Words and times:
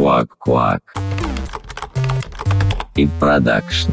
Квак-квак. 0.00 0.80
И 2.96 3.06
продакшн. 3.20 3.90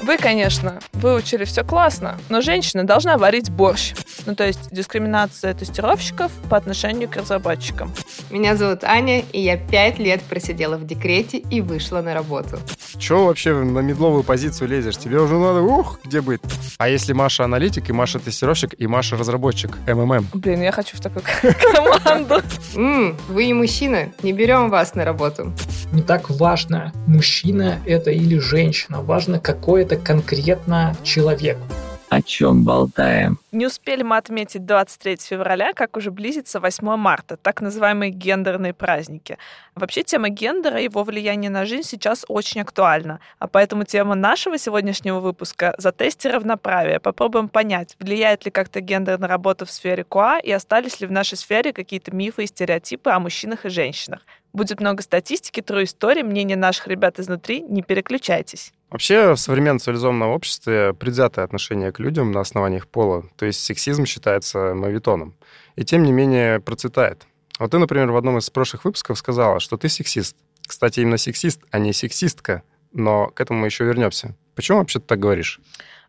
Вы, 0.00 0.16
конечно, 0.16 0.78
выучили 0.94 1.44
все 1.44 1.64
классно, 1.64 2.16
но 2.30 2.40
женщина 2.40 2.86
должна 2.86 3.18
варить 3.18 3.50
борщ. 3.50 3.92
Ну, 4.24 4.34
то 4.34 4.46
есть 4.46 4.70
дискриминация 4.72 5.52
тестировщиков 5.52 6.32
по 6.48 6.56
отношению 6.56 7.10
к 7.10 7.16
разработчикам. 7.16 7.92
Меня 8.30 8.56
зовут 8.56 8.84
Аня, 8.84 9.20
и 9.20 9.38
я 9.38 9.58
пять 9.58 9.98
лет 9.98 10.22
просидела 10.22 10.78
в 10.78 10.86
декрете 10.86 11.36
и 11.36 11.60
вышла 11.60 12.00
на 12.00 12.14
работу. 12.14 12.58
Чего 12.98 13.26
вообще 13.26 13.54
на 13.54 13.80
медловую 13.80 14.22
позицию 14.22 14.68
лезешь? 14.68 14.96
Тебе 14.96 15.20
уже 15.20 15.34
надо, 15.38 15.60
ух, 15.60 16.00
где 16.04 16.20
быть? 16.20 16.40
А 16.78 16.88
если 16.88 17.12
Маша 17.12 17.44
аналитик, 17.44 17.88
и 17.88 17.92
Маша 17.92 18.18
тестировщик, 18.18 18.74
и 18.78 18.86
Маша 18.86 19.16
разработчик, 19.16 19.76
МММ? 19.86 20.28
Блин, 20.34 20.62
я 20.62 20.72
хочу 20.72 20.96
в 20.96 21.00
такую 21.00 21.24
команду. 21.74 22.42
Вы 23.28 23.46
не 23.46 23.54
мужчина, 23.54 24.12
не 24.22 24.32
берем 24.32 24.70
вас 24.70 24.94
на 24.94 25.04
работу. 25.04 25.52
Не 25.92 26.02
так 26.02 26.30
важно, 26.30 26.92
мужчина 27.06 27.78
это 27.86 28.10
или 28.10 28.38
женщина. 28.38 29.02
Важно, 29.02 29.40
какой 29.40 29.82
это 29.82 29.96
конкретно 29.96 30.96
человек. 31.02 31.58
О 32.10 32.22
чем 32.22 32.64
болтаем? 32.64 33.38
Не 33.52 33.66
успели 33.66 34.02
мы 34.02 34.16
отметить 34.16 34.64
23 34.64 35.16
февраля, 35.16 35.74
как 35.74 35.96
уже 35.96 36.10
близится 36.10 36.58
8 36.58 36.96
марта, 36.96 37.36
так 37.36 37.60
называемые 37.60 38.10
гендерные 38.10 38.72
праздники. 38.72 39.36
Вообще 39.74 40.02
тема 40.02 40.30
гендера 40.30 40.80
и 40.80 40.84
его 40.84 41.04
влияние 41.04 41.50
на 41.50 41.66
жизнь 41.66 41.86
сейчас 41.86 42.24
очень 42.28 42.62
актуальна, 42.62 43.20
а 43.38 43.46
поэтому 43.46 43.84
тема 43.84 44.14
нашего 44.14 44.56
сегодняшнего 44.56 45.20
выпуска— 45.20 45.74
«Затести 45.78 46.28
равноправие». 46.28 46.98
Попробуем 46.98 47.48
понять, 47.50 47.94
влияет 48.00 48.44
ли 48.46 48.50
как-то 48.50 48.80
гендер 48.80 49.18
на 49.18 49.28
работу 49.28 49.66
в 49.66 49.70
сфере 49.70 50.02
КУА 50.02 50.38
и 50.38 50.50
остались 50.50 51.00
ли 51.00 51.06
в 51.06 51.12
нашей 51.12 51.36
сфере 51.36 51.74
какие-то 51.74 52.14
мифы 52.14 52.44
и 52.44 52.46
стереотипы 52.46 53.10
о 53.10 53.20
мужчинах 53.20 53.66
и 53.66 53.68
женщинах. 53.68 54.22
Будет 54.58 54.80
много 54.80 55.04
статистики, 55.04 55.62
тру 55.62 55.84
истории, 55.84 56.22
мнения 56.22 56.56
наших 56.56 56.88
ребят 56.88 57.20
изнутри, 57.20 57.60
не 57.60 57.82
переключайтесь. 57.82 58.72
Вообще, 58.90 59.34
в 59.34 59.36
современном 59.36 59.78
цивилизованном 59.78 60.30
обществе 60.30 60.94
предвзятое 60.94 61.44
отношение 61.44 61.92
к 61.92 62.00
людям 62.00 62.32
на 62.32 62.40
основании 62.40 62.78
их 62.78 62.88
пола, 62.88 63.22
то 63.36 63.46
есть 63.46 63.60
сексизм 63.60 64.04
считается 64.04 64.74
мавитоном, 64.74 65.36
и 65.76 65.84
тем 65.84 66.02
не 66.02 66.10
менее 66.10 66.58
процветает. 66.58 67.28
Вот 67.60 67.70
ты, 67.70 67.78
например, 67.78 68.10
в 68.10 68.16
одном 68.16 68.38
из 68.38 68.50
прошлых 68.50 68.84
выпусков 68.84 69.16
сказала, 69.16 69.60
что 69.60 69.76
ты 69.76 69.88
сексист. 69.88 70.36
Кстати, 70.66 70.98
именно 70.98 71.18
сексист, 71.18 71.60
а 71.70 71.78
не 71.78 71.92
сексистка, 71.92 72.64
но 72.92 73.28
к 73.28 73.40
этому 73.40 73.60
мы 73.60 73.68
еще 73.68 73.84
вернемся. 73.84 74.34
Почему 74.56 74.78
вообще 74.78 74.98
ты 74.98 75.06
так 75.06 75.20
говоришь? 75.20 75.60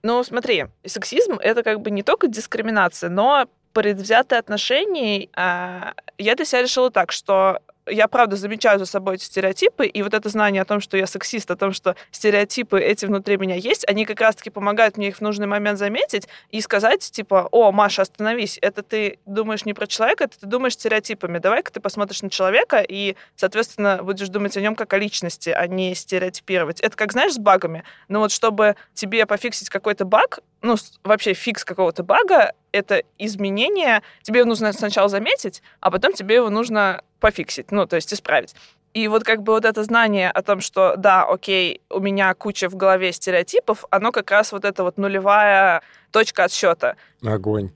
Ну, 0.02 0.24
смотри, 0.24 0.66
сексизм— 0.84 1.34
это 1.40 1.62
как 1.62 1.82
бы 1.82 1.92
не 1.92 2.02
только 2.02 2.28
дискриминация, 2.28 3.12
но 3.12 3.46
предвзятое 3.74 4.40
отношение. 4.40 5.30
А, 5.36 5.94
я 6.20 6.36
для 6.36 6.46
себя 6.46 6.62
решила 6.62 6.92
так, 6.92 7.12
что 7.12 7.60
я 7.90 8.08
правда 8.08 8.36
замечаю 8.36 8.80
за 8.80 8.86
собой 8.86 9.16
эти 9.16 9.24
стереотипы, 9.24 9.86
и 9.88 10.02
вот 10.02 10.14
это 10.14 10.30
знание 10.30 10.62
о 10.62 10.66
том, 10.66 10.80
что 10.80 10.98
я 10.98 11.08
сексист, 11.08 11.50
о 11.52 11.56
том, 11.56 11.74
что 11.74 11.96
стереотипы 12.12 12.80
эти 12.80 13.06
внутри 13.06 13.38
меня 13.38 13.56
есть, 13.56 13.88
они 13.88 14.06
как 14.06 14.22
раз-таки 14.22 14.50
помогают 14.50 14.98
мне 14.98 15.10
их 15.10 15.18
в 15.18 15.22
нужный 15.22 15.48
момент 15.48 15.80
заметить 15.80 16.28
и 16.52 16.62
сказать, 16.62 17.00
типа, 17.00 17.48
о, 17.52 17.72
Маша, 17.72 18.04
остановись, 18.04 18.60
это 18.62 18.84
ты 18.84 19.20
думаешь 19.26 19.66
не 19.66 19.74
про 19.74 19.88
человека, 19.88 20.26
это 20.26 20.40
ты 20.40 20.46
думаешь 20.46 20.74
стереотипами. 20.74 21.40
Давай-ка 21.40 21.72
ты 21.72 21.80
посмотришь 21.80 22.22
на 22.22 22.30
человека 22.30 22.86
и, 22.88 23.16
соответственно, 23.36 24.02
будешь 24.04 24.30
думать 24.30 24.56
о 24.58 24.62
нем 24.62 24.76
как 24.76 24.94
о 24.94 24.98
личности, 24.98 25.50
а 25.50 25.68
не 25.68 25.96
стереотипировать. 25.96 26.80
Это 26.82 26.96
как, 26.96 27.12
знаешь, 27.12 27.34
с 27.34 27.40
багами. 27.40 27.84
Но 28.08 28.20
вот 28.20 28.32
чтобы 28.32 28.76
тебе 28.94 29.26
пофиксить 29.26 29.70
какой-то 29.70 30.06
баг, 30.06 30.40
ну, 30.62 30.76
вообще 31.04 31.34
фикс 31.34 31.64
какого-то 31.64 32.04
бага, 32.04 32.54
это 32.72 33.04
изменение, 33.18 34.04
тебе 34.22 34.46
нужно 34.46 34.74
сначала 34.74 35.10
заметить, 35.10 35.62
а 35.80 35.90
потом 35.90 36.09
тебе 36.14 36.36
его 36.36 36.50
нужно 36.50 37.02
пофиксить, 37.20 37.72
ну, 37.72 37.86
то 37.86 37.96
есть 37.96 38.14
исправить. 38.14 38.56
И 38.94 39.08
вот 39.08 39.24
как 39.24 39.44
бы 39.44 39.54
вот 39.54 39.66
это 39.66 39.84
знание 39.84 40.32
о 40.32 40.42
том, 40.42 40.62
что 40.62 40.96
да, 40.98 41.24
окей, 41.24 41.82
у 41.90 42.00
меня 42.00 42.34
куча 42.34 42.70
в 42.70 42.76
голове 42.76 43.14
стереотипов, 43.14 43.86
оно 43.92 44.12
как 44.12 44.32
раз 44.32 44.52
вот 44.52 44.66
это 44.66 44.84
вот 44.84 44.98
нулевая 44.98 45.82
точка 46.12 46.46
отсчета. 46.46 46.96
Огонь. 47.24 47.72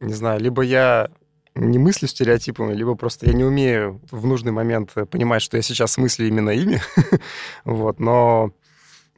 Не 0.00 0.12
знаю, 0.12 0.40
либо 0.40 0.62
я 0.62 1.08
не 1.54 1.78
мыслю 1.78 2.08
стереотипами, 2.08 2.74
либо 2.74 2.96
просто 2.96 3.26
я 3.26 3.32
не 3.32 3.44
умею 3.44 4.00
в 4.10 4.26
нужный 4.26 4.52
момент 4.52 4.92
понимать, 5.10 5.40
что 5.40 5.56
я 5.56 5.62
сейчас 5.62 5.96
мыслю 5.96 6.26
именно 6.26 6.50
ими. 6.50 6.80
вот, 7.64 8.00
но 8.00 8.52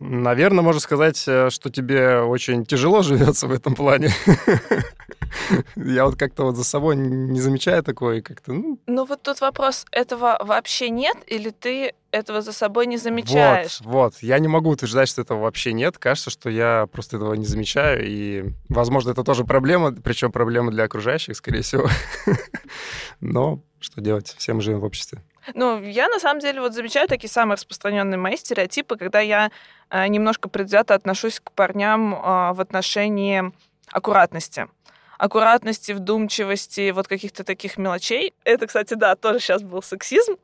Наверное, 0.01 0.63
можно 0.63 0.81
сказать, 0.81 1.23
э, 1.27 1.51
что 1.51 1.71
тебе 1.71 2.21
очень 2.21 2.65
тяжело 2.65 3.03
живется 3.03 3.47
в 3.47 3.53
этом 3.53 3.75
плане. 3.75 4.11
Я 5.77 6.07
вот 6.07 6.17
как-то 6.17 6.45
вот 6.45 6.57
за 6.57 6.65
собой 6.65 6.97
не 6.97 7.41
замечаю 7.41 7.83
такое, 7.83 8.23
как-то, 8.23 8.53
ну... 8.53 8.79
Ну 8.87 9.05
вот 9.05 9.23
тут 9.23 9.41
вопрос, 9.41 9.87
этого 9.91 10.39
вообще 10.43 10.91
нет, 10.91 11.17
или 11.27 11.51
ты 11.51 11.95
этого 12.11 12.41
за 12.41 12.53
собой 12.53 12.87
не 12.87 12.97
замечаешь? 12.97 13.81
Вот, 13.83 13.93
вот. 13.93 14.23
Я 14.23 14.39
не 14.39 14.49
могу 14.49 14.71
утверждать, 14.71 15.09
что 15.09 15.23
этого 15.23 15.41
вообще 15.41 15.73
нет. 15.73 15.99
Кажется, 15.99 16.31
что 16.31 16.49
я 16.49 16.89
просто 16.91 17.17
этого 17.17 17.35
не 17.35 17.45
замечаю, 17.45 18.07
и, 18.07 18.51
возможно, 18.69 19.11
это 19.11 19.25
тоже 19.25 19.45
проблема, 19.45 19.93
причем 19.93 20.33
проблема 20.33 20.71
для 20.71 20.85
окружающих, 20.85 21.37
скорее 21.37 21.63
всего. 21.63 21.89
Но 23.21 23.61
что 23.81 24.01
делать? 24.01 24.35
Все 24.39 24.55
мы 24.55 24.61
живем 24.61 24.81
в 24.81 24.85
обществе. 24.85 25.23
Ну, 25.55 25.83
я 25.83 26.09
на 26.09 26.19
самом 26.19 26.41
деле 26.41 26.61
вот 26.61 26.75
замечаю 26.75 27.09
такие 27.09 27.31
самые 27.31 27.57
распространенные 27.57 28.19
мои 28.19 28.37
стереотипы, 28.37 28.97
когда 28.97 29.21
я 29.21 29.51
э, 29.91 30.07
немножко 30.09 30.49
предвзято 30.49 30.95
отношусь 30.95 31.41
к 31.41 31.53
парням 31.53 32.15
э, 32.15 32.53
в 32.53 32.61
отношении 32.61 33.53
аккуратности 33.91 34.69
аккуратности, 35.19 35.93
вдумчивости, 35.93 36.91
вот 36.93 37.09
каких-то 37.09 37.43
таких 37.43 37.77
мелочей. 37.77 38.33
Это, 38.45 38.69
кстати, 38.69 38.95
да, 38.95 39.17
тоже 39.17 39.41
сейчас 39.41 39.63
был 39.63 39.83
сексизм. 39.83 40.37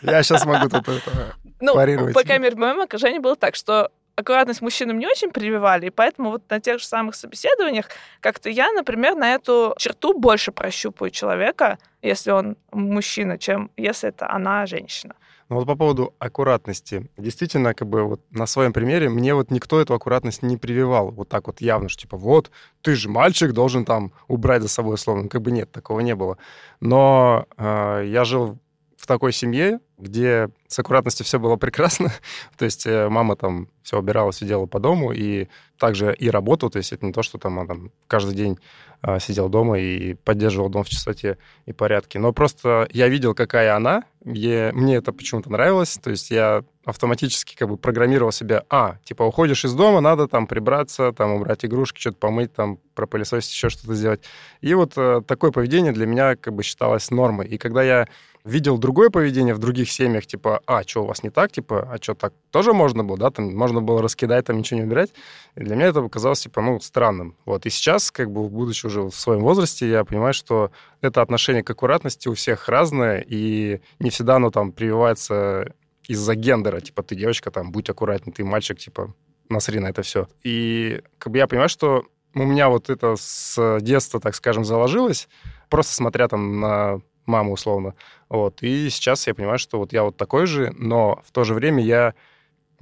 Я 0.00 0.22
сейчас 0.22 0.46
могу 0.46 0.68
тут 0.70 0.88
это 0.88 1.36
Ну, 1.60 1.74
по 1.74 2.22
крайней 2.22 2.44
мере, 2.44 2.56
в 2.56 2.58
моем 2.58 2.80
окружении 2.80 3.18
было 3.18 3.36
так, 3.36 3.54
что 3.54 3.90
аккуратность 4.16 4.62
мужчинам 4.62 4.98
не 4.98 5.06
очень 5.06 5.30
прививали, 5.30 5.86
и 5.86 5.90
поэтому 5.90 6.30
вот 6.30 6.42
на 6.50 6.60
тех 6.60 6.78
же 6.78 6.86
самых 6.86 7.14
собеседованиях 7.14 7.88
как-то 8.20 8.50
я, 8.50 8.70
например, 8.72 9.14
на 9.14 9.34
эту 9.34 9.74
черту 9.78 10.18
больше 10.18 10.52
прощупаю 10.52 11.10
человека, 11.10 11.78
если 12.02 12.30
он 12.30 12.56
мужчина, 12.72 13.38
чем 13.38 13.70
если 13.76 14.08
это 14.08 14.30
она 14.30 14.66
женщина. 14.66 15.14
Ну 15.52 15.58
вот 15.58 15.66
по 15.66 15.76
поводу 15.76 16.14
аккуратности. 16.18 17.10
Действительно, 17.18 17.74
как 17.74 17.86
бы 17.86 18.04
вот 18.04 18.22
на 18.30 18.46
своем 18.46 18.72
примере 18.72 19.10
мне 19.10 19.34
вот 19.34 19.50
никто 19.50 19.82
эту 19.82 19.92
аккуратность 19.92 20.42
не 20.42 20.56
прививал. 20.56 21.10
Вот 21.10 21.28
так 21.28 21.46
вот 21.46 21.60
явно, 21.60 21.90
что 21.90 22.00
типа 22.00 22.16
вот, 22.16 22.50
ты 22.80 22.94
же 22.94 23.10
мальчик, 23.10 23.52
должен 23.52 23.84
там 23.84 24.12
убрать 24.28 24.62
за 24.62 24.68
собой 24.68 24.96
словно. 24.96 25.28
Как 25.28 25.42
бы 25.42 25.50
нет, 25.50 25.70
такого 25.70 26.00
не 26.00 26.14
было. 26.14 26.38
Но 26.80 27.44
э, 27.58 28.04
я 28.06 28.24
жил 28.24 28.58
в 29.02 29.06
такой 29.08 29.32
семье, 29.32 29.80
где 29.98 30.48
с 30.68 30.78
аккуратностью 30.78 31.26
все 31.26 31.40
было 31.40 31.56
прекрасно. 31.56 32.12
то 32.56 32.64
есть 32.64 32.86
э, 32.86 33.08
мама 33.08 33.34
там 33.34 33.66
все 33.82 33.98
убирала, 33.98 34.30
все 34.30 34.46
делала 34.46 34.66
по 34.66 34.78
дому, 34.78 35.10
и 35.10 35.48
также 35.76 36.14
и 36.14 36.30
работу, 36.30 36.70
то 36.70 36.76
есть 36.76 36.92
это 36.92 37.04
не 37.04 37.12
то, 37.12 37.24
что 37.24 37.36
там 37.36 37.58
она 37.58 37.66
там 37.66 37.90
каждый 38.06 38.36
день 38.36 38.58
а, 39.00 39.18
сидел 39.18 39.48
дома 39.48 39.80
и 39.80 40.14
поддерживал 40.14 40.68
дом 40.68 40.84
в 40.84 40.88
чистоте 40.88 41.36
и 41.66 41.72
порядке. 41.72 42.20
Но 42.20 42.32
просто 42.32 42.88
я 42.92 43.08
видел, 43.08 43.34
какая 43.34 43.74
она, 43.74 44.04
и 44.24 44.70
мне 44.72 44.94
это 44.94 45.12
почему-то 45.12 45.50
нравилось, 45.50 45.98
то 46.00 46.10
есть 46.10 46.30
я 46.30 46.62
автоматически 46.84 47.56
как 47.56 47.68
бы 47.68 47.76
программировал 47.76 48.30
себя, 48.30 48.64
а, 48.70 48.98
типа, 49.02 49.24
уходишь 49.24 49.64
из 49.64 49.74
дома, 49.74 50.00
надо 50.00 50.28
там 50.28 50.46
прибраться, 50.46 51.12
там 51.12 51.32
убрать 51.32 51.64
игрушки, 51.64 51.98
что-то 51.98 52.18
помыть, 52.18 52.54
там 52.54 52.78
пропылесосить, 52.94 53.52
еще 53.52 53.68
что-то 53.68 53.94
сделать. 53.94 54.22
И 54.60 54.72
вот 54.74 54.92
э, 54.96 55.22
такое 55.26 55.50
поведение 55.50 55.92
для 55.92 56.06
меня 56.06 56.36
как 56.36 56.54
бы 56.54 56.62
считалось 56.62 57.10
нормой. 57.10 57.48
И 57.48 57.58
когда 57.58 57.82
я 57.82 58.06
видел 58.44 58.78
другое 58.78 59.10
поведение 59.10 59.54
в 59.54 59.58
других 59.58 59.90
семьях, 59.90 60.26
типа, 60.26 60.60
а, 60.66 60.82
что 60.82 61.04
у 61.04 61.06
вас 61.06 61.22
не 61.22 61.30
так, 61.30 61.52
типа, 61.52 61.88
а 61.90 61.96
что 62.00 62.14
так 62.14 62.32
тоже 62.50 62.72
можно 62.72 63.04
было, 63.04 63.16
да, 63.16 63.30
там 63.30 63.54
можно 63.54 63.80
было 63.80 64.02
раскидать, 64.02 64.46
там 64.46 64.58
ничего 64.58 64.80
не 64.80 64.86
убирать. 64.86 65.12
И 65.54 65.60
для 65.60 65.76
меня 65.76 65.86
это 65.86 66.02
показалось, 66.02 66.40
типа, 66.40 66.60
ну, 66.60 66.80
странным. 66.80 67.36
Вот, 67.44 67.66
и 67.66 67.70
сейчас, 67.70 68.10
как 68.10 68.30
бы, 68.30 68.48
будучи 68.48 68.86
уже 68.86 69.02
в 69.02 69.12
своем 69.12 69.40
возрасте, 69.42 69.88
я 69.88 70.04
понимаю, 70.04 70.34
что 70.34 70.70
это 71.00 71.22
отношение 71.22 71.62
к 71.62 71.70
аккуратности 71.70 72.28
у 72.28 72.34
всех 72.34 72.68
разное, 72.68 73.24
и 73.26 73.80
не 73.98 74.10
всегда 74.10 74.36
оно 74.36 74.50
там 74.50 74.72
прививается 74.72 75.72
из-за 76.08 76.34
гендера, 76.34 76.80
типа, 76.80 77.02
ты 77.02 77.14
девочка, 77.14 77.50
там, 77.50 77.70
будь 77.70 77.88
аккуратней, 77.88 78.32
ты 78.32 78.44
мальчик, 78.44 78.78
типа, 78.78 79.14
насри 79.48 79.78
на 79.78 79.88
это 79.88 80.02
все. 80.02 80.26
И 80.42 81.00
как 81.18 81.32
бы 81.32 81.38
я 81.38 81.46
понимаю, 81.46 81.68
что 81.68 82.06
у 82.34 82.42
меня 82.44 82.68
вот 82.68 82.90
это 82.90 83.14
с 83.16 83.78
детства, 83.80 84.18
так 84.18 84.34
скажем, 84.34 84.64
заложилось, 84.64 85.28
просто 85.68 85.92
смотря 85.92 86.28
там 86.28 86.60
на 86.60 87.00
маму 87.26 87.52
условно. 87.52 87.94
Вот. 88.28 88.62
И 88.62 88.88
сейчас 88.90 89.26
я 89.26 89.34
понимаю, 89.34 89.58
что 89.58 89.78
вот 89.78 89.92
я 89.92 90.04
вот 90.04 90.16
такой 90.16 90.46
же, 90.46 90.72
но 90.78 91.22
в 91.24 91.32
то 91.32 91.44
же 91.44 91.54
время 91.54 91.82
я 91.82 92.14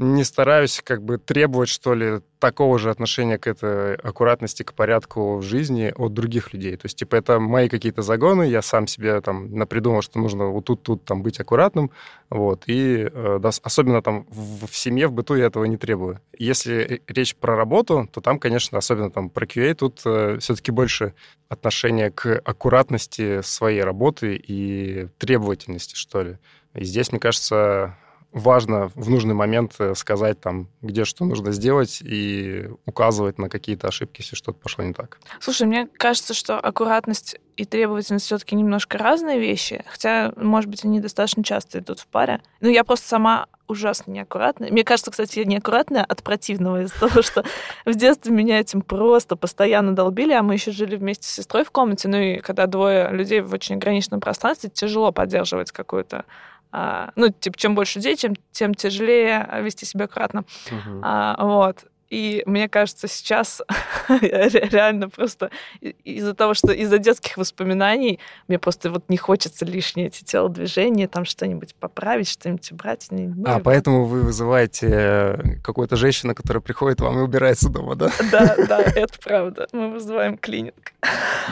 не 0.01 0.25
стараюсь 0.25 0.81
как 0.83 1.03
бы 1.03 1.19
требовать, 1.19 1.69
что 1.69 1.95
ли, 1.95 2.21
такого 2.39 2.79
же 2.79 2.89
отношения 2.91 3.37
к 3.37 3.47
этой 3.47 3.97
аккуратности, 3.97 4.63
к 4.63 4.73
порядку 4.73 5.37
в 5.37 5.43
жизни 5.43 5.93
от 5.95 6.15
других 6.15 6.55
людей. 6.55 6.75
То 6.77 6.87
есть, 6.87 6.97
типа, 6.97 7.17
это 7.17 7.39
мои 7.39 7.69
какие-то 7.69 8.01
загоны, 8.01 8.45
я 8.45 8.63
сам 8.63 8.87
себе 8.87 9.21
там 9.21 9.55
напридумал, 9.55 10.01
что 10.01 10.19
нужно 10.19 10.47
вот 10.47 10.65
тут, 10.65 10.83
тут 10.83 11.05
там 11.05 11.23
быть 11.23 11.39
аккуратным, 11.39 11.91
вот, 12.31 12.63
и 12.67 13.11
э, 13.13 13.39
да, 13.43 13.51
особенно 13.63 14.01
там 14.01 14.27
в, 14.31 14.67
в 14.67 14.75
семье, 14.75 15.07
в 15.07 15.13
быту 15.13 15.35
я 15.35 15.47
этого 15.47 15.67
не 15.67 15.77
требую. 15.77 16.23
Если 16.39 17.03
речь 17.07 17.37
про 17.37 17.55
работу, 17.55 18.09
то 18.11 18.23
там, 18.23 18.39
конечно, 18.39 18.79
особенно 18.79 19.11
там 19.11 19.29
про 19.29 19.45
QA, 19.45 19.75
тут 19.75 20.01
э, 20.07 20.39
все-таки 20.41 20.73
больше 20.73 21.13
отношение 21.51 22.11
к 22.11 22.41
аккуратности 22.43 23.43
своей 23.43 23.83
работы 23.83 24.37
и 24.37 25.09
требовательности, 25.19 25.95
что 25.95 26.23
ли. 26.23 26.39
И 26.75 26.85
здесь, 26.85 27.13
мне 27.13 27.21
кажется, 27.21 27.97
важно 28.33 28.89
в 28.95 29.11
нужный 29.11 29.35
момент 29.35 29.75
э, 29.79 29.95
сказать 29.95 30.41
там, 30.41 30.69
где 30.83 31.05
что 31.05 31.25
нужно 31.25 31.53
сделать 31.53 32.01
и 32.03 32.69
указывать 32.87 33.39
на 33.39 33.49
какие-то 33.49 33.89
ошибки, 33.89 34.21
если 34.21 34.37
что-то 34.37 34.59
пошло 34.59 34.85
не 34.85 34.93
так. 34.93 35.19
Слушай, 35.41 35.67
мне 35.67 35.89
кажется, 35.97 36.35
что 36.35 36.59
аккуратность 36.59 37.39
и 37.57 37.65
требовательность 37.65 38.27
все-таки 38.27 38.57
немножко 38.57 38.97
разные 38.97 39.39
вещи, 39.39 39.85
хотя, 39.87 40.33
может 40.37 40.71
быть, 40.71 40.85
они 40.85 41.01
достаточно 41.01 41.45
часто 41.45 41.81
идут 41.81 42.01
в 42.01 42.07
паре. 42.07 42.41
Но 42.61 42.69
я 42.69 42.85
просто 42.85 43.09
сама 43.09 43.47
ужасно 43.67 44.13
неаккуратная. 44.13 44.71
Мне 44.71 44.83
кажется, 44.83 45.11
кстати, 45.11 45.41
я 45.41 45.45
неаккуратная 45.45 46.05
от 46.05 46.23
противного 46.23 46.83
из-за 46.83 46.99
того, 46.99 47.23
что 47.23 47.45
в 47.85 47.95
детстве 47.95 48.33
меня 48.33 48.61
этим 48.61 48.83
просто 48.83 49.37
постоянно 49.37 49.95
долбили, 49.95 50.33
а 50.33 50.43
мы 50.43 50.55
еще 50.55 50.71
жили 50.71 50.97
вместе 50.97 51.27
с 51.27 51.31
сестрой 51.33 51.65
в 51.65 51.71
комнате, 51.71 52.09
ну 52.09 52.17
и 52.17 52.39
когда 52.39 52.67
двое 52.67 53.11
людей 53.11 53.41
в 53.41 53.53
очень 53.53 53.77
ограниченном 53.77 54.21
пространстве, 54.21 54.71
тяжело 54.71 55.13
поддерживать 55.13 55.71
какую-то 55.71 56.25
а, 56.73 57.11
ну, 57.17 57.31
типа, 57.31 57.57
чем 57.59 57.75
больше 57.75 57.99
людей, 57.99 58.17
чем, 58.17 58.35
тем 58.53 58.75
тяжелее 58.75 59.49
вести 59.63 59.85
себя 59.87 60.05
аккуратно. 60.07 60.45
Мгм. 60.71 61.01
А, 61.05 61.37
вот. 61.45 61.85
И 62.11 62.43
мне 62.45 62.69
кажется, 62.69 63.07
сейчас 63.07 63.63
ре- 64.09 64.49
реально 64.73 65.09
просто 65.09 65.51
из-за 65.81 66.35
того, 66.35 66.55
что 66.55 66.73
из-за 66.73 66.99
детских 66.99 67.37
воспоминаний 67.37 68.19
мне 68.49 68.59
просто 68.59 68.91
вот 68.91 69.05
не 69.09 69.17
хочется 69.17 69.65
лишние 69.65 70.09
эти 70.09 70.25
телодвижения, 70.25 71.07
там 71.07 71.25
что-нибудь 71.25 71.77
поправить, 71.77 72.29
что-нибудь 72.29 72.73
убрать. 72.73 73.07
Ну, 73.11 73.45
А, 73.47 73.61
и 73.61 73.63
поэтому 73.63 74.07
вы 74.07 74.23
вызываете 74.23 74.89
э, 74.91 75.37
какую-то 75.63 75.95
женщину, 75.95 76.35
которая 76.35 76.61
приходит 76.61 77.01
вам 77.01 77.17
и 77.21 77.23
убирается 77.23 77.69
дома, 77.69 77.95
да? 77.95 78.11
Да, 78.33 78.57
да, 78.67 78.81
это 78.81 79.17
правда. 79.23 79.69
Мы 79.71 79.93
вызываем 79.93 80.37
клининг. 80.37 80.93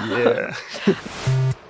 Yeah. 0.09 0.55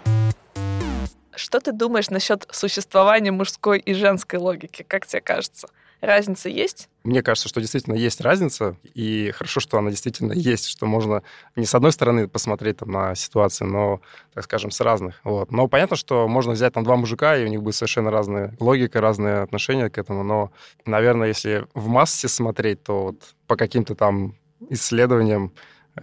Что 1.39 1.61
ты 1.61 1.73
думаешь 1.73 2.11
насчет 2.11 2.49
существования 2.51 3.31
мужской 3.31 3.79
и 3.79 3.95
женской 3.95 4.41
логики? 4.41 4.85
Как 4.87 5.07
тебе 5.07 5.21
кажется? 5.21 5.69
Разница 6.01 6.49
есть? 6.49 6.89
Мне 7.05 7.23
кажется, 7.23 7.49
что 7.49 7.61
действительно 7.61 7.95
есть 7.95 8.21
разница, 8.21 8.77
и 8.95 9.31
хорошо, 9.33 9.61
что 9.61 9.79
она 9.79 9.91
действительно 9.91 10.33
есть, 10.33 10.67
что 10.67 10.87
можно 10.87 11.23
не 11.55 11.65
с 11.65 11.75
одной 11.75 11.93
стороны 11.93 12.29
посмотреть 12.29 12.79
там, 12.79 12.91
на 12.91 13.15
ситуацию, 13.15 13.69
но, 13.69 14.01
так 14.35 14.45
скажем, 14.45 14.73
с 14.73 14.81
разных. 14.81 15.21
Вот. 15.23 15.53
Но 15.53 15.69
понятно, 15.69 15.97
что 15.97 16.27
можно 16.27 16.53
взять 16.53 16.75
там 16.75 16.83
два 16.83 16.97
мужика, 16.97 17.37
и 17.37 17.45
у 17.45 17.49
них 17.49 17.63
будет 17.63 17.77
совершенно 17.77 18.11
разная 18.11 18.57
логика, 18.59 19.01
разные 19.01 19.39
отношения 19.39 19.91
к 19.91 19.99
этому, 19.99 20.25
но, 20.25 20.51
наверное, 20.87 21.29
если 21.29 21.67
в 21.73 21.87
массе 21.87 22.27
смотреть, 22.27 22.83
то 22.83 23.05
вот 23.05 23.35
по 23.47 23.55
каким-то 23.57 23.95
там 23.95 24.35
исследованиям 24.71 25.53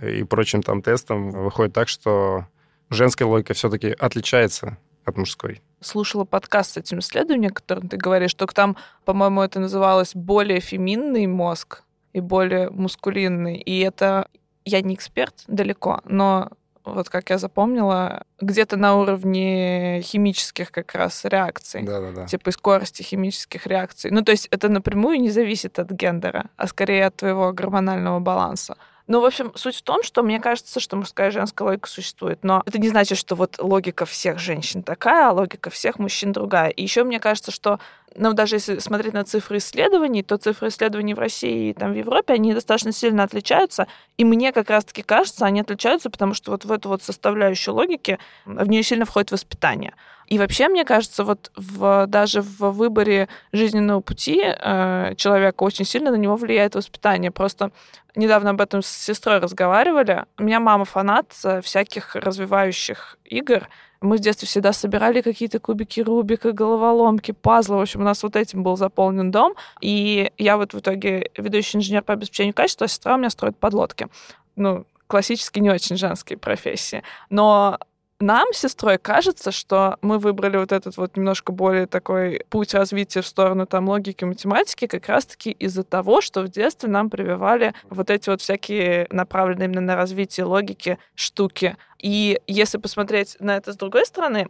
и 0.01 0.23
прочим 0.23 0.63
там 0.63 0.81
тестам 0.81 1.31
выходит 1.31 1.73
так, 1.73 1.89
что 1.89 2.47
женская 2.89 3.25
логика 3.25 3.53
все-таки 3.53 3.89
отличается 3.91 4.77
от 5.05 5.17
мужской. 5.17 5.61
слушала 5.81 6.25
подкаст 6.25 6.73
с 6.73 6.77
этим 6.77 6.99
исследованием, 6.99 7.51
о 7.51 7.55
котором 7.55 7.87
ты 7.87 7.97
говоришь, 7.97 8.33
только 8.33 8.53
там, 8.53 8.75
по-моему, 9.05 9.41
это 9.41 9.59
называлось 9.59 10.15
более 10.15 10.59
феминный 10.59 11.27
мозг 11.27 11.83
и 12.13 12.19
более 12.19 12.69
мускулинный. 12.69 13.57
И 13.57 13.79
это 13.79 14.27
я 14.65 14.81
не 14.81 14.95
эксперт 14.95 15.43
далеко, 15.47 16.01
но 16.05 16.49
вот 16.85 17.09
как 17.09 17.29
я 17.31 17.37
запомнила, 17.37 18.23
где-то 18.39 18.77
на 18.77 18.95
уровне 18.95 20.01
химических 20.03 20.71
как 20.71 20.93
раз 20.93 21.25
реакций. 21.25 21.83
Да-да-да. 21.83 22.25
Типа 22.25 22.49
и 22.49 22.51
скорости 22.51 23.01
химических 23.01 23.65
реакций. 23.65 24.11
Ну, 24.11 24.21
то 24.21 24.31
есть 24.31 24.47
это 24.51 24.69
напрямую 24.69 25.19
не 25.19 25.31
зависит 25.31 25.79
от 25.79 25.91
гендера, 25.91 26.49
а 26.57 26.67
скорее 26.67 27.07
от 27.07 27.15
твоего 27.15 27.51
гормонального 27.53 28.19
баланса. 28.19 28.77
Ну, 29.07 29.21
в 29.21 29.25
общем, 29.25 29.51
суть 29.55 29.75
в 29.75 29.83
том, 29.83 30.01
что 30.01 30.23
мне 30.23 30.39
кажется, 30.39 30.79
что 30.79 30.95
мужская 30.95 31.29
и 31.29 31.31
женская 31.31 31.63
логика 31.63 31.87
существует. 31.87 32.39
Но 32.41 32.63
это 32.65 32.79
не 32.79 32.89
значит, 32.89 33.19
что 33.19 33.35
вот 33.35 33.57
логика 33.59 34.05
всех 34.05 34.39
женщин 34.39 34.81
такая, 34.81 35.29
а 35.29 35.31
логика 35.31 35.69
всех 35.69 35.99
мужчин 35.99 36.31
другая. 36.31 36.69
И 36.69 36.81
еще 36.81 37.03
мне 37.03 37.19
кажется, 37.19 37.51
что 37.51 37.79
ну, 38.15 38.33
даже 38.33 38.55
если 38.55 38.79
смотреть 38.79 39.13
на 39.13 39.23
цифры 39.23 39.57
исследований, 39.57 40.23
то 40.23 40.37
цифры 40.37 40.69
исследований 40.69 41.13
в 41.13 41.19
России 41.19 41.69
и 41.69 41.73
там 41.73 41.91
в 41.91 41.95
Европе, 41.95 42.33
они 42.33 42.53
достаточно 42.53 42.91
сильно 42.91 43.23
отличаются. 43.23 43.87
И 44.17 44.23
мне 44.23 44.51
как 44.51 44.69
раз-таки 44.69 45.03
кажется, 45.03 45.45
они 45.45 45.59
отличаются, 45.61 46.09
потому 46.09 46.33
что 46.33 46.51
вот 46.51 46.65
в 46.65 46.71
эту 46.71 46.89
вот 46.89 47.03
составляющую 47.03 47.75
логики 47.75 48.17
в 48.45 48.67
нее 48.67 48.83
сильно 48.83 49.05
входит 49.05 49.31
воспитание. 49.31 49.93
И 50.27 50.37
вообще, 50.37 50.67
мне 50.67 50.85
кажется, 50.85 51.23
вот 51.23 51.51
в, 51.55 52.07
даже 52.07 52.41
в 52.41 52.71
выборе 52.71 53.27
жизненного 53.51 54.01
пути 54.01 54.41
э, 54.43 55.13
человека 55.15 55.63
очень 55.63 55.85
сильно 55.85 56.11
на 56.11 56.15
него 56.15 56.35
влияет 56.35 56.75
воспитание. 56.75 57.31
Просто 57.31 57.71
недавно 58.15 58.51
об 58.51 58.61
этом 58.61 58.81
с 58.81 58.87
сестрой 58.87 59.39
разговаривали. 59.39 60.25
У 60.37 60.43
меня 60.43 60.59
мама 60.59 60.85
фанат 60.85 61.27
э, 61.43 61.61
всяких 61.61 62.15
развивающих 62.15 63.17
игр. 63.23 63.67
Мы 64.01 64.17
в 64.17 64.19
детстве 64.19 64.47
всегда 64.47 64.73
собирали 64.73 65.21
какие-то 65.21 65.59
кубики 65.59 66.01
Рубика, 66.01 66.51
головоломки, 66.51 67.31
пазлы. 67.31 67.77
В 67.77 67.81
общем, 67.81 68.01
у 68.01 68.03
нас 68.03 68.21
вот 68.23 68.35
этим 68.35 68.63
был 68.63 68.77
заполнен 68.77 69.31
дом. 69.31 69.55
И 69.81 70.31
я 70.37 70.57
вот 70.57 70.73
в 70.73 70.79
итоге 70.79 71.31
ведущий 71.37 71.77
инженер 71.77 72.03
по 72.03 72.13
обеспечению 72.13 72.53
качества, 72.53 72.85
а 72.85 72.87
сестра 72.87 73.15
у 73.15 73.17
меня 73.17 73.29
строит 73.29 73.57
подлодки. 73.57 74.07
Ну, 74.55 74.85
классически 75.07 75.59
не 75.59 75.69
очень 75.69 75.97
женские 75.97 76.37
профессии. 76.37 77.03
Но 77.29 77.79
нам 78.19 78.47
с 78.53 78.59
сестрой 78.59 78.97
кажется, 78.97 79.51
что 79.51 79.97
мы 80.01 80.19
выбрали 80.19 80.57
вот 80.57 80.71
этот 80.71 80.95
вот 80.95 81.17
немножко 81.17 81.51
более 81.51 81.85
такой 81.85 82.41
путь 82.49 82.73
развития 82.73 83.21
в 83.21 83.27
сторону 83.27 83.65
там 83.65 83.89
логики, 83.89 84.23
математики 84.23 84.87
как 84.87 85.07
раз-таки 85.09 85.51
из-за 85.51 85.83
того, 85.83 86.21
что 86.21 86.41
в 86.41 86.47
детстве 86.47 86.89
нам 86.89 87.09
прививали 87.09 87.73
вот 87.89 88.09
эти 88.09 88.29
вот 88.29 88.41
всякие 88.41 89.07
направленные 89.09 89.65
именно 89.65 89.81
на 89.81 89.95
развитие 89.95 90.45
логики 90.45 90.97
штуки. 91.13 91.75
И 91.99 92.39
если 92.47 92.77
посмотреть 92.77 93.35
на 93.39 93.57
это 93.57 93.73
с 93.73 93.77
другой 93.77 94.05
стороны, 94.05 94.47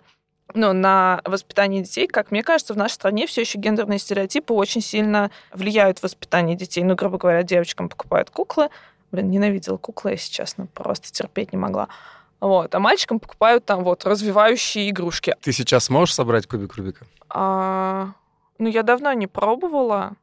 ну, 0.54 0.74
на 0.74 1.22
воспитание 1.26 1.82
детей, 1.82 2.06
как 2.06 2.30
мне 2.30 2.44
кажется, 2.44 2.76
в 2.76 2.78
нашей 2.78 2.94
стране 2.94 3.26
все 3.26 3.42
еще 3.42 3.58
гендерные 3.58 3.98
стереотипы 3.98 4.54
очень 4.54 4.82
сильно 4.82 5.32
влияют 5.52 6.00
в 6.00 6.04
воспитание 6.04 6.56
детей. 6.56 6.84
Ну, 6.84 6.94
грубо 6.96 7.18
говоря, 7.18 7.42
девочкам 7.42 7.90
покупают 7.90 8.30
куклы. 8.30 8.70
Блин, 9.12 9.32
ненавидела 9.32 9.78
куклы, 9.78 10.12
если 10.12 10.32
честно, 10.32 10.68
просто 10.68 11.12
терпеть 11.12 11.52
не 11.52 11.58
могла. 11.58 11.88
Вот. 12.40 12.74
А 12.76 12.80
мальчикам 12.80 13.20
покупают 13.20 13.66
там 13.66 13.84
вот 13.84 14.06
развивающие 14.06 14.90
игрушки. 14.90 15.36
Ты 15.42 15.52
сейчас 15.52 15.90
можешь 15.90 16.16
собрать 16.16 16.48
кубик 16.48 16.76
Рубика? 16.76 17.06
А, 17.30 18.14
ну, 18.58 18.68
я 18.68 18.84
давно 18.84 19.14
не 19.14 19.28
пробовала. 19.28 20.14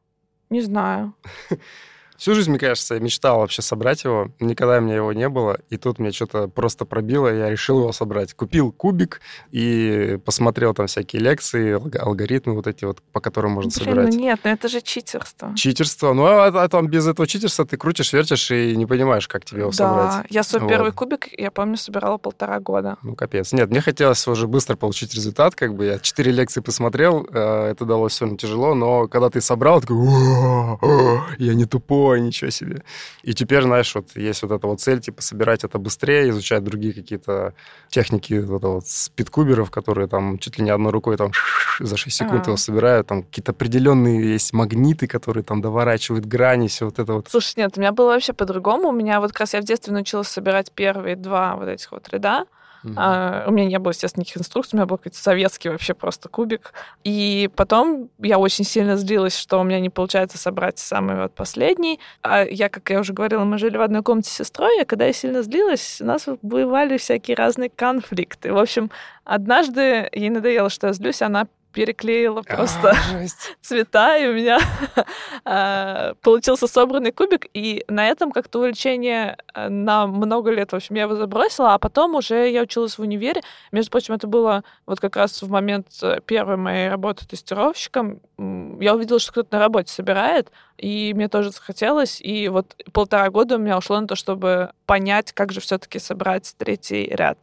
Не 0.49 0.61
знаю. 0.61 1.13
Всю 2.23 2.35
жизнь, 2.35 2.51
мне 2.51 2.57
кажется, 2.59 2.93
я 2.93 3.01
мечтал 3.01 3.39
вообще 3.39 3.61
собрать 3.61 4.05
его. 4.05 4.29
Никогда 4.39 4.77
у 4.77 4.79
меня 4.79 4.95
его 4.95 5.11
не 5.11 5.27
было. 5.27 5.59
И 5.69 5.75
тут 5.75 5.99
мне 5.99 6.13
что-то 6.13 6.47
просто 6.47 6.85
пробило, 6.85 7.27
и 7.27 7.37
я 7.37 7.49
решил 7.49 7.81
его 7.81 7.91
собрать. 7.91 8.33
Купил 8.33 8.71
кубик 8.71 9.19
и 9.51 10.17
посмотрел 10.23 10.73
там 10.73 10.87
всякие 10.87 11.21
лекции, 11.21 11.75
алг- 11.75 11.97
алгоритмы 11.97 12.55
вот 12.55 12.65
эти 12.65 12.85
вот, 12.85 13.01
по 13.11 13.19
которым 13.19 13.51
можно 13.51 13.69
Блин, 13.75 13.85
собирать. 13.85 14.13
ну 14.13 14.19
нет, 14.21 14.39
ну 14.45 14.51
это 14.51 14.69
же 14.69 14.79
читерство. 14.79 15.53
Читерство. 15.57 16.13
Ну, 16.13 16.23
а, 16.25 16.45
а 16.45 16.69
там 16.69 16.87
без 16.87 17.05
этого 17.05 17.27
читерства 17.27 17.65
ты 17.65 17.75
крутишь, 17.75 18.13
вертишь 18.13 18.51
и 18.51 18.73
не 18.77 18.85
понимаешь, 18.85 19.27
как 19.27 19.43
тебе 19.43 19.59
его 19.63 19.71
да, 19.71 19.75
собрать. 19.75 20.25
я 20.29 20.43
свой 20.43 20.61
Вот. 20.61 20.69
первый 20.69 20.93
кубик, 20.93 21.27
я 21.37 21.51
помню, 21.51 21.75
собирала 21.75 22.17
полтора 22.17 22.61
года. 22.61 22.95
Ну, 23.03 23.17
капец. 23.17 23.51
Нет, 23.51 23.69
мне 23.69 23.81
хотелось 23.81 24.25
уже 24.29 24.47
быстро 24.47 24.77
получить 24.77 25.13
результат, 25.13 25.55
как 25.55 25.75
бы 25.75 25.87
я 25.87 25.99
четыре 25.99 26.31
лекции 26.31 26.61
посмотрел, 26.61 27.27
э, 27.33 27.71
это 27.71 27.83
далось 27.83 28.13
все 28.13 28.33
тяжело, 28.37 28.75
но 28.75 29.09
когда 29.09 29.29
ты 29.29 29.41
собрал, 29.41 29.81
такой, 29.81 29.97
«О, 29.97 30.79
о, 30.81 31.21
я 31.37 31.53
не 31.53 31.65
тупой, 31.65 32.12
ничего 32.19 32.49
себе. 32.49 32.83
И 33.23 33.33
теперь, 33.33 33.63
знаешь, 33.63 33.93
вот 33.95 34.15
есть 34.15 34.41
вот 34.43 34.51
эта 34.51 34.67
вот 34.67 34.79
цель, 34.81 34.99
типа, 34.99 35.21
собирать 35.21 35.63
это 35.63 35.77
быстрее, 35.79 36.29
изучать 36.29 36.63
другие 36.63 36.93
какие-то 36.93 37.53
техники 37.89 38.33
вот 38.35 38.57
это 38.57 38.67
вот 38.67 38.87
спидкуберов, 38.87 39.71
которые 39.71 40.07
там 40.07 40.37
чуть 40.39 40.57
ли 40.57 40.63
не 40.63 40.69
одной 40.71 40.91
рукой 40.91 41.17
там 41.17 41.31
за 41.79 41.97
6 41.97 42.15
секунд 42.15 42.41
Ага. 42.41 42.49
его 42.51 42.57
собирают, 42.57 43.07
там 43.07 43.23
какие-то 43.23 43.51
определенные 43.51 44.33
есть 44.33 44.53
магниты, 44.53 45.07
которые 45.07 45.43
там 45.43 45.61
доворачивают 45.61 46.25
грани, 46.25 46.67
все 46.67 46.85
вот 46.85 46.99
это 46.99 47.13
вот. 47.13 47.27
Слушай, 47.29 47.53
нет, 47.57 47.73
у 47.77 47.79
меня 47.79 47.91
было 47.91 48.07
вообще 48.13 48.33
по-другому. 48.33 48.89
У 48.89 48.91
меня 48.93 49.19
вот 49.19 49.31
как 49.31 49.41
раз 49.41 49.53
я 49.53 49.61
в 49.61 49.65
детстве 49.65 49.93
научилась 49.93 50.27
собирать 50.27 50.71
первые 50.71 51.15
два 51.15 51.55
вот 51.55 51.67
этих 51.67 51.91
вот 51.91 52.07
ряда. 52.09 52.45
А, 52.95 53.45
у 53.47 53.51
меня 53.51 53.65
не 53.65 53.79
было, 53.79 53.91
естественно, 53.91 54.21
никаких 54.21 54.41
инструкций, 54.41 54.75
у 54.75 54.77
меня 54.77 54.85
был 54.85 54.97
какой-то 54.97 55.17
советский 55.17 55.69
вообще 55.69 55.93
просто 55.93 56.29
кубик. 56.29 56.73
И 57.03 57.49
потом 57.55 58.09
я 58.19 58.37
очень 58.39 58.65
сильно 58.65 58.97
злилась, 58.97 59.37
что 59.37 59.59
у 59.59 59.63
меня 59.63 59.79
не 59.79 59.89
получается 59.89 60.37
собрать 60.37 60.79
самый 60.79 61.15
вот 61.15 61.33
последний. 61.33 61.99
А 62.21 62.43
я, 62.43 62.69
как 62.69 62.89
я 62.89 62.99
уже 62.99 63.13
говорила, 63.13 63.43
мы 63.43 63.57
жили 63.57 63.77
в 63.77 63.81
одной 63.81 64.03
комнате 64.03 64.29
с 64.29 64.33
сестрой, 64.33 64.81
и 64.81 64.85
когда 64.85 65.05
я 65.05 65.13
сильно 65.13 65.43
злилась, 65.43 65.99
у 66.01 66.05
нас 66.05 66.27
бывали 66.41 66.97
всякие 66.97 67.35
разные 67.35 67.69
конфликты. 67.69 68.53
В 68.53 68.57
общем, 68.57 68.91
однажды 69.23 70.09
ей 70.11 70.29
надоело, 70.29 70.69
что 70.69 70.87
я 70.87 70.93
злюсь, 70.93 71.21
она 71.21 71.47
переклеила 71.73 72.41
просто 72.43 72.91
А, 72.91 72.93
жесть. 73.11 73.57
цвета, 73.61 74.17
и 74.17 74.27
у 74.27 74.33
меня 74.33 74.59
а, 75.45 76.13
получился 76.21 76.67
собранный 76.67 77.11
кубик, 77.11 77.47
и 77.53 77.83
на 77.87 78.07
этом 78.07 78.31
как-то 78.31 78.59
увлечение 78.59 79.37
а, 79.53 79.69
на 79.69 80.07
много 80.07 80.51
лет, 80.51 80.71
в 80.71 80.75
общем, 80.75 80.95
я 80.95 81.03
его 81.03 81.15
забросила, 81.15 81.73
а 81.73 81.79
потом 81.79 82.15
уже 82.15 82.49
я 82.49 82.61
училась 82.61 82.97
в 82.97 83.01
универе. 83.01 83.41
Между 83.71 83.91
прочим, 83.91 84.13
это 84.13 84.27
было 84.27 84.63
вот 84.85 84.99
как 84.99 85.15
раз 85.15 85.41
в 85.41 85.49
момент 85.49 85.87
э, 86.01 86.19
первой 86.25 86.57
моей 86.57 86.89
работы 86.89 87.27
тестировщиком. 87.27 88.21
Я 88.79 88.95
увидела, 88.95 89.19
что 89.19 89.31
кто-то 89.31 89.55
на 89.55 89.59
работе 89.59 89.91
собирает, 89.91 90.51
и 90.77 91.13
мне 91.15 91.27
тоже 91.27 91.51
захотелось, 91.51 92.21
и 92.21 92.47
вот 92.49 92.75
полтора 92.91 93.29
года 93.29 93.55
у 93.55 93.59
меня 93.59 93.77
ушло 93.77 93.99
на 93.99 94.07
то, 94.07 94.15
чтобы 94.15 94.71
понять, 94.85 95.31
как 95.33 95.51
же 95.51 95.59
все 95.59 95.77
таки 95.77 95.99
собрать 95.99 96.53
третий 96.57 97.07
ряд. 97.07 97.37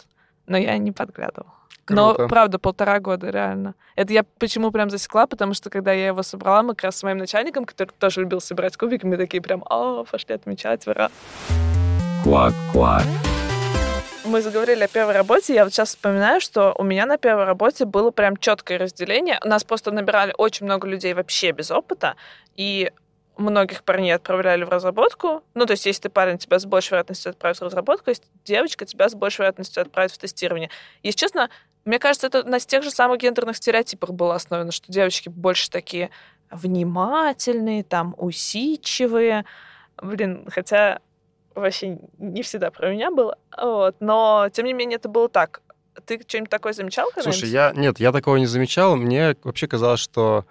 Но 0.46 0.56
я 0.56 0.78
не 0.78 0.92
подглядывала. 0.92 1.59
Но, 1.94 2.14
Круто. 2.14 2.28
правда, 2.28 2.58
полтора 2.58 3.00
года, 3.00 3.30
реально. 3.30 3.74
Это 3.96 4.12
я 4.12 4.24
почему 4.38 4.70
прям 4.70 4.90
засекла, 4.90 5.26
потому 5.26 5.54
что, 5.54 5.70
когда 5.70 5.92
я 5.92 6.08
его 6.08 6.22
собрала, 6.22 6.62
мы 6.62 6.74
как 6.74 6.84
раз 6.84 6.98
с 6.98 7.02
моим 7.02 7.18
начальником, 7.18 7.64
который 7.64 7.90
тоже 7.98 8.20
любил 8.20 8.40
собирать 8.40 8.76
кубики, 8.76 9.04
мы 9.04 9.16
такие 9.16 9.42
прям, 9.42 9.62
о, 9.68 10.04
пошли 10.04 10.34
отмечать, 10.34 10.86
ура. 10.86 11.10
Квак-квак. 12.24 13.04
Мы 14.24 14.42
заговорили 14.42 14.84
о 14.84 14.88
первой 14.88 15.14
работе, 15.14 15.54
я 15.54 15.64
вот 15.64 15.72
сейчас 15.72 15.88
вспоминаю, 15.88 16.40
что 16.40 16.74
у 16.78 16.84
меня 16.84 17.06
на 17.06 17.16
первой 17.16 17.44
работе 17.44 17.84
было 17.86 18.10
прям 18.10 18.36
четкое 18.36 18.78
разделение. 18.78 19.40
Нас 19.44 19.64
просто 19.64 19.90
набирали 19.90 20.34
очень 20.36 20.66
много 20.66 20.86
людей 20.86 21.14
вообще 21.14 21.50
без 21.52 21.70
опыта, 21.70 22.14
и 22.54 22.92
многих 23.40 23.82
парней 23.82 24.14
отправляли 24.14 24.64
в 24.64 24.68
разработку. 24.68 25.42
Ну, 25.54 25.66
то 25.66 25.72
есть, 25.72 25.86
если 25.86 26.02
ты 26.02 26.08
парень, 26.10 26.38
тебя 26.38 26.58
с 26.58 26.66
большей 26.66 26.90
вероятностью 26.90 27.30
отправят 27.30 27.58
в 27.58 27.62
разработку, 27.62 28.10
если 28.10 28.24
девочка, 28.44 28.84
тебя 28.84 29.08
с 29.08 29.14
большей 29.14 29.38
вероятностью 29.38 29.80
отправят 29.80 30.12
в 30.12 30.18
тестирование. 30.18 30.70
Если 31.02 31.18
честно, 31.18 31.50
мне 31.84 31.98
кажется, 31.98 32.26
это 32.26 32.44
на 32.44 32.60
тех 32.60 32.82
же 32.82 32.90
самых 32.90 33.20
гендерных 33.20 33.56
стереотипах 33.56 34.10
было 34.10 34.34
основано, 34.34 34.72
что 34.72 34.92
девочки 34.92 35.28
больше 35.28 35.70
такие 35.70 36.10
внимательные, 36.50 37.84
там, 37.84 38.14
усидчивые. 38.18 39.44
Блин, 39.96 40.46
хотя 40.50 41.00
вообще 41.54 41.98
не 42.18 42.42
всегда 42.42 42.70
про 42.70 42.92
меня 42.92 43.10
было. 43.10 43.38
Вот. 43.56 43.96
Но, 44.00 44.48
тем 44.52 44.66
не 44.66 44.72
менее, 44.72 44.96
это 44.96 45.08
было 45.08 45.28
так. 45.28 45.62
Ты 46.06 46.20
что-нибудь 46.26 46.50
такое 46.50 46.72
замечал 46.72 47.10
когда-нибудь? 47.10 47.34
Слушай, 47.34 47.50
я... 47.50 47.72
Нет, 47.74 48.00
я 48.00 48.12
такого 48.12 48.36
не 48.36 48.46
замечал. 48.46 48.96
Мне 48.96 49.36
вообще 49.42 49.66
казалось, 49.66 50.00
что... 50.00 50.44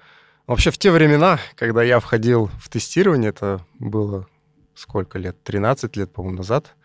Вообще 0.48 0.72
в 0.72 0.80
те 0.80 0.90
времена, 0.90 1.40
когда 1.56 1.84
я 1.84 2.00
входил 2.00 2.50
в 2.60 2.70
тестирование, 2.70 3.30
это 3.30 3.64
было 3.78 4.26
сколько 4.74 5.20
лет? 5.20 5.42
13 5.44 5.96
лет, 5.96 6.12
по-моему, 6.12 6.38
назад, 6.38 6.76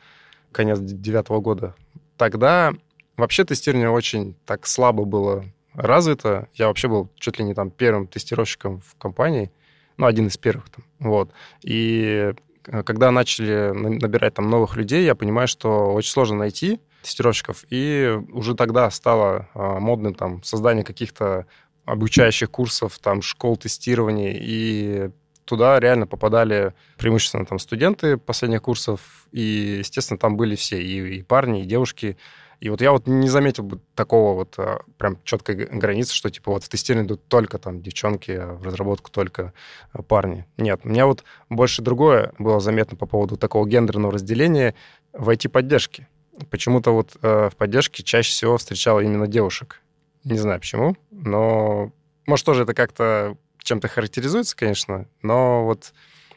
конец 0.52 0.78
девятого 0.80 1.40
года. 1.40 1.74
Тогда 2.18 2.74
вообще 3.16 3.44
тестирование 3.44 3.90
очень 3.90 4.36
так 4.46 4.66
слабо 4.66 5.04
было 5.04 5.44
развито. 5.74 6.48
Я 6.54 6.68
вообще 6.68 6.88
был 6.88 7.10
чуть 7.16 7.38
ли 7.38 7.44
не 7.44 7.54
там 7.54 7.70
первым 7.70 8.06
тестировщиком 8.06 8.80
в 8.80 8.94
компании, 8.96 9.50
ну, 9.96 10.06
один 10.06 10.26
из 10.26 10.36
первых 10.36 10.70
там, 10.70 10.84
вот. 10.98 11.30
И 11.62 12.32
э, 12.66 12.82
когда 12.82 13.10
начали 13.10 13.72
на- 13.72 13.90
набирать 13.90 14.34
там 14.34 14.50
новых 14.50 14.76
людей, 14.76 15.04
я 15.04 15.14
понимаю, 15.14 15.48
что 15.48 15.92
очень 15.92 16.10
сложно 16.10 16.38
найти 16.38 16.80
тестировщиков, 17.02 17.64
и 17.70 18.18
уже 18.32 18.54
тогда 18.54 18.90
стало 18.90 19.48
а, 19.54 19.78
модным 19.78 20.14
там 20.14 20.42
создание 20.42 20.84
каких-то 20.84 21.46
обучающих 21.84 22.50
курсов, 22.50 22.98
там, 22.98 23.20
школ 23.20 23.58
тестирования, 23.58 24.34
и 24.40 25.10
туда 25.44 25.78
реально 25.78 26.06
попадали 26.06 26.72
преимущественно 26.96 27.44
там 27.44 27.58
студенты 27.58 28.16
последних 28.16 28.62
курсов, 28.62 29.26
и, 29.32 29.76
естественно, 29.80 30.18
там 30.18 30.36
были 30.36 30.56
все, 30.56 30.82
и, 30.82 31.18
и 31.18 31.22
парни, 31.22 31.62
и 31.62 31.66
девушки. 31.66 32.16
И 32.64 32.70
вот 32.70 32.80
я 32.80 32.92
вот 32.92 33.06
не 33.06 33.28
заметил 33.28 33.62
бы 33.62 33.78
такого 33.94 34.34
вот 34.34 34.54
а, 34.56 34.80
прям 34.96 35.18
четкой 35.22 35.66
границы, 35.66 36.14
что 36.14 36.30
типа 36.30 36.50
вот 36.50 36.64
в 36.64 36.68
тестирование 36.70 37.06
идут 37.06 37.28
только 37.28 37.58
там 37.58 37.82
девчонки, 37.82 38.30
а 38.30 38.54
в 38.54 38.62
разработку 38.62 39.10
только 39.10 39.52
а, 39.92 40.00
парни. 40.00 40.46
Нет, 40.56 40.80
у 40.82 40.88
меня 40.88 41.04
вот 41.04 41.24
больше 41.50 41.82
другое 41.82 42.32
было 42.38 42.60
заметно 42.60 42.96
по 42.96 43.04
поводу 43.04 43.36
такого 43.36 43.68
гендерного 43.68 44.14
разделения 44.14 44.74
в 45.12 45.28
IT-поддержке. 45.28 46.08
Почему-то 46.48 46.92
вот 46.92 47.18
э, 47.20 47.50
в 47.52 47.56
поддержке 47.56 48.02
чаще 48.02 48.30
всего 48.30 48.56
встречал 48.56 48.98
именно 48.98 49.26
девушек. 49.26 49.82
Не 50.24 50.38
знаю 50.38 50.58
почему, 50.58 50.96
но 51.10 51.92
может 52.24 52.46
тоже 52.46 52.62
это 52.62 52.72
как-то 52.72 53.36
чем-то 53.58 53.88
характеризуется, 53.88 54.56
конечно, 54.56 55.06
но 55.20 55.66
вот 55.66 55.92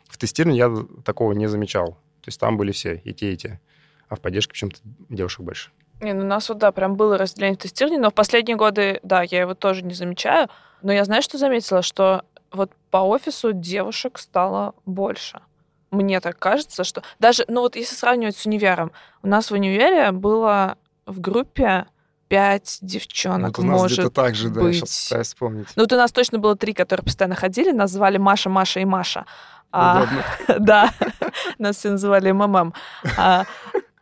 в 0.10 0.18
тестировании 0.18 0.58
я 0.58 1.04
такого 1.06 1.32
не 1.32 1.48
замечал. 1.48 1.92
То 2.20 2.28
есть 2.28 2.40
там 2.42 2.58
были 2.58 2.74
все, 2.74 2.96
и 3.06 3.14
те, 3.14 3.32
и 3.32 3.38
те. 3.38 3.62
А 4.10 4.18
в 4.18 4.20
поддержке 4.20 4.52
почему-то 4.52 4.80
девушек 5.08 5.40
больше. 5.40 5.72
Не, 6.02 6.14
ну 6.14 6.24
у 6.24 6.28
нас 6.28 6.50
вот, 6.50 6.60
да, 6.60 6.72
прям 6.72 6.96
было 6.96 7.18
разделение 7.18 7.58
в 7.58 7.62
тестировании, 7.62 8.00
но 8.00 8.12
в 8.12 8.14
последние 8.14 8.56
годы, 8.56 9.00
да, 9.04 9.24
я 9.24 9.42
его 9.42 9.54
тоже 9.54 9.84
не 9.84 9.94
замечаю. 9.94 10.48
Но 10.82 10.94
я, 10.94 11.06
знаю, 11.06 11.22
что 11.22 11.38
заметила, 11.38 11.82
что 11.82 12.24
вот 12.52 12.72
по 12.92 12.98
офису 12.98 13.52
девушек 13.52 14.20
стало 14.20 14.76
больше. 14.86 15.42
Мне 15.90 16.20
так 16.20 16.38
кажется, 16.38 16.84
что 16.84 17.02
даже, 17.20 17.46
ну 17.48 17.62
вот 17.62 17.76
если 17.76 17.96
сравнивать 17.96 18.38
с 18.38 18.46
универом, 18.46 18.92
у 19.24 19.28
нас 19.28 19.50
в 19.50 19.54
универе 19.54 20.12
было 20.12 20.78
в 21.06 21.20
группе 21.20 21.88
пять 22.28 22.80
девчонок, 22.82 23.58
вот 23.58 23.64
у 23.64 23.68
нас 23.68 23.82
может 23.82 24.00
где-то 24.00 24.14
так 24.14 24.36
же, 24.36 24.50
да, 24.50 24.62
быть. 24.62 24.76
сейчас 24.76 25.08
пытаюсь 25.08 25.28
вспомнить. 25.28 25.68
Ну, 25.76 25.84
вот 25.84 25.94
у 25.94 25.96
нас 25.96 26.12
точно 26.12 26.40
было 26.40 26.56
три, 26.58 26.74
которые 26.74 27.06
постоянно 27.06 27.36
ходили, 27.36 27.72
нас 27.72 27.92
звали 27.92 28.18
Маша, 28.18 28.50
Маша 28.50 28.82
и 28.82 28.86
Маша. 28.86 29.26
А, 29.72 30.06
да, 30.60 30.92
нас 31.58 31.78
все 31.78 31.92
называли 31.92 32.32
МММ. 32.32 32.74
А, 33.18 33.46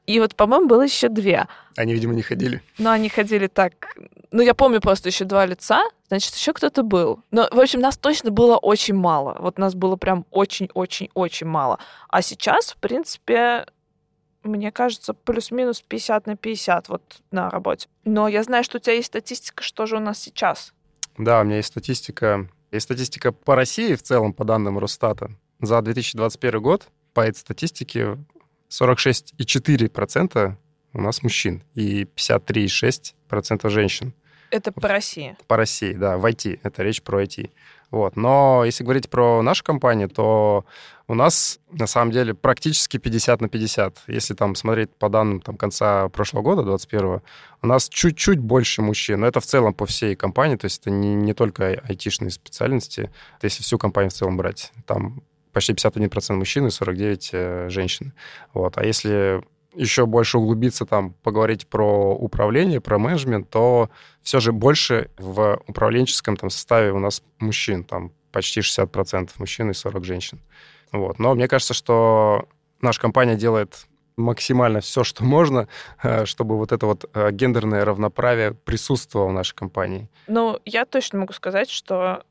и 0.06 0.20
вот, 0.20 0.36
по-моему, 0.36 0.68
было 0.68 0.84
еще 0.84 1.10
две. 1.10 1.48
Они, 1.76 1.94
видимо, 1.94 2.14
не 2.14 2.22
ходили. 2.22 2.62
Но 2.78 2.92
они 2.92 3.10
ходили 3.10 3.48
так... 3.48 3.96
Ну, 4.32 4.42
я 4.42 4.54
помню 4.54 4.82
просто 4.82 5.10
еще 5.10 5.26
два 5.26 5.46
лица, 5.46 5.84
значит, 6.10 6.36
еще 6.36 6.54
кто-то 6.54 6.84
был. 6.84 7.22
Но, 7.32 7.48
в 7.52 7.60
общем, 7.60 7.80
нас 7.80 7.98
точно 7.98 8.32
было 8.32 8.58
очень 8.58 8.96
мало. 8.96 9.38
Вот 9.40 9.58
нас 9.58 9.76
было 9.76 9.96
прям 9.96 10.26
очень-очень-очень 10.32 11.48
мало. 11.48 11.80
А 12.10 12.22
сейчас, 12.22 12.72
в 12.72 12.78
принципе, 12.78 13.66
мне 14.44 14.72
кажется, 14.72 15.14
плюс-минус 15.14 15.82
50 15.82 16.28
на 16.28 16.36
50 16.38 16.90
вот 16.90 17.22
на 17.32 17.50
работе. 17.50 17.88
Но 18.04 18.28
я 18.28 18.44
знаю, 18.44 18.64
что 18.64 18.78
у 18.78 18.80
тебя 18.80 18.94
есть 18.94 19.08
статистика, 19.08 19.64
что 19.64 19.86
же 19.86 19.98
у 19.98 20.00
нас 20.00 20.20
сейчас. 20.20 20.74
Да, 21.18 21.42
у 21.42 21.44
меня 21.44 21.58
есть 21.58 21.70
статистика. 21.70 22.50
Есть 22.72 22.86
статистика 22.86 23.32
по 23.32 23.56
России 23.56 23.96
в 23.96 24.04
целом, 24.04 24.34
по 24.34 24.44
данным 24.44 24.80
Росстата. 24.80 25.32
За 25.62 25.82
2021 25.82 26.62
год 26.62 26.88
по 27.14 27.22
этой 27.22 27.38
статистике 27.38 28.18
46,4% 28.82 30.56
у 30.94 31.02
нас 31.02 31.24
мужчин 31.24 31.64
и 31.74 32.04
53,6% 32.04 33.70
женщин. 33.70 34.14
Это 34.52 34.72
по 34.72 34.88
России. 34.88 35.36
По 35.48 35.58
России, 35.58 35.94
да, 35.94 36.18
в 36.18 36.26
IT. 36.26 36.60
Это 36.64 36.84
речь 36.84 37.02
про 37.02 37.24
IT. 37.24 37.50
Вот. 37.92 38.16
Но 38.16 38.64
если 38.66 38.84
говорить 38.84 39.10
про 39.10 39.42
нашу 39.42 39.64
компанию, 39.64 40.10
то 40.10 40.66
у 41.08 41.14
нас 41.14 41.60
на 41.72 41.88
самом 41.88 42.12
деле 42.12 42.34
практически 42.34 42.98
50 42.98 43.42
на 43.42 43.50
50. 43.50 44.04
Если 44.08 44.34
там 44.34 44.56
смотреть 44.56 44.92
по 44.96 45.10
данным 45.10 45.42
там, 45.42 45.58
конца 45.58 46.10
прошлого 46.10 46.44
года, 46.44 46.64
21 46.64 47.22
у 47.62 47.68
нас 47.68 47.90
чуть-чуть 47.90 48.40
больше 48.40 48.82
мужчин. 48.82 49.20
Но 49.22 49.28
это 49.28 49.40
в 49.40 49.46
целом 49.46 49.74
по 49.74 49.86
всей 49.86 50.16
компании, 50.16 50.56
то 50.56 50.66
есть 50.66 50.82
это 50.82 50.90
не, 50.90 51.16
не 51.16 51.34
только 51.34 51.64
ай- 51.64 51.82
айтишные 51.88 52.32
специальности. 52.32 53.12
Это 53.38 53.48
если 53.48 53.64
всю 53.64 53.78
компанию 53.78 54.12
в 54.12 54.14
целом 54.14 54.38
брать. 54.38 54.72
Там 54.86 55.22
почти 55.56 55.72
51% 55.72 56.34
мужчин 56.34 56.68
и 56.68 56.70
49 56.70 57.30
э, 57.32 57.70
женщин. 57.70 58.12
Вот. 58.54 58.78
А 58.78 58.84
если 58.84 59.42
еще 59.74 60.06
больше 60.06 60.38
углубиться, 60.38 60.86
там, 60.86 61.14
поговорить 61.24 61.68
про 61.68 62.14
управление, 62.14 62.82
про 62.82 62.98
менеджмент, 62.98 63.50
то 63.50 63.90
все 64.22 64.42
же 64.42 64.52
больше 64.52 65.10
в 65.18 65.62
управленческом 65.66 66.36
там, 66.36 66.50
составе 66.50 66.92
у 66.92 67.00
нас 67.00 67.24
мужчин, 67.40 67.86
там 67.86 68.12
почти 68.34 68.60
60% 68.60 69.30
мужчин 69.38 69.72
и 69.72 69.74
40 69.74 70.04
женщин. 70.04 70.42
Вот. 70.92 71.20
Но 71.20 71.34
мне 71.36 71.48
кажется, 71.48 71.74
что 71.74 72.50
наша 72.82 73.00
компания 73.00 73.36
делает 73.36 73.88
максимально 74.18 74.82
все, 74.82 75.06
что 75.06 75.24
можно, 75.24 75.70
э, 76.04 76.26
чтобы 76.26 76.58
вот 76.58 76.74
это 76.74 76.86
вот 76.86 77.06
э, 77.14 77.32
гендерное 77.32 77.86
равноправие 77.86 78.54
присутствовало 78.54 79.30
в 79.30 79.34
нашей 79.34 79.56
компании. 79.56 80.10
Ну, 80.28 80.60
я 80.66 80.84
точно 80.84 81.20
могу 81.20 81.32
сказать, 81.32 81.70
что 81.70 82.24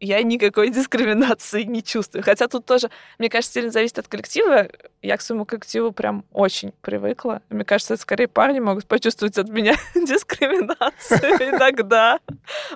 я 0.00 0.22
никакой 0.22 0.70
дискриминации 0.70 1.62
не 1.62 1.82
чувствую. 1.82 2.24
Хотя 2.24 2.48
тут 2.48 2.64
тоже, 2.64 2.90
мне 3.18 3.28
кажется, 3.28 3.54
сильно 3.54 3.70
зависит 3.70 3.98
от 3.98 4.08
коллектива. 4.08 4.68
Я 5.02 5.16
к 5.16 5.20
своему 5.20 5.44
коллективу 5.44 5.92
прям 5.92 6.24
очень 6.32 6.72
привыкла. 6.80 7.42
Мне 7.50 7.64
кажется, 7.64 7.96
скорее 7.96 8.28
парни 8.28 8.58
могут 8.60 8.86
почувствовать 8.86 9.38
от 9.38 9.48
меня 9.48 9.76
дискриминацию 9.94 11.20
иногда. 11.54 12.18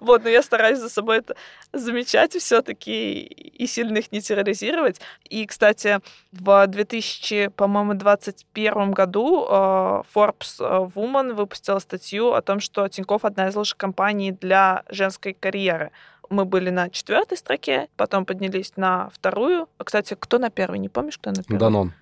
Вот, 0.01 0.25
но 0.25 0.31
я 0.31 0.43
стараюсь 0.43 0.79
за 0.79 0.89
собой 0.89 1.19
это 1.19 1.35
замечать 1.73 2.35
все-таки 2.35 3.23
и 3.23 3.67
сильно 3.67 3.99
их 3.99 4.13
не 4.13 4.21
терроризировать. 4.21 5.01
И, 5.29 5.47
кстати, 5.47 6.01
в 6.33 6.67
2000, 6.67 7.49
по-моему, 7.49 7.95
2021 7.95 8.93
году 8.93 9.47
э, 9.49 10.03
Forbes 10.15 10.57
э, 10.61 10.91
Woman 10.95 11.35
выпустила 11.35 11.79
статью 11.79 12.33
о 12.33 12.43
том, 12.43 12.61
что 12.61 12.89
Тинькофф 12.89 13.25
одна 13.25 13.49
из 13.49 13.57
лучших 13.57 13.77
компаний 13.77 14.33
для 14.33 14.83
женской 14.89 15.33
карьеры. 15.33 15.91
Мы 16.31 16.45
были 16.45 16.71
на 16.71 16.91
четвертой 16.91 17.39
строке, 17.39 17.89
потом 17.97 18.25
поднялись 18.25 18.73
на 18.77 19.11
вторую. 19.11 19.69
А, 19.79 19.85
Кстати, 19.85 20.17
кто 20.19 20.39
на 20.39 20.51
первой? 20.51 20.79
Не 20.79 20.89
помнишь, 20.89 21.19
кто 21.19 21.31
на 21.31 21.43
первой? 21.43 21.59
Данон. 21.59 21.93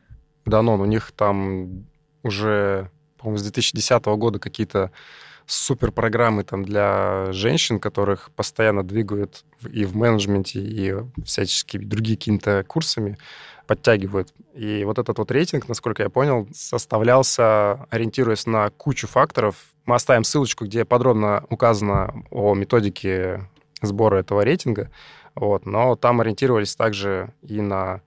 Данон, 0.44 0.80
у 0.80 0.84
них 0.84 1.12
там 1.12 1.86
уже, 2.22 2.90
по-моему, 3.18 3.38
с 3.38 3.42
2010 3.42 4.04
года 4.04 4.38
какие-то 4.38 4.90
супер 5.46 5.92
программы 5.92 6.44
там 6.44 6.64
для 6.64 7.32
женщин, 7.32 7.80
которых 7.80 8.30
постоянно 8.32 8.82
двигают 8.82 9.44
и 9.70 9.84
в 9.84 9.96
менеджменте, 9.96 10.60
и 10.60 10.94
всяческими 11.24 11.84
другие 11.84 12.16
какими-то 12.16 12.64
курсами 12.66 13.18
подтягивают. 13.66 14.32
И 14.54 14.84
вот 14.84 14.98
этот 14.98 15.18
вот 15.18 15.30
рейтинг, 15.30 15.68
насколько 15.68 16.02
я 16.02 16.10
понял, 16.10 16.48
составлялся, 16.52 17.86
ориентируясь 17.90 18.46
на 18.46 18.70
кучу 18.70 19.06
факторов. 19.06 19.56
Мы 19.84 19.94
оставим 19.94 20.24
ссылочку, 20.24 20.64
где 20.64 20.84
подробно 20.84 21.44
указано 21.50 22.24
о 22.30 22.54
методике 22.54 23.48
сбора 23.82 24.18
этого 24.18 24.42
рейтинга. 24.42 24.90
Вот. 25.34 25.66
Но 25.66 25.96
там 25.96 26.20
ориентировались 26.20 26.76
также 26.76 27.32
и 27.42 27.60
на 27.60 28.02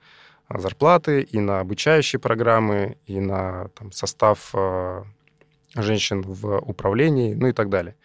зарплаты, 0.50 1.22
и 1.22 1.39
на 1.39 1.60
обучающие 1.60 2.20
программы, 2.20 2.98
и 3.05 3.20
на 3.20 3.70
там, 3.70 3.91
состав 3.91 4.51
э, 4.53 5.03
женщин 5.75 6.22
в 6.22 6.58
управлении, 6.60 7.34
ну 7.34 7.48
и 7.48 7.51
так 7.51 7.70
далее. 7.70 7.96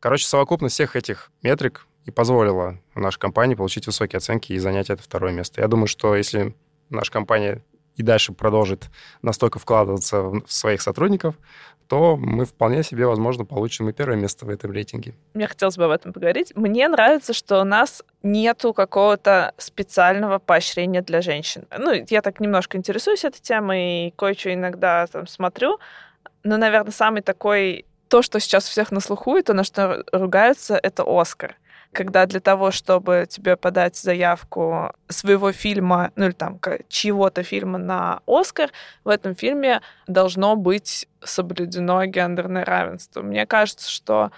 Короче, 0.00 0.26
совокупность 0.26 0.74
всех 0.74 0.96
этих 0.96 1.30
метрик 1.42 1.86
и 2.04 2.10
позволила 2.10 2.78
нашей 2.94 3.18
компании 3.18 3.54
получить 3.54 3.86
высокие 3.86 4.18
оценки 4.18 4.52
и 4.52 4.58
занять 4.58 4.90
это 4.90 5.02
второе 5.02 5.32
место. 5.32 5.60
Я 5.60 5.68
думаю, 5.68 5.86
что 5.86 6.14
если 6.14 6.54
наша 6.90 7.10
компания 7.10 7.62
и 7.96 8.02
дальше 8.02 8.32
продолжит 8.32 8.90
настолько 9.22 9.58
вкладываться 9.58 10.22
в 10.22 10.44
своих 10.46 10.82
сотрудников, 10.82 11.34
то 11.88 12.16
мы 12.16 12.44
вполне 12.44 12.82
себе, 12.82 13.06
возможно, 13.06 13.44
получим 13.44 13.88
и 13.88 13.92
первое 13.92 14.16
место 14.16 14.46
в 14.46 14.48
этом 14.48 14.72
рейтинге. 14.72 15.14
Мне 15.34 15.46
хотелось 15.46 15.76
бы 15.76 15.84
об 15.84 15.90
этом 15.90 16.12
поговорить. 16.12 16.52
Мне 16.56 16.88
нравится, 16.88 17.32
что 17.32 17.60
у 17.60 17.64
нас 17.64 18.02
нету 18.22 18.72
какого-то 18.72 19.52
специального 19.56 20.38
поощрения 20.38 21.02
для 21.02 21.20
женщин. 21.20 21.66
Ну, 21.76 21.92
я 22.08 22.22
так 22.22 22.40
немножко 22.40 22.76
интересуюсь 22.76 23.24
этой 23.24 23.40
темой 23.40 24.08
и 24.08 24.10
кое-что 24.16 24.52
иногда 24.52 25.06
там 25.06 25.26
смотрю. 25.26 25.78
Но, 26.42 26.56
наверное, 26.56 26.92
самый 26.92 27.22
такой... 27.22 27.84
То, 28.08 28.22
что 28.22 28.38
сейчас 28.38 28.68
у 28.68 28.70
всех 28.70 28.92
на 28.92 29.00
слуху, 29.00 29.36
и 29.36 29.42
то, 29.42 29.52
на 29.52 29.64
что 29.64 30.04
ругаются, 30.12 30.78
это 30.80 31.02
Оскар 31.04 31.56
когда 31.96 32.26
для 32.26 32.40
того, 32.40 32.70
чтобы 32.70 33.26
тебе 33.28 33.56
подать 33.56 33.96
заявку 33.96 34.92
своего 35.08 35.50
фильма, 35.52 36.12
ну 36.14 36.26
или 36.26 36.32
там 36.32 36.60
чьего-то 36.88 37.42
фильма 37.42 37.78
на 37.78 38.20
Оскар, 38.26 38.70
в 39.02 39.08
этом 39.08 39.34
фильме 39.34 39.80
должно 40.06 40.56
быть 40.56 41.08
соблюдено 41.24 42.04
гендерное 42.04 42.66
равенство. 42.66 43.22
Мне 43.22 43.46
кажется, 43.46 43.90
что 43.90 44.30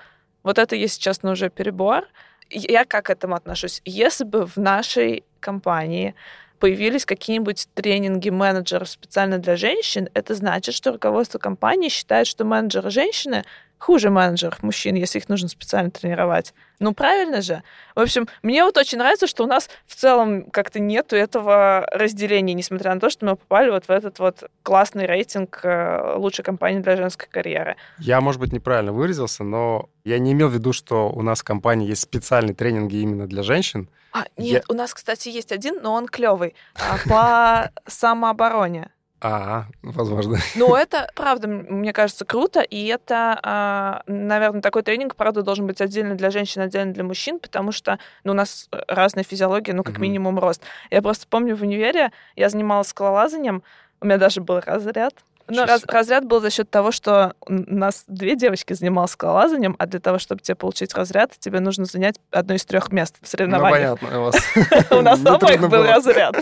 вот 0.44 0.58
это, 0.58 0.76
если 0.76 1.00
честно, 1.00 1.32
уже 1.32 1.50
перебор. 1.50 2.04
Я 2.48 2.84
как 2.84 3.06
к 3.06 3.10
этому 3.10 3.34
отношусь? 3.34 3.82
Если 3.84 4.22
бы 4.22 4.46
в 4.46 4.56
нашей 4.56 5.24
компании 5.40 6.14
появились 6.60 7.04
какие-нибудь 7.04 7.68
тренинги 7.74 8.30
менеджеров 8.30 8.88
специально 8.88 9.38
для 9.38 9.56
женщин, 9.56 10.08
это 10.14 10.34
значит, 10.34 10.74
что 10.76 10.92
руководство 10.92 11.38
компании 11.38 11.88
считает, 11.88 12.28
что 12.28 12.44
менеджеры 12.44 12.90
женщины 12.90 13.44
хуже 13.78 14.10
менеджеров 14.10 14.62
мужчин, 14.62 14.94
если 14.94 15.18
их 15.18 15.28
нужно 15.28 15.48
специально 15.48 15.90
тренировать. 15.90 16.52
Ну, 16.80 16.92
правильно 16.92 17.42
же? 17.42 17.62
В 17.94 18.00
общем, 18.00 18.28
мне 18.42 18.62
вот 18.62 18.76
очень 18.76 18.98
нравится, 18.98 19.26
что 19.26 19.44
у 19.44 19.46
нас 19.46 19.68
в 19.86 19.94
целом 19.94 20.50
как-то 20.50 20.78
нету 20.78 21.16
этого 21.16 21.86
разделения, 21.92 22.54
несмотря 22.54 22.94
на 22.94 23.00
то, 23.00 23.10
что 23.10 23.26
мы 23.26 23.36
попали 23.36 23.70
вот 23.70 23.86
в 23.86 23.90
этот 23.90 24.18
вот 24.18 24.44
классный 24.62 25.06
рейтинг 25.06 25.60
э, 25.64 26.14
лучшей 26.16 26.44
компании 26.44 26.80
для 26.80 26.96
женской 26.96 27.28
карьеры. 27.28 27.76
Я, 27.98 28.20
может 28.20 28.40
быть, 28.40 28.52
неправильно 28.52 28.92
выразился, 28.92 29.42
но 29.42 29.88
я 30.04 30.18
не 30.18 30.32
имел 30.32 30.48
в 30.48 30.54
виду, 30.54 30.72
что 30.72 31.10
у 31.10 31.22
нас 31.22 31.40
в 31.40 31.44
компании 31.44 31.88
есть 31.88 32.02
специальные 32.02 32.54
тренинги 32.54 32.96
именно 32.96 33.26
для 33.26 33.42
женщин. 33.42 33.88
А, 34.12 34.24
нет, 34.36 34.64
я... 34.68 34.74
у 34.74 34.76
нас, 34.76 34.94
кстати, 34.94 35.28
есть 35.28 35.52
один, 35.52 35.80
но 35.82 35.92
он 35.92 36.06
клевый, 36.06 36.54
а, 36.74 36.96
по 37.08 37.70
самообороне. 37.90 38.90
А, 39.20 39.66
возможно. 39.82 40.38
Ну, 40.54 40.74
это, 40.74 41.10
правда, 41.14 41.48
мне 41.48 41.92
кажется, 41.92 42.24
круто, 42.24 42.60
и 42.60 42.86
это, 42.86 43.38
а, 43.42 44.02
наверное, 44.06 44.60
такой 44.60 44.82
тренинг, 44.82 45.16
правда, 45.16 45.42
должен 45.42 45.66
быть 45.66 45.80
отдельно 45.80 46.14
для 46.14 46.30
женщин, 46.30 46.62
отдельно 46.62 46.92
для 46.92 47.04
мужчин, 47.04 47.38
потому 47.38 47.72
что 47.72 47.98
ну, 48.24 48.32
у 48.32 48.34
нас 48.34 48.68
разная 48.86 49.24
физиология, 49.24 49.72
ну, 49.72 49.82
как 49.82 49.96
mm-hmm. 49.96 50.00
минимум, 50.00 50.38
рост. 50.38 50.62
Я 50.90 51.02
просто 51.02 51.26
помню 51.28 51.56
в 51.56 51.62
универе, 51.62 52.12
я 52.36 52.48
занималась 52.48 52.88
скалолазанием, 52.88 53.62
у 54.00 54.06
меня 54.06 54.18
даже 54.18 54.40
был 54.40 54.60
разряд, 54.60 55.14
но 55.48 55.64
раз, 55.64 55.82
разряд 55.86 56.24
был 56.24 56.40
за 56.40 56.50
счет 56.50 56.70
того, 56.70 56.92
что 56.92 57.34
у 57.40 57.52
нас 57.52 58.04
две 58.06 58.36
девочки 58.36 58.72
занималась 58.72 59.12
скалолазанием, 59.12 59.76
а 59.78 59.86
для 59.86 60.00
того, 60.00 60.18
чтобы 60.18 60.42
тебе 60.42 60.54
получить 60.54 60.94
разряд, 60.94 61.32
тебе 61.38 61.60
нужно 61.60 61.84
занять 61.84 62.16
одно 62.30 62.54
из 62.54 62.64
трех 62.64 62.92
мест 62.92 63.16
в 63.20 63.28
соревнованиях. 63.28 63.98
Ну, 64.00 64.08
понятно, 64.08 64.20
у 64.20 64.24
вас. 64.24 64.36
У 64.90 65.02
нас 65.02 65.20
обоих 65.24 65.68
был 65.68 65.84
разряд. 65.84 66.36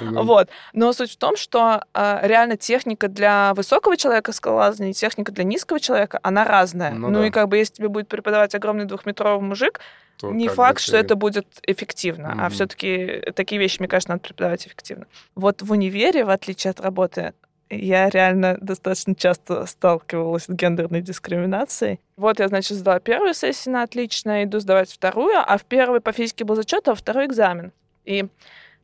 Вот. 0.00 0.48
Но 0.72 0.92
суть 0.92 1.12
в 1.12 1.16
том, 1.16 1.36
что 1.36 1.82
а, 1.94 2.20
реально 2.22 2.56
техника 2.56 3.08
для 3.08 3.54
высокого 3.54 3.96
человека 3.96 4.32
скалолазания 4.32 4.90
и 4.90 4.94
техника 4.94 5.32
для 5.32 5.44
низкого 5.44 5.80
человека, 5.80 6.20
она 6.22 6.44
разная. 6.44 6.92
Ну, 6.92 7.08
ну 7.08 7.24
и 7.24 7.30
как 7.30 7.48
бы 7.48 7.56
если 7.56 7.74
тебе 7.74 7.88
будет 7.88 8.08
преподавать 8.08 8.54
огромный 8.54 8.84
двухметровый 8.84 9.46
мужик, 9.46 9.80
то 10.18 10.32
не 10.32 10.48
факт, 10.48 10.80
что 10.80 10.96
это 10.96 11.14
будет 11.14 11.46
эффективно, 11.62 12.28
mm-hmm. 12.28 12.46
а 12.46 12.48
все-таки 12.50 13.22
такие 13.34 13.60
вещи, 13.60 13.78
мне 13.78 13.88
кажется, 13.88 14.10
надо 14.10 14.22
преподавать 14.22 14.66
эффективно. 14.66 15.06
Вот 15.36 15.62
в 15.62 15.70
универе, 15.70 16.24
в 16.24 16.30
отличие 16.30 16.72
от 16.72 16.80
работы, 16.80 17.34
я 17.70 18.08
реально 18.08 18.56
достаточно 18.60 19.14
часто 19.14 19.66
сталкивалась 19.66 20.44
с 20.44 20.48
гендерной 20.48 21.02
дискриминацией. 21.02 22.00
Вот 22.16 22.40
я, 22.40 22.48
значит, 22.48 22.76
сдала 22.78 23.00
первую 23.00 23.34
сессию 23.34 23.74
на 23.74 23.82
отлично, 23.82 24.44
иду 24.44 24.58
сдавать 24.60 24.90
вторую, 24.90 25.36
а 25.36 25.58
в 25.58 25.64
первой 25.64 26.00
по 26.00 26.12
физике 26.12 26.44
был 26.44 26.56
зачет, 26.56 26.88
а 26.88 26.92
во 26.92 26.94
второй 26.94 27.26
экзамен. 27.26 27.72
И 28.04 28.26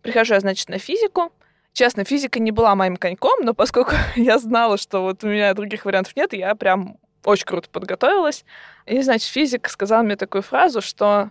прихожу 0.03 0.35
я, 0.35 0.41
значит, 0.41 0.69
на 0.69 0.79
физику. 0.79 1.33
Честно, 1.73 2.05
физика 2.05 2.39
не 2.39 2.53
была 2.53 2.75
моим 2.75 2.97
коньком, 2.97 3.41
но 3.43 3.55
поскольку 3.55 3.93
я 4.17 4.39
знала, 4.39 4.77
что 4.77 5.03
вот 5.03 5.25
у 5.25 5.29
меня 5.29 5.55
других 5.55 5.85
вариантов 5.85 6.15
нет, 6.15 6.33
я 6.35 6.55
прям 6.55 6.99
очень 7.25 7.47
круто 7.47 7.69
подготовилась. 7.71 8.45
И, 8.87 9.01
значит, 9.01 9.29
физик 9.29 9.69
сказал 9.69 10.03
мне 10.03 10.17
такую 10.17 10.43
фразу, 10.43 10.83
что 10.83 11.31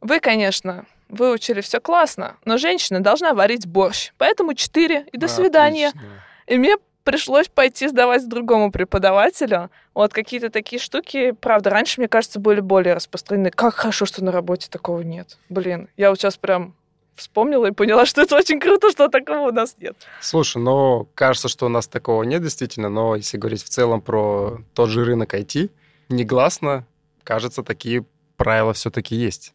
вы, 0.00 0.18
конечно, 0.20 0.84
выучили 1.08 1.60
все 1.60 1.80
классно, 1.80 2.36
но 2.44 2.58
женщина 2.58 3.00
должна 3.00 3.34
варить 3.34 3.66
борщ. 3.66 4.12
Поэтому 4.18 4.54
четыре 4.54 5.06
и 5.12 5.16
до 5.16 5.28
свидания. 5.28 5.88
Отлично. 5.88 6.22
И 6.48 6.56
мне 6.56 6.76
пришлось 7.08 7.48
пойти 7.48 7.88
сдавать 7.88 8.28
другому 8.28 8.70
преподавателю. 8.70 9.70
Вот 9.94 10.12
какие-то 10.12 10.50
такие 10.50 10.78
штуки, 10.78 11.30
правда, 11.30 11.70
раньше, 11.70 12.02
мне 12.02 12.08
кажется, 12.08 12.38
были 12.38 12.60
более 12.60 12.92
распространены. 12.92 13.50
Как 13.50 13.74
хорошо, 13.76 14.04
что 14.04 14.22
на 14.22 14.30
работе 14.30 14.68
такого 14.70 15.00
нет. 15.00 15.38
Блин, 15.48 15.88
я 15.96 16.10
вот 16.10 16.18
сейчас 16.18 16.36
прям 16.36 16.74
вспомнила 17.14 17.64
и 17.64 17.70
поняла, 17.70 18.04
что 18.04 18.20
это 18.20 18.36
очень 18.36 18.60
круто, 18.60 18.90
что 18.90 19.08
такого 19.08 19.48
у 19.48 19.52
нас 19.52 19.74
нет. 19.80 19.96
Слушай, 20.20 20.60
ну, 20.60 21.08
кажется, 21.14 21.48
что 21.48 21.64
у 21.64 21.70
нас 21.70 21.88
такого 21.88 22.24
нет 22.24 22.42
действительно, 22.42 22.90
но 22.90 23.16
если 23.16 23.38
говорить 23.38 23.64
в 23.64 23.70
целом 23.70 24.02
про 24.02 24.60
тот 24.74 24.90
же 24.90 25.02
рынок 25.02 25.32
IT, 25.32 25.70
негласно, 26.10 26.84
кажется, 27.24 27.62
такие 27.62 28.04
правила 28.36 28.74
все-таки 28.74 29.16
есть. 29.16 29.54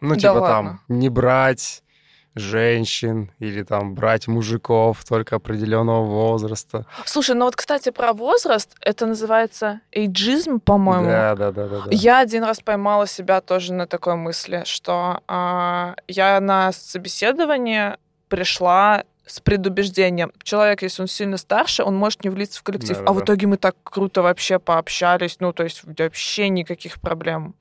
Ну, 0.00 0.14
да 0.14 0.20
типа 0.20 0.32
ладно. 0.34 0.46
там, 0.46 0.80
не 0.86 1.08
брать 1.08 1.82
женщин 2.34 3.30
или 3.38 3.62
там 3.62 3.94
брать 3.94 4.26
мужиков 4.26 5.04
только 5.04 5.36
определенного 5.36 6.04
возраста. 6.04 6.86
Слушай, 7.04 7.36
ну 7.36 7.44
вот, 7.44 7.56
кстати, 7.56 7.90
про 7.90 8.12
возраст, 8.12 8.74
это 8.80 9.06
называется 9.06 9.80
эйджизм, 9.92 10.60
по-моему. 10.60 11.06
Да, 11.06 11.34
да, 11.34 11.52
да, 11.52 11.68
да, 11.68 11.80
да. 11.82 11.90
Я 11.90 12.20
один 12.20 12.44
раз 12.44 12.60
поймала 12.60 13.06
себя 13.06 13.40
тоже 13.40 13.72
на 13.72 13.86
такой 13.86 14.16
мысли, 14.16 14.62
что 14.64 15.20
э, 15.28 15.94
я 16.08 16.40
на 16.40 16.72
собеседование 16.72 17.98
пришла 18.28 19.04
с 19.26 19.40
предубеждением. 19.40 20.32
Человек, 20.42 20.82
если 20.82 21.02
он 21.02 21.08
сильно 21.08 21.36
старше, 21.36 21.84
он 21.84 21.96
может 21.96 22.24
не 22.24 22.30
влиться 22.30 22.60
в 22.60 22.62
коллектив. 22.62 22.96
Да, 22.96 23.02
а 23.02 23.06
да. 23.06 23.12
в 23.12 23.22
итоге 23.22 23.46
мы 23.46 23.56
так 23.56 23.76
круто 23.82 24.22
вообще 24.22 24.58
пообщались, 24.58 25.36
ну, 25.40 25.52
то 25.52 25.64
есть 25.64 25.82
вообще 25.84 26.48
никаких 26.48 27.00
проблем. 27.00 27.54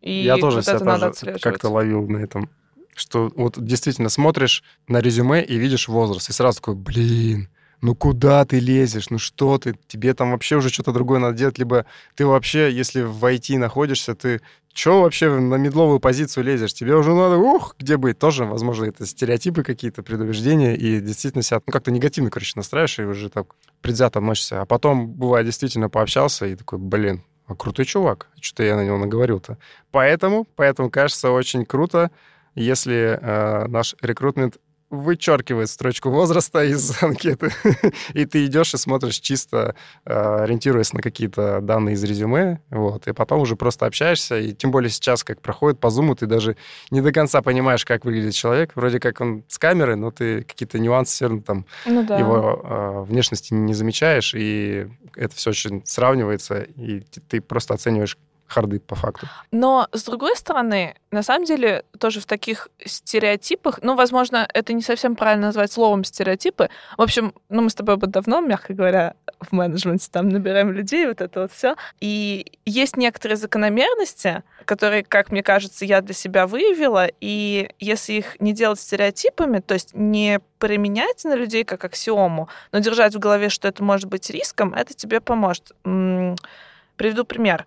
И 0.00 0.12
я 0.12 0.36
тоже 0.36 0.56
вот 0.58 0.64
себя 0.66 0.98
тоже 0.98 1.38
как-то 1.38 1.68
ловил 1.68 2.08
на 2.08 2.18
этом 2.18 2.50
что 2.94 3.32
вот 3.34 3.62
действительно 3.62 4.08
смотришь 4.08 4.62
на 4.88 5.00
резюме 5.00 5.42
и 5.42 5.56
видишь 5.56 5.88
возраст, 5.88 6.28
и 6.28 6.32
сразу 6.32 6.58
такой, 6.58 6.74
блин, 6.74 7.48
ну 7.80 7.94
куда 7.96 8.44
ты 8.44 8.60
лезешь, 8.60 9.10
ну 9.10 9.18
что 9.18 9.58
ты, 9.58 9.74
тебе 9.88 10.14
там 10.14 10.30
вообще 10.30 10.56
уже 10.56 10.68
что-то 10.68 10.92
другое 10.92 11.18
надо 11.18 11.36
делать, 11.36 11.58
либо 11.58 11.84
ты 12.14 12.24
вообще, 12.24 12.72
если 12.72 13.02
в 13.02 13.24
IT 13.24 13.58
находишься, 13.58 14.14
ты 14.14 14.40
что 14.74 15.02
вообще 15.02 15.28
на 15.28 15.56
медловую 15.56 16.00
позицию 16.00 16.44
лезешь? 16.44 16.72
Тебе 16.72 16.94
уже 16.94 17.12
надо, 17.12 17.36
ух, 17.36 17.76
где 17.78 17.98
быть? 17.98 18.18
Тоже, 18.18 18.44
возможно, 18.44 18.86
это 18.86 19.04
стереотипы 19.04 19.62
какие-то, 19.62 20.02
предубеждения, 20.02 20.74
и 20.74 21.00
действительно 21.00 21.42
себя 21.42 21.60
ну, 21.66 21.72
как-то 21.72 21.90
негативно, 21.90 22.30
короче, 22.30 22.52
настраиваешь, 22.56 22.98
и 22.98 23.02
уже 23.02 23.28
так 23.28 23.54
предвзято 23.82 24.20
относишься. 24.20 24.62
А 24.62 24.64
потом, 24.64 25.08
бывает, 25.08 25.44
действительно 25.44 25.90
пообщался, 25.90 26.46
и 26.46 26.56
такой, 26.56 26.78
блин, 26.78 27.22
а 27.46 27.54
крутой 27.54 27.84
чувак, 27.84 28.28
что-то 28.40 28.62
я 28.62 28.76
на 28.76 28.84
него 28.84 28.96
наговорил-то. 28.96 29.58
Поэтому, 29.90 30.46
поэтому, 30.56 30.90
кажется, 30.90 31.30
очень 31.30 31.66
круто, 31.66 32.10
если 32.54 33.18
э, 33.20 33.66
наш 33.68 33.94
рекрутмент 34.00 34.58
вычеркивает 34.92 35.70
строчку 35.70 36.10
возраста 36.10 36.62
из 36.62 37.02
анкеты, 37.02 37.50
и 38.12 38.26
ты 38.26 38.44
идешь 38.44 38.74
и 38.74 38.76
смотришь 38.76 39.20
чисто, 39.20 39.74
э, 40.04 40.12
ориентируясь 40.12 40.92
на 40.92 41.00
какие-то 41.00 41.60
данные 41.62 41.94
из 41.94 42.04
резюме, 42.04 42.60
вот, 42.68 43.08
и 43.08 43.12
потом 43.14 43.40
уже 43.40 43.56
просто 43.56 43.86
общаешься, 43.86 44.38
и 44.38 44.52
тем 44.52 44.70
более 44.70 44.90
сейчас, 44.90 45.24
как 45.24 45.40
проходит 45.40 45.80
по 45.80 45.88
зуму, 45.88 46.14
ты 46.14 46.26
даже 46.26 46.56
не 46.90 47.00
до 47.00 47.10
конца 47.10 47.40
понимаешь, 47.40 47.86
как 47.86 48.04
выглядит 48.04 48.34
человек, 48.34 48.72
вроде 48.74 49.00
как 49.00 49.20
он 49.22 49.44
с 49.48 49.58
камеры, 49.58 49.96
но 49.96 50.10
ты 50.10 50.42
какие-то 50.42 50.78
нюансы 50.78 51.14
все 51.14 51.28
равно 51.28 51.42
там 51.42 51.66
Ну 51.86 52.04
да. 52.04 52.18
его 52.18 52.60
э, 52.62 53.04
внешности 53.08 53.54
не 53.54 53.72
замечаешь, 53.72 54.34
и 54.36 54.88
это 55.16 55.34
все 55.34 55.50
очень 55.50 55.82
сравнивается, 55.86 56.60
и 56.60 57.00
ты 57.00 57.40
просто 57.40 57.72
оцениваешь 57.72 58.18
харды 58.52 58.80
по 58.80 58.94
факту. 58.94 59.26
Но, 59.50 59.88
с 59.92 60.04
другой 60.04 60.36
стороны, 60.36 60.94
на 61.10 61.22
самом 61.22 61.44
деле, 61.44 61.84
тоже 61.98 62.20
в 62.20 62.26
таких 62.26 62.68
стереотипах, 62.84 63.80
ну, 63.82 63.94
возможно, 63.94 64.48
это 64.52 64.72
не 64.72 64.82
совсем 64.82 65.16
правильно 65.16 65.46
назвать 65.46 65.72
словом 65.72 66.04
стереотипы. 66.04 66.68
В 66.96 67.02
общем, 67.02 67.34
ну, 67.48 67.62
мы 67.62 67.70
с 67.70 67.74
тобой 67.74 67.96
давно, 67.96 68.40
мягко 68.40 68.74
говоря, 68.74 69.14
в 69.40 69.52
менеджменте 69.52 70.08
там 70.10 70.28
набираем 70.28 70.72
людей, 70.72 71.06
вот 71.06 71.20
это 71.20 71.42
вот 71.42 71.52
все. 71.52 71.76
И 72.00 72.52
есть 72.64 72.96
некоторые 72.96 73.36
закономерности, 73.36 74.42
которые, 74.64 75.02
как 75.02 75.30
мне 75.30 75.42
кажется, 75.42 75.84
я 75.84 76.00
для 76.00 76.14
себя 76.14 76.46
выявила, 76.46 77.08
и 77.20 77.70
если 77.78 78.14
их 78.14 78.40
не 78.40 78.52
делать 78.52 78.80
стереотипами, 78.80 79.58
то 79.58 79.74
есть 79.74 79.94
не 79.94 80.40
применять 80.58 81.24
на 81.24 81.34
людей 81.34 81.64
как 81.64 81.84
аксиому, 81.84 82.48
но 82.70 82.78
держать 82.78 83.14
в 83.14 83.18
голове, 83.18 83.48
что 83.48 83.68
это 83.68 83.82
может 83.82 84.08
быть 84.08 84.30
риском, 84.30 84.74
это 84.74 84.94
тебе 84.94 85.20
поможет. 85.20 85.72
Приведу 85.82 87.24
пример. 87.24 87.66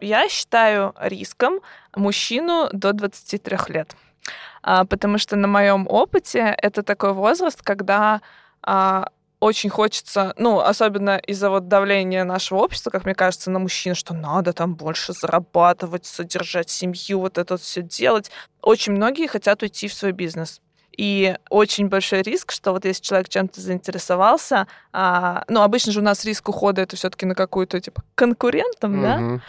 Я 0.00 0.28
считаю 0.28 0.94
риском 1.00 1.60
мужчину 1.94 2.68
до 2.72 2.92
23 2.92 3.58
лет. 3.68 3.96
А, 4.62 4.84
потому 4.84 5.18
что 5.18 5.36
на 5.36 5.48
моем 5.48 5.86
опыте 5.88 6.54
это 6.58 6.82
такой 6.82 7.12
возраст, 7.12 7.62
когда 7.62 8.20
а, 8.62 9.08
очень 9.40 9.70
хочется, 9.70 10.34
ну, 10.36 10.60
особенно 10.60 11.16
из-за 11.18 11.50
вот 11.50 11.68
давления 11.68 12.24
нашего 12.24 12.58
общества, 12.58 12.90
как 12.90 13.04
мне 13.04 13.14
кажется, 13.14 13.50
на 13.50 13.58
мужчин, 13.58 13.94
что 13.94 14.14
надо 14.14 14.52
там 14.52 14.74
больше 14.74 15.12
зарабатывать, 15.12 16.06
содержать 16.06 16.70
семью, 16.70 17.20
вот 17.20 17.38
это 17.38 17.54
вот 17.54 17.60
все 17.60 17.82
делать. 17.82 18.30
Очень 18.62 18.94
многие 18.94 19.28
хотят 19.28 19.62
уйти 19.62 19.88
в 19.88 19.94
свой 19.94 20.12
бизнес. 20.12 20.60
И 20.96 21.36
очень 21.48 21.86
большой 21.86 22.22
риск, 22.22 22.50
что 22.50 22.72
вот 22.72 22.84
если 22.84 23.02
человек 23.02 23.28
чем-то 23.28 23.60
заинтересовался, 23.60 24.66
а, 24.92 25.44
ну, 25.46 25.62
обычно 25.62 25.92
же 25.92 26.00
у 26.00 26.02
нас 26.02 26.24
риск 26.24 26.48
ухода 26.48 26.82
это 26.82 26.96
все-таки 26.96 27.24
на 27.24 27.36
какую-то, 27.36 27.80
типа, 27.80 28.02
конкурентом, 28.16 29.00
да? 29.00 29.40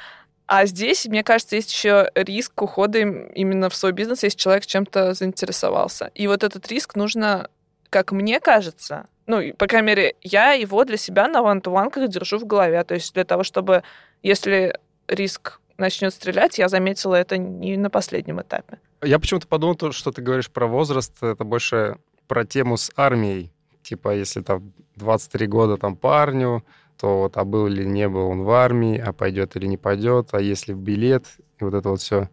А 0.52 0.66
здесь, 0.66 1.06
мне 1.06 1.24
кажется, 1.24 1.58
есть 1.58 1.72
еще 1.72 2.10
риск 2.16 2.60
ухода 2.60 2.98
им 2.98 3.28
именно 3.36 3.70
в 3.70 3.76
свой 3.76 3.92
бизнес, 3.92 4.24
если 4.24 4.36
человек 4.36 4.66
чем-то 4.66 5.14
заинтересовался. 5.14 6.10
И 6.16 6.26
вот 6.26 6.44
этот 6.44 6.68
риск 6.70 6.96
нужно, 6.96 7.52
как 7.92 8.12
мне 8.12 8.40
кажется, 8.40 9.06
ну, 9.28 9.54
по 9.54 9.68
крайней 9.68 9.86
мере, 9.86 10.16
я 10.24 10.54
его 10.54 10.84
для 10.86 10.98
себя 10.98 11.28
на 11.28 11.44
ван-ту-ванках 11.44 12.10
держу 12.10 12.40
в 12.40 12.48
голове. 12.48 12.84
То 12.84 12.96
есть 12.96 13.14
для 13.14 13.26
того, 13.26 13.44
чтобы, 13.44 13.84
если 14.24 14.76
риск 15.08 15.62
начнет 15.78 16.16
стрелять, 16.16 16.58
я 16.58 16.68
заметила 16.68 17.14
это 17.14 17.38
не 17.38 17.78
на 17.78 17.92
последнем 17.92 18.42
этапе. 18.42 18.80
Я 19.04 19.20
почему-то 19.20 19.48
подумал, 19.48 19.76
то, 19.76 19.92
что 19.92 20.12
ты 20.12 20.24
говоришь 20.24 20.50
про 20.50 20.66
возраст, 20.66 21.14
это 21.22 21.44
больше 21.44 21.98
про 22.28 22.44
тему 22.44 22.76
с 22.76 22.92
армией. 22.96 23.52
Типа, 23.84 24.16
если 24.16 24.42
там 24.42 24.74
23 24.96 25.46
года 25.46 25.78
там 25.78 25.96
парню, 25.96 26.66
то 27.00 27.20
вот, 27.20 27.38
а 27.38 27.46
был 27.46 27.68
или 27.68 27.84
не 27.86 28.08
был 28.10 28.28
он 28.28 28.44
в 28.44 28.52
армии, 28.52 28.98
а 29.00 29.14
пойдет 29.14 29.56
или 29.56 29.66
не 29.68 29.78
пойдет, 29.78 30.30
а 30.34 30.42
если 30.42 30.74
в 30.74 30.80
билет, 30.80 31.26
и 31.60 31.64
вот 31.64 31.74
это 31.74 31.90
вот 31.90 32.02
все. 32.02 32.30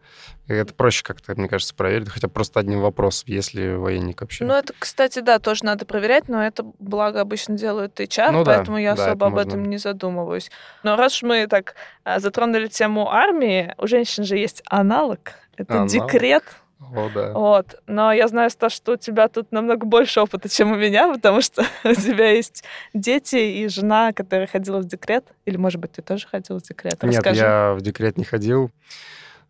Это 0.48 0.72
проще 0.74 1.02
как-то, 1.02 1.35
мне 1.37 1.48
кажется, 1.48 1.74
проверить, 1.74 2.09
хотя 2.09 2.29
просто 2.29 2.61
одним 2.61 2.81
вопросом, 2.81 3.24
если 3.29 3.74
военник 3.74 4.20
вообще. 4.20 4.44
Ну, 4.44 4.55
это, 4.55 4.72
кстати, 4.79 5.18
да, 5.18 5.38
тоже 5.38 5.64
надо 5.64 5.85
проверять, 5.87 6.29
но 6.29 6.44
это, 6.44 6.64
благо, 6.79 7.20
обычно 7.20 7.57
делают 7.57 7.98
HR, 7.98 8.31
Ну 8.33 8.44
да, 8.44 8.57
поэтому 8.57 8.79
я 8.79 8.94
да, 8.94 9.02
особо 9.05 9.26
это 9.26 9.26
об 9.26 9.33
можно. 9.35 9.48
этом 9.48 9.64
не 9.64 9.79
задумываюсь. 9.79 10.50
Но 10.83 10.96
раз 10.96 11.14
уж 11.16 11.22
мы 11.22 11.46
так 11.48 11.74
а, 12.05 12.20
затронули 12.20 12.68
тему 12.68 13.11
армии, 13.11 13.74
у 13.79 13.87
женщин 13.87 14.24
же 14.24 14.37
есть 14.37 14.62
аналог. 14.66 15.33
Это 15.57 15.83
Аналог? 15.83 15.90
декрет. 15.90 16.44
О, 16.81 17.09
да. 17.15 17.33
Вот. 17.33 17.81
Но 17.87 18.12
я 18.12 18.29
знаю, 18.29 18.51
то, 18.51 18.69
что 18.69 18.93
у 18.93 18.97
тебя 18.97 19.29
тут 19.29 19.51
намного 19.51 19.87
больше 19.87 20.21
опыта, 20.21 20.49
чем 20.49 20.73
у 20.73 20.77
меня, 20.77 21.12
потому 21.12 21.41
что 21.41 21.65
у 21.85 21.95
тебя 21.95 22.31
есть 22.31 22.65
дети 22.95 23.37
и 23.37 23.69
жена, 23.69 24.12
которая 24.12 24.47
ходила 24.47 24.79
в 24.79 24.85
декрет. 24.85 25.25
Или, 25.45 25.57
может 25.57 25.81
быть, 25.81 25.93
ты 25.93 26.03
тоже 26.03 26.27
ходила 26.27 26.59
в 26.59 26.62
декрет? 26.62 27.03
Нет, 27.03 27.17
Расскажи. 27.17 27.41
я 27.41 27.75
в 27.75 27.81
декрет 27.81 28.19
не 28.19 28.25
ходил. 28.25 28.71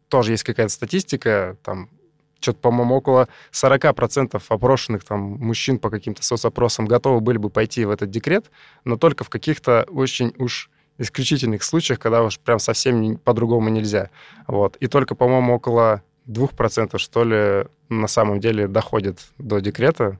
Тоже 0.09 0.33
есть 0.33 0.45
какая-то 0.45 0.73
статистика, 0.73 1.57
там 1.65 1.91
что-то, 2.39 2.61
по-моему, 2.61 2.95
около 2.95 3.29
40% 3.51 4.41
опрошенных 4.49 5.05
там 5.05 5.21
мужчин 5.21 5.79
по 5.79 5.91
каким-то 5.91 6.23
соцопросам 6.23 6.87
готовы 6.87 7.21
были 7.21 7.39
бы 7.39 7.51
пойти 7.51 7.85
в 7.85 7.91
этот 7.91 8.11
декрет, 8.11 8.51
но 8.85 8.97
только 8.97 9.25
в 9.25 9.31
каких-то 9.31 9.85
очень 9.89 10.33
уж 10.39 10.71
исключительных 10.99 11.63
случаях, 11.63 11.99
когда 11.99 12.23
уж 12.23 12.39
прям 12.39 12.59
совсем 12.59 13.19
по-другому 13.19 13.69
нельзя. 13.69 14.11
Вот. 14.47 14.77
И 14.77 14.87
только, 14.87 15.15
по-моему, 15.15 15.55
около 15.55 16.03
2%, 16.29 16.99
что 16.99 17.25
ли, 17.25 17.67
на 17.89 18.09
самом 18.09 18.41
деле 18.41 18.69
доходит 18.69 19.19
до 19.39 19.61
декрета 19.61 20.19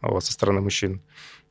вот, 0.00 0.24
со 0.24 0.32
стороны 0.32 0.60
мужчин. 0.60 1.02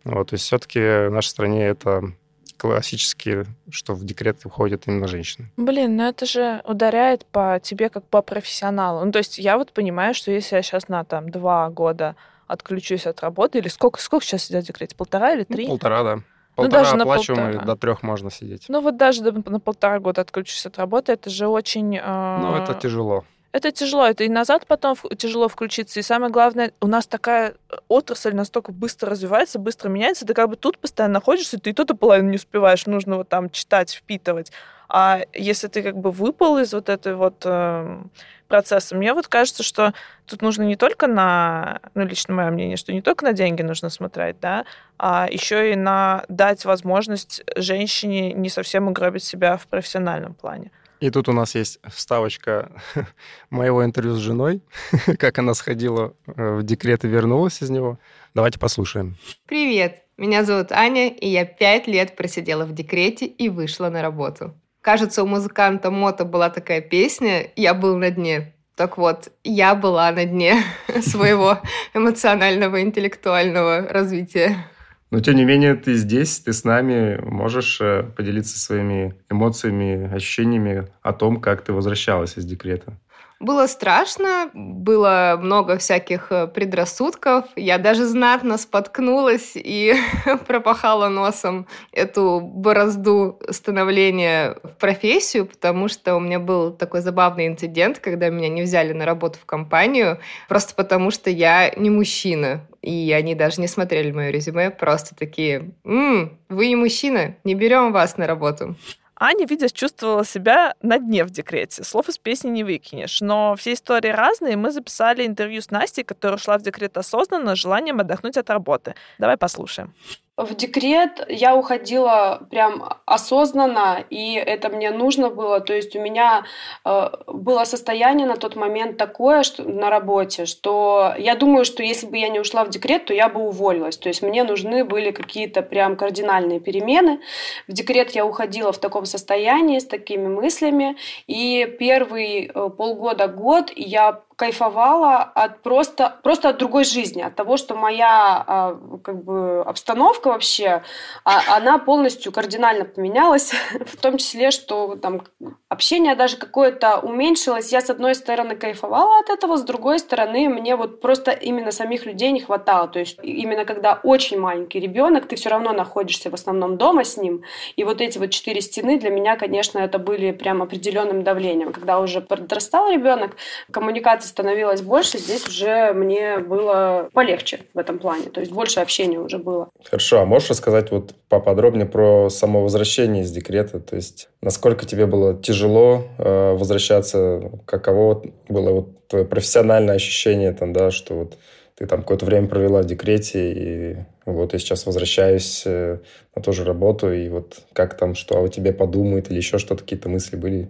Вот. 0.04 0.30
То 0.30 0.36
есть 0.36 0.46
все-таки 0.46 0.80
в 0.80 1.10
нашей 1.12 1.28
стране 1.28 1.66
это 1.68 2.14
классически, 2.58 3.46
что 3.70 3.94
в 3.94 4.04
декрет 4.04 4.46
уходят 4.46 4.84
именно 4.88 5.08
женщины. 5.08 5.52
Блин, 5.58 5.96
ну 5.96 6.04
это 6.04 6.26
же 6.26 6.62
ударяет 6.66 7.26
по 7.26 7.60
тебе 7.64 7.90
как 7.90 8.06
по 8.06 8.22
профессионалу. 8.22 9.06
Ну, 9.06 9.12
то 9.12 9.20
есть 9.20 9.38
я 9.38 9.58
вот 9.58 9.72
понимаю, 9.72 10.14
что 10.14 10.32
если 10.32 10.58
я 10.58 10.62
сейчас 10.62 10.90
на 10.90 11.04
там 11.06 11.30
два 11.30 11.70
года 11.70 12.16
отключусь 12.48 13.06
от 13.06 13.22
работы, 13.22 13.60
или 13.60 13.68
сколько, 13.70 14.02
сколько 14.02 14.26
сейчас 14.26 14.44
сидят 14.44 14.64
в 14.64 14.68
декрете? 14.68 14.96
Полтора 14.96 15.34
или 15.34 15.46
Ну, 15.48 15.56
три? 15.56 15.68
полтора, 15.68 16.04
да. 16.04 16.16
Ну, 16.16 16.24
Полтора 16.56 16.84
даже 16.84 16.96
на 16.98 17.04
оплачиваемые, 17.04 17.54
полтора. 17.54 17.74
до 17.76 17.80
трех 17.80 18.04
можно 18.04 18.30
сидеть. 18.32 18.66
Ну 18.68 18.82
вот 18.82 18.98
даже 18.98 19.22
на 19.24 19.60
полтора 19.62 20.00
года 20.00 20.22
отключусь 20.22 20.66
от 20.66 20.78
работы, 20.78 21.14
это 21.14 21.30
же 21.30 21.48
очень... 21.48 21.92
Ну, 21.92 22.56
это 22.56 22.74
э, 22.74 22.80
тяжело. 22.82 23.24
Это 23.52 23.72
тяжело, 23.72 24.06
это 24.06 24.24
и 24.24 24.30
назад 24.30 24.68
потом 24.68 24.96
тяжело 25.18 25.48
включиться. 25.48 26.00
И 26.00 26.04
самое 26.04 26.32
главное, 26.32 26.72
у 26.82 26.88
нас 26.88 27.08
такая 27.08 27.56
э, 27.70 27.78
отрасль 27.88 28.36
настолько 28.36 28.72
быстро 28.72 29.10
развивается, 29.10 29.58
быстро 29.58 29.90
меняется, 29.90 30.26
ты 30.26 30.36
как 30.36 30.50
бы 30.50 30.56
тут 30.56 30.78
постоянно 30.78 31.16
находишься, 31.16 31.60
ты 31.60 31.72
и 31.72 31.74
то-то 31.74 31.96
половину 31.96 32.30
не 32.30 32.36
успеваешь, 32.36 32.86
нужно 32.86 33.18
вот 33.18 33.30
там 33.30 33.50
читать, 33.50 33.92
впитывать. 33.92 34.52
А 34.88 35.22
если 35.34 35.68
ты 35.68 35.82
как 35.82 35.98
бы 35.98 36.12
выпал 36.12 36.60
из 36.60 36.74
вот 36.74 36.90
этой 36.90 37.16
вот 37.16 37.42
э, 37.44 38.02
процесса, 38.48 38.96
мне 38.96 39.14
вот 39.16 39.28
кажется, 39.28 39.64
что 39.64 39.94
тут 40.28 40.44
нужно 40.44 40.64
не 40.64 40.76
только 40.76 41.08
на, 41.08 41.80
ну, 41.96 42.06
лично 42.06 42.36
мое 42.36 42.52
мнение, 42.52 42.78
что 42.78 42.94
не 42.94 43.02
только 43.02 43.26
на 43.26 43.34
деньги 43.34 43.64
нужно 43.64 43.90
смотреть, 43.90 44.40
да, 44.40 44.66
а 45.00 45.28
еще 45.30 45.72
и 45.72 45.76
на 45.76 46.24
дать 46.28 46.66
возможность 46.66 47.44
женщине 47.56 48.34
не 48.34 48.50
совсем 48.50 48.88
угробить 48.88 49.24
себя 49.24 49.58
в 49.58 49.66
профессиональном 49.68 50.36
плане. 50.36 50.72
И 51.00 51.10
тут 51.10 51.30
у 51.30 51.34
нас 51.34 51.56
есть 51.56 51.80
вставочка 51.88 52.72
моего 53.50 53.86
интервью 53.86 54.16
с 54.16 54.20
женой, 54.20 54.62
как 55.18 55.38
она 55.40 55.54
сходила 55.54 56.14
э, 56.28 56.56
в 56.56 56.64
декрет 56.64 57.06
и 57.06 57.08
вернулась 57.08 57.62
из 57.62 57.70
него. 57.70 58.00
Давайте 58.34 58.60
послушаем. 58.60 59.18
Привет, 59.46 60.04
меня 60.18 60.44
зовут 60.44 60.72
Аня, 60.72 61.08
и 61.08 61.28
я 61.28 61.46
пять 61.46 61.88
лет 61.88 62.16
просидела 62.16 62.66
в 62.66 62.74
декрете 62.74 63.26
и 63.26 63.48
вышла 63.50 63.90
на 63.90 64.02
работу. 64.02 64.54
Кажется, 64.82 65.24
у 65.24 65.28
музыканта 65.28 65.92
Мото 65.92 66.26
была 66.26 66.50
такая 66.50 66.82
песня 66.82 67.52
«Я 67.56 67.74
был 67.74 67.98
на 67.98 68.12
дне». 68.12 68.54
Так 68.76 68.98
вот, 68.98 69.30
я 69.44 69.76
была 69.76 70.12
на 70.12 70.26
дне 70.26 70.64
своего 71.02 71.60
эмоционального, 71.94 72.82
интеллектуального 72.82 73.88
развития. 73.90 74.66
Но, 75.12 75.20
тем 75.22 75.36
не 75.36 75.46
менее, 75.46 75.74
ты 75.74 75.96
здесь, 75.96 76.40
ты 76.40 76.54
с 76.54 76.64
нами, 76.64 77.20
можешь 77.24 77.82
э, 77.82 78.04
поделиться 78.16 78.60
своими 78.60 79.16
эмоциями, 79.30 80.14
ощущениями 80.14 80.88
о 81.02 81.14
том, 81.14 81.42
как 81.42 81.64
ты 81.64 81.74
возвращалась 81.74 82.38
из 82.38 82.46
декрета. 82.46 82.94
Было 83.40 83.68
страшно, 83.68 84.50
было 84.54 85.40
много 85.42 85.78
всяких 85.78 86.30
э, 86.30 86.48
предрассудков. 86.48 87.46
Я 87.56 87.78
даже 87.78 88.06
знатно 88.06 88.58
споткнулась 88.58 89.54
и 89.56 89.96
пропахала 90.46 91.08
носом 91.08 91.66
эту 91.94 92.42
борозду 92.42 93.40
становления 93.50 94.58
в 94.64 94.76
профессию, 94.78 95.46
потому 95.46 95.88
что 95.88 96.18
у 96.18 96.20
меня 96.20 96.38
был 96.38 96.74
такой 96.74 97.00
забавный 97.00 97.48
инцидент, 97.48 98.00
когда 98.00 98.28
меня 98.30 98.50
не 98.50 98.64
взяли 98.64 98.92
на 98.92 99.06
работу 99.06 99.40
в 99.42 99.46
компанию, 99.46 100.20
просто 100.50 100.76
потому 100.76 101.10
что 101.10 101.30
я 101.30 101.72
не 101.78 101.90
мужчина. 101.90 102.68
И 102.82 103.12
они 103.12 103.36
даже 103.36 103.60
не 103.62 103.68
смотрели 103.68 104.12
мое 104.12 104.30
резюме, 104.30 104.70
просто 104.72 105.16
такие, 105.16 105.72
«М, 105.84 106.38
вы 106.48 106.68
не 106.68 106.76
мужчина, 106.76 107.36
не 107.44 107.56
берем 107.56 107.92
вас 107.92 108.18
на 108.18 108.26
работу. 108.28 108.76
Аня, 109.22 109.46
видя, 109.46 109.70
чувствовала 109.70 110.24
себя 110.24 110.76
на 110.82 110.98
дне 110.98 111.26
в 111.26 111.30
декрете. 111.30 111.84
Слов 111.84 112.08
из 112.08 112.18
песни 112.18 112.50
не 112.50 112.64
выкинешь. 112.64 113.20
Но 113.20 113.56
все 113.58 113.74
истории 113.74 114.08
разные. 114.12 114.56
Мы 114.56 114.72
записали 114.72 115.28
интервью 115.28 115.62
с 115.62 115.72
Настей, 115.72 116.06
которая 116.06 116.38
ушла 116.38 116.58
в 116.58 116.62
декрет 116.62 116.96
осознанно, 116.98 117.54
с 117.54 117.60
желанием 117.60 118.00
отдохнуть 118.00 118.38
от 118.38 118.50
работы. 118.50 118.96
Давай 119.18 119.36
послушаем. 119.36 119.94
В 120.40 120.56
декрет 120.56 121.26
я 121.28 121.54
уходила 121.54 122.48
прям 122.50 122.82
осознанно, 123.06 124.06
и 124.10 124.36
это 124.36 124.70
мне 124.70 124.90
нужно 124.90 125.30
было. 125.30 125.60
То 125.60 125.74
есть 125.74 125.98
у 125.98 126.02
меня 126.02 126.46
э, 126.86 127.10
было 127.28 127.66
состояние 127.66 128.26
на 128.26 128.38
тот 128.38 128.56
момент 128.56 128.96
такое 128.96 129.44
что, 129.44 129.64
на 129.64 129.90
работе, 129.90 130.46
что 130.46 131.14
я 131.18 131.36
думаю, 131.36 131.66
что 131.66 131.84
если 131.84 132.08
бы 132.08 132.18
я 132.18 132.30
не 132.30 132.40
ушла 132.40 132.64
в 132.64 132.70
декрет, 132.70 133.04
то 133.04 133.14
я 133.14 133.28
бы 133.28 133.42
уволилась. 133.42 133.98
То 133.98 134.08
есть 134.08 134.22
мне 134.22 134.46
нужны 134.46 134.86
были 134.86 135.12
какие-то 135.12 135.62
прям 135.62 135.98
кардинальные 135.98 136.62
перемены. 136.62 137.20
В 137.68 137.74
декрет 137.74 138.12
я 138.12 138.26
уходила 138.26 138.72
в 138.72 138.78
таком 138.78 139.04
состоянии, 139.06 139.80
с 139.80 139.86
такими 139.86 140.28
мыслями. 140.28 140.96
И 141.28 141.68
первый 141.78 142.46
э, 142.46 142.70
полгода-год 142.70 143.74
я 143.76 144.22
кайфовала 144.40 145.18
от 145.22 145.62
просто, 145.64 146.18
просто 146.24 146.50
от 146.50 146.58
другой 146.58 146.86
жизни, 146.86 147.22
от 147.22 147.36
того, 147.36 147.58
что 147.58 147.76
моя 147.76 148.42
а, 148.48 148.80
как 149.04 149.22
бы 149.22 149.62
обстановка 149.64 150.30
вообще, 150.30 150.82
а, 151.26 151.58
она 151.58 151.78
полностью 151.78 152.32
кардинально 152.32 152.86
поменялась, 152.86 153.52
в 153.86 153.98
том 153.98 154.18
числе, 154.18 154.52
что 154.52 154.96
там 154.96 155.24
общение 155.68 156.16
даже 156.16 156.38
какое-то 156.38 157.00
уменьшилось. 157.00 157.74
Я, 157.74 157.82
с 157.82 157.90
одной 157.90 158.16
стороны, 158.16 158.56
кайфовала 158.56 159.20
от 159.20 159.30
этого, 159.30 159.58
с 159.58 159.64
другой 159.64 160.00
стороны, 160.00 160.48
мне 160.48 160.78
вот 160.78 161.02
просто 161.02 161.32
именно 161.32 161.72
самих 161.72 162.06
людей 162.06 162.32
не 162.32 162.40
хватало. 162.40 162.88
То 162.88 163.00
есть 163.00 163.20
именно 163.22 163.66
когда 163.66 164.00
очень 164.04 164.40
маленький 164.40 164.80
ребенок, 164.80 165.28
ты 165.28 165.36
все 165.36 165.50
равно 165.50 165.74
находишься 165.74 166.30
в 166.30 166.34
основном 166.34 166.78
дома 166.78 167.04
с 167.04 167.18
ним, 167.18 167.44
и 167.76 167.84
вот 167.84 168.00
эти 168.00 168.18
вот 168.18 168.30
четыре 168.30 168.62
стены 168.62 168.98
для 168.98 169.10
меня, 169.10 169.36
конечно, 169.36 169.80
это 169.80 170.00
были 170.00 170.32
прям 170.32 170.62
определенным 170.62 171.26
давлением. 171.26 171.74
Когда 171.74 172.00
уже 172.00 172.22
подрастал 172.22 172.90
ребенок, 172.90 173.36
коммуникация 173.70 174.29
становилось 174.30 174.82
больше, 174.82 175.18
здесь 175.18 175.48
уже 175.48 175.92
мне 175.94 176.40
было 176.40 177.10
полегче 177.14 177.62
в 177.74 177.78
этом 177.78 178.00
плане. 178.00 178.30
То 178.30 178.40
есть 178.40 178.52
больше 178.52 178.80
общения 178.80 179.20
уже 179.20 179.38
было. 179.38 179.70
Хорошо, 179.84 180.22
а 180.22 180.26
можешь 180.26 180.50
рассказать 180.50 180.92
вот 180.92 181.14
поподробнее 181.28 181.86
про 181.86 182.30
само 182.30 182.64
возвращение 182.64 183.24
из 183.24 183.32
декрета? 183.32 183.80
То 183.80 183.96
есть 183.96 184.30
насколько 184.42 184.86
тебе 184.86 185.06
было 185.06 185.34
тяжело 185.34 186.04
э, 186.18 186.54
возвращаться? 186.54 187.52
Каково 187.66 188.24
было 188.48 188.72
вот 188.72 189.08
твое 189.08 189.26
профессиональное 189.26 189.96
ощущение 189.96 190.54
там, 190.54 190.72
да, 190.72 190.92
что 190.92 191.16
вот 191.16 191.38
ты 191.80 191.86
там 191.86 192.02
какое-то 192.02 192.26
время 192.26 192.48
провела 192.48 192.82
в 192.82 192.86
декрете, 192.86 193.54
и 193.54 193.98
вот 194.26 194.52
я 194.52 194.60
сейчас 194.60 194.86
возвращаюсь 194.86 195.64
э, 195.66 196.00
на 196.36 196.42
ту 196.42 196.52
же 196.52 196.66
работу, 196.66 197.12
и 197.12 197.30
вот 197.30 197.62
как 197.72 197.98
там, 197.98 198.16
что 198.16 198.44
о 198.44 198.50
тебе 198.50 198.74
подумают, 198.74 199.32
или 199.32 199.38
еще 199.38 199.58
что-то, 199.60 199.84
какие-то 199.84 200.10
мысли 200.10 200.36
были? 200.36 200.70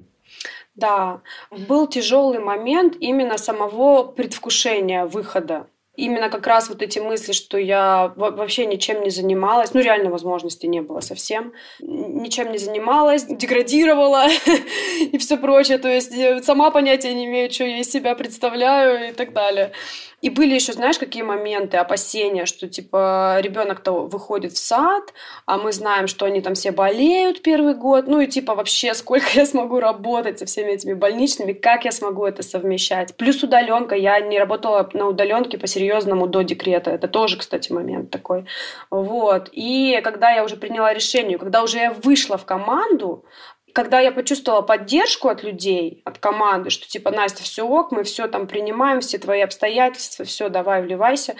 Да, 0.79 1.21
был 1.51 1.87
тяжелый 1.87 2.39
момент 2.39 2.95
именно 2.99 3.37
самого 3.37 4.03
предвкушения 4.03 5.05
выхода. 5.05 5.67
Именно 5.95 6.29
как 6.29 6.47
раз 6.47 6.69
вот 6.69 6.81
эти 6.81 6.99
мысли, 6.99 7.33
что 7.33 7.57
я 7.57 8.13
вообще 8.15 8.65
ничем 8.65 9.03
не 9.03 9.09
занималась, 9.09 9.73
ну 9.73 9.81
реально 9.81 10.09
возможности 10.09 10.65
не 10.65 10.81
было 10.81 11.01
совсем, 11.01 11.51
ничем 11.81 12.53
не 12.53 12.57
занималась, 12.57 13.25
деградировала 13.25 14.27
и 15.11 15.17
все 15.17 15.35
прочее, 15.35 15.77
то 15.77 15.89
есть 15.89 16.13
э, 16.15 16.41
сама 16.41 16.71
понятия 16.71 17.13
не 17.13 17.25
имею, 17.25 17.51
что 17.51 17.65
я 17.65 17.79
из 17.79 17.91
себя 17.91 18.15
представляю 18.15 19.09
и 19.09 19.11
так 19.11 19.33
далее. 19.33 19.73
И 20.21 20.29
были 20.29 20.53
еще, 20.53 20.73
знаешь, 20.73 20.97
какие 20.97 21.23
моменты, 21.23 21.77
опасения, 21.77 22.45
что 22.45 22.67
типа 22.67 23.39
ребенок-то 23.41 23.91
выходит 24.07 24.53
в 24.53 24.57
сад, 24.57 25.13
а 25.45 25.57
мы 25.57 25.71
знаем, 25.71 26.07
что 26.07 26.25
они 26.25 26.41
там 26.41 26.55
все 26.55 26.71
болеют 26.71 27.41
первый 27.41 27.73
год, 27.73 28.07
ну 28.07 28.19
и 28.19 28.27
типа 28.27 28.55
вообще 28.55 28.93
сколько 28.99 29.27
я 29.33 29.45
смогу 29.45 29.79
работать 29.79 30.39
со 30.39 30.45
всеми 30.45 30.71
этими 30.71 30.93
больничными, 30.93 31.53
как 31.53 31.85
я 31.85 31.91
смогу 31.91 32.25
это 32.25 32.43
совмещать. 32.43 33.15
Плюс 33.15 33.41
удаленка, 33.43 33.95
я 33.95 34.19
не 34.19 34.39
работала 34.39 34.89
на 34.93 35.07
удаленке 35.07 35.57
по-серьезному 35.57 36.27
до 36.27 36.41
декрета, 36.41 36.91
это 36.91 37.07
тоже, 37.07 37.37
кстати, 37.37 37.71
момент 37.71 38.09
такой. 38.09 38.45
Вот. 38.89 39.49
И 39.51 39.99
когда 40.03 40.31
я 40.31 40.43
уже 40.43 40.55
приняла 40.57 40.93
решение, 40.93 41.37
когда 41.37 41.63
уже 41.63 41.77
я 41.77 41.91
вышла 41.91 42.37
в 42.37 42.45
команду, 42.45 43.25
когда 43.73 43.99
я 43.99 44.11
почувствовала 44.11 44.61
поддержку 44.61 45.29
от 45.29 45.43
людей, 45.43 46.01
от 46.05 46.17
команды, 46.17 46.69
что 46.69 46.87
типа, 46.87 47.11
Настя, 47.11 47.43
все 47.43 47.63
ок, 47.63 47.91
мы 47.91 48.03
все 48.03 48.27
там 48.27 48.47
принимаем, 48.47 49.01
все 49.01 49.17
твои 49.17 49.41
обстоятельства, 49.41 50.25
все, 50.25 50.49
давай, 50.49 50.81
вливайся, 50.81 51.35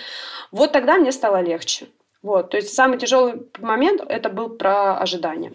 вот 0.52 0.72
тогда 0.72 0.98
мне 0.98 1.12
стало 1.12 1.42
легче. 1.42 1.88
Вот, 2.22 2.50
то 2.50 2.58
есть 2.58 2.74
самый 2.74 2.98
тяжелый 2.98 3.48
момент 3.60 4.02
это 4.08 4.30
был 4.30 4.50
про 4.50 4.98
ожидание. 4.98 5.54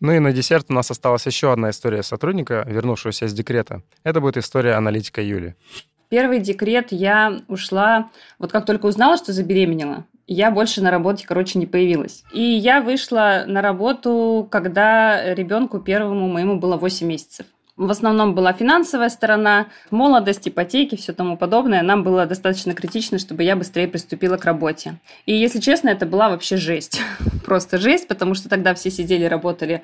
Ну 0.00 0.12
и 0.12 0.18
на 0.18 0.32
десерт 0.32 0.66
у 0.68 0.72
нас 0.72 0.90
осталась 0.90 1.26
еще 1.26 1.52
одна 1.52 1.70
история 1.70 2.02
сотрудника, 2.02 2.64
вернувшегося 2.66 3.26
из 3.26 3.32
декрета. 3.32 3.82
Это 4.02 4.20
будет 4.20 4.36
история 4.36 4.74
аналитика 4.74 5.22
Юли. 5.22 5.54
Первый 6.08 6.38
декрет 6.38 6.88
я 6.90 7.40
ушла, 7.48 8.10
вот 8.38 8.52
как 8.52 8.66
только 8.66 8.86
узнала, 8.86 9.16
что 9.16 9.32
забеременела 9.32 10.06
я 10.26 10.50
больше 10.50 10.82
на 10.82 10.90
работе, 10.90 11.26
короче, 11.26 11.58
не 11.58 11.66
появилась. 11.66 12.24
И 12.32 12.42
я 12.42 12.80
вышла 12.80 13.44
на 13.46 13.62
работу, 13.62 14.46
когда 14.50 15.34
ребенку 15.34 15.78
первому 15.78 16.28
моему 16.28 16.58
было 16.58 16.76
8 16.76 17.06
месяцев. 17.06 17.46
В 17.76 17.90
основном 17.90 18.34
была 18.34 18.54
финансовая 18.54 19.10
сторона, 19.10 19.66
молодость, 19.90 20.48
ипотеки, 20.48 20.96
все 20.96 21.12
тому 21.12 21.36
подобное. 21.36 21.82
Нам 21.82 22.04
было 22.04 22.24
достаточно 22.24 22.72
критично, 22.72 23.18
чтобы 23.18 23.42
я 23.42 23.54
быстрее 23.54 23.86
приступила 23.86 24.38
к 24.38 24.46
работе. 24.46 24.98
И, 25.26 25.34
если 25.34 25.60
честно, 25.60 25.90
это 25.90 26.06
была 26.06 26.30
вообще 26.30 26.56
жесть. 26.56 27.02
Просто 27.44 27.76
жесть, 27.76 28.08
потому 28.08 28.34
что 28.34 28.48
тогда 28.48 28.74
все 28.74 28.90
сидели, 28.90 29.26
работали 29.26 29.82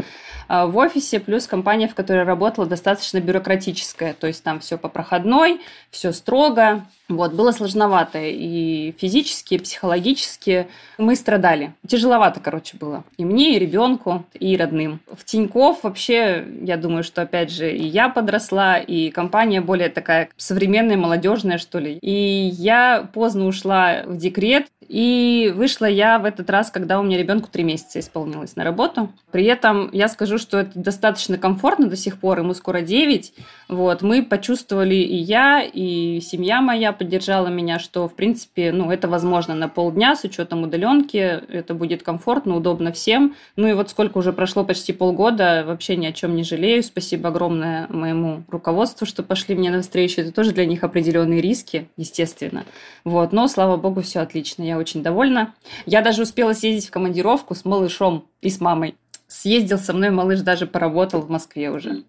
а, 0.48 0.66
в 0.66 0.76
офисе, 0.78 1.20
плюс 1.20 1.46
компания, 1.46 1.86
в 1.86 1.94
которой 1.94 2.24
работала, 2.24 2.66
достаточно 2.66 3.20
бюрократическая. 3.20 4.14
То 4.14 4.26
есть 4.26 4.42
там 4.42 4.60
все 4.60 4.78
по 4.78 4.88
проходной, 4.88 5.60
все 5.90 6.12
строго. 6.12 6.86
Вот, 7.16 7.32
было 7.32 7.52
сложновато 7.52 8.18
и 8.22 8.92
физически, 8.98 9.54
и 9.54 9.58
психологически. 9.58 10.68
Мы 10.98 11.16
страдали. 11.16 11.74
Тяжеловато, 11.86 12.40
короче, 12.40 12.76
было. 12.76 13.04
И 13.16 13.24
мне, 13.24 13.56
и 13.56 13.58
ребенку, 13.58 14.24
и 14.38 14.56
родным. 14.56 15.00
В 15.12 15.24
Тинькофф 15.24 15.82
вообще, 15.82 16.46
я 16.62 16.76
думаю, 16.76 17.04
что, 17.04 17.22
опять 17.22 17.50
же, 17.50 17.74
и 17.74 17.84
я 17.84 18.08
подросла, 18.08 18.78
и 18.78 19.10
компания 19.10 19.60
более 19.60 19.88
такая 19.88 20.28
современная, 20.36 20.96
молодежная, 20.96 21.58
что 21.58 21.78
ли. 21.78 21.98
И 22.00 22.12
я 22.12 23.08
поздно 23.12 23.46
ушла 23.46 24.02
в 24.06 24.16
декрет, 24.16 24.66
и 24.92 25.50
вышла 25.56 25.86
я 25.86 26.18
в 26.18 26.26
этот 26.26 26.50
раз, 26.50 26.70
когда 26.70 27.00
у 27.00 27.02
меня 27.02 27.16
ребенку 27.16 27.48
три 27.50 27.64
месяца 27.64 27.98
исполнилось 27.98 28.56
на 28.56 28.62
работу. 28.62 29.10
При 29.30 29.46
этом 29.46 29.88
я 29.90 30.06
скажу, 30.06 30.36
что 30.36 30.58
это 30.58 30.78
достаточно 30.78 31.38
комфортно 31.38 31.86
до 31.86 31.96
сих 31.96 32.20
пор, 32.20 32.40
ему 32.40 32.52
скоро 32.52 32.82
9. 32.82 33.32
Вот, 33.70 34.02
мы 34.02 34.22
почувствовали 34.22 34.96
и 34.96 35.16
я, 35.16 35.62
и 35.62 36.20
семья 36.20 36.60
моя 36.60 36.92
поддержала 36.92 37.46
меня, 37.46 37.78
что, 37.78 38.06
в 38.06 38.14
принципе, 38.14 38.70
ну, 38.70 38.90
это 38.90 39.08
возможно 39.08 39.54
на 39.54 39.66
полдня 39.66 40.14
с 40.14 40.24
учетом 40.24 40.64
удаленки, 40.64 41.16
это 41.16 41.72
будет 41.72 42.02
комфортно, 42.02 42.54
удобно 42.54 42.92
всем. 42.92 43.34
Ну 43.56 43.68
и 43.68 43.72
вот 43.72 43.88
сколько 43.88 44.18
уже 44.18 44.34
прошло, 44.34 44.62
почти 44.62 44.92
полгода, 44.92 45.64
вообще 45.66 45.96
ни 45.96 46.04
о 46.04 46.12
чем 46.12 46.36
не 46.36 46.44
жалею. 46.44 46.82
Спасибо 46.82 47.30
огромное 47.30 47.86
моему 47.88 48.42
руководству, 48.48 49.06
что 49.06 49.22
пошли 49.22 49.54
мне 49.54 49.70
навстречу. 49.70 50.20
Это 50.20 50.32
тоже 50.32 50.52
для 50.52 50.66
них 50.66 50.84
определенные 50.84 51.40
риски, 51.40 51.88
естественно. 51.96 52.64
Вот, 53.04 53.32
но, 53.32 53.48
слава 53.48 53.78
богу, 53.78 54.02
все 54.02 54.20
отлично. 54.20 54.62
Я 54.62 54.81
очень 54.82 55.02
довольна. 55.02 55.54
Я 55.86 56.02
даже 56.02 56.22
успела 56.22 56.52
съездить 56.52 56.88
в 56.88 56.90
командировку 56.90 57.54
с 57.54 57.64
малышом 57.64 58.28
и 58.40 58.50
с 58.50 58.60
мамой. 58.60 58.96
Съездил 59.26 59.78
со 59.78 59.94
мной 59.94 60.10
малыш, 60.10 60.40
даже 60.40 60.66
поработал 60.66 61.22
в 61.22 61.30
Москве 61.30 61.70
уже. 61.70 62.04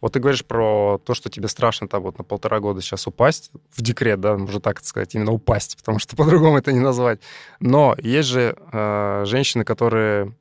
Вот 0.00 0.12
ты 0.12 0.20
говоришь 0.20 0.44
про 0.44 1.00
то, 1.04 1.14
что 1.14 1.30
тебе 1.30 1.48
страшно 1.48 1.88
там 1.88 2.02
вот 2.02 2.18
на 2.18 2.24
полтора 2.24 2.60
года 2.60 2.80
сейчас 2.80 3.06
упасть 3.06 3.50
в 3.70 3.82
декрет, 3.82 4.20
да, 4.20 4.36
можно 4.36 4.60
так 4.60 4.84
сказать, 4.84 5.14
именно 5.14 5.32
упасть, 5.32 5.76
потому 5.76 5.98
что 5.98 6.16
по-другому 6.16 6.58
это 6.58 6.72
не 6.72 6.80
назвать. 6.80 7.20
Но 7.60 7.96
есть 7.98 8.28
же 8.28 8.56
э, 8.72 9.24
женщины, 9.26 9.64
которые 9.64 10.34